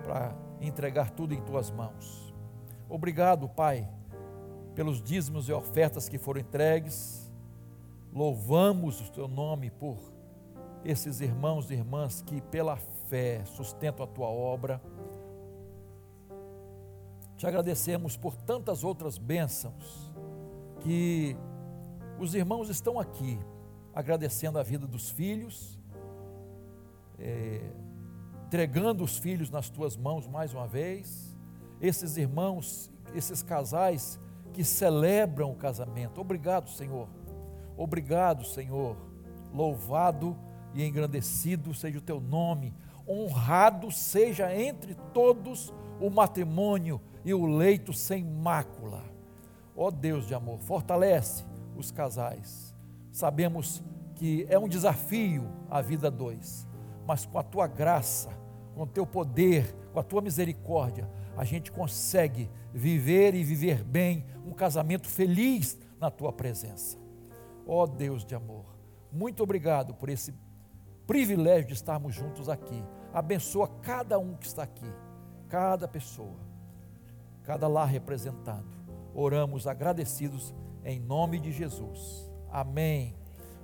para 0.02 0.36
entregar 0.60 1.10
tudo 1.10 1.34
em 1.34 1.40
tuas 1.42 1.70
mãos. 1.70 2.34
Obrigado, 2.88 3.48
Pai, 3.48 3.88
pelos 4.74 5.02
dízimos 5.02 5.48
e 5.48 5.52
ofertas 5.52 6.08
que 6.08 6.18
foram 6.18 6.40
entregues. 6.40 7.32
Louvamos 8.12 9.00
o 9.00 9.10
teu 9.10 9.26
nome 9.26 9.70
por 9.70 9.98
esses 10.84 11.20
irmãos 11.20 11.70
e 11.70 11.74
irmãs 11.74 12.22
que, 12.22 12.40
pela 12.40 12.76
fé, 13.08 13.44
sustentam 13.44 14.04
a 14.04 14.08
tua 14.08 14.28
obra. 14.28 14.80
Te 17.36 17.46
agradecemos 17.46 18.16
por 18.16 18.36
tantas 18.36 18.84
outras 18.84 19.18
bênçãos 19.18 20.12
que 20.80 21.36
os 22.18 22.34
irmãos 22.34 22.68
estão 22.68 22.98
aqui 22.98 23.38
agradecendo 23.92 24.58
a 24.58 24.62
vida 24.62 24.86
dos 24.86 25.10
filhos, 25.10 25.78
é, 27.18 27.60
entregando 28.46 29.02
os 29.02 29.18
filhos 29.18 29.50
nas 29.50 29.68
tuas 29.68 29.96
mãos 29.96 30.26
mais 30.26 30.52
uma 30.54 30.66
vez. 30.66 31.36
Esses 31.80 32.16
irmãos, 32.16 32.90
esses 33.14 33.42
casais 33.42 34.18
que 34.52 34.64
celebram 34.64 35.50
o 35.50 35.56
casamento. 35.56 36.20
Obrigado, 36.20 36.70
Senhor. 36.70 37.08
Obrigado, 37.76 38.44
Senhor. 38.44 38.96
Louvado 39.52 40.36
e 40.72 40.84
engrandecido 40.84 41.74
seja 41.74 41.98
o 41.98 42.02
teu 42.02 42.20
nome. 42.20 42.74
Honrado 43.06 43.90
seja 43.90 44.54
entre 44.54 44.94
todos 45.12 45.72
o 46.00 46.08
matrimônio 46.10 47.00
e 47.24 47.32
o 47.32 47.46
leito 47.46 47.92
sem 47.92 48.24
mácula. 48.24 49.02
Ó 49.76 49.86
oh 49.86 49.90
Deus 49.90 50.26
de 50.26 50.34
amor, 50.34 50.58
fortalece 50.60 51.44
os 51.76 51.90
casais. 51.90 52.74
Sabemos 53.10 53.82
que 54.14 54.46
é 54.48 54.58
um 54.58 54.68
desafio 54.68 55.48
a 55.68 55.80
vida 55.80 56.10
dois, 56.10 56.66
mas 57.06 57.26
com 57.26 57.38
a 57.38 57.42
tua 57.42 57.66
graça, 57.66 58.30
com 58.74 58.82
o 58.82 58.86
teu 58.86 59.06
poder, 59.06 59.74
com 59.92 60.00
a 60.00 60.02
tua 60.02 60.20
misericórdia, 60.20 61.08
a 61.36 61.44
gente 61.44 61.72
consegue 61.72 62.50
viver 62.72 63.34
e 63.34 63.42
viver 63.42 63.82
bem 63.82 64.24
um 64.44 64.52
casamento 64.52 65.08
feliz 65.08 65.78
na 66.00 66.10
tua 66.10 66.32
presença. 66.32 66.98
Ó 67.66 67.82
oh 67.82 67.86
Deus 67.86 68.24
de 68.24 68.34
amor, 68.34 68.66
muito 69.10 69.42
obrigado 69.42 69.94
por 69.94 70.08
esse 70.08 70.34
privilégio 71.06 71.68
de 71.68 71.74
estarmos 71.74 72.14
juntos 72.14 72.48
aqui. 72.48 72.82
Abençoa 73.12 73.68
cada 73.82 74.18
um 74.18 74.34
que 74.34 74.46
está 74.46 74.62
aqui, 74.62 74.90
cada 75.48 75.86
pessoa, 75.86 76.36
cada 77.44 77.68
lar 77.68 77.88
representado. 77.88 78.66
Oramos 79.14 79.66
agradecidos 79.66 80.54
em 80.84 80.98
nome 80.98 81.38
de 81.38 81.52
Jesus. 81.52 82.30
Amém. 82.50 83.23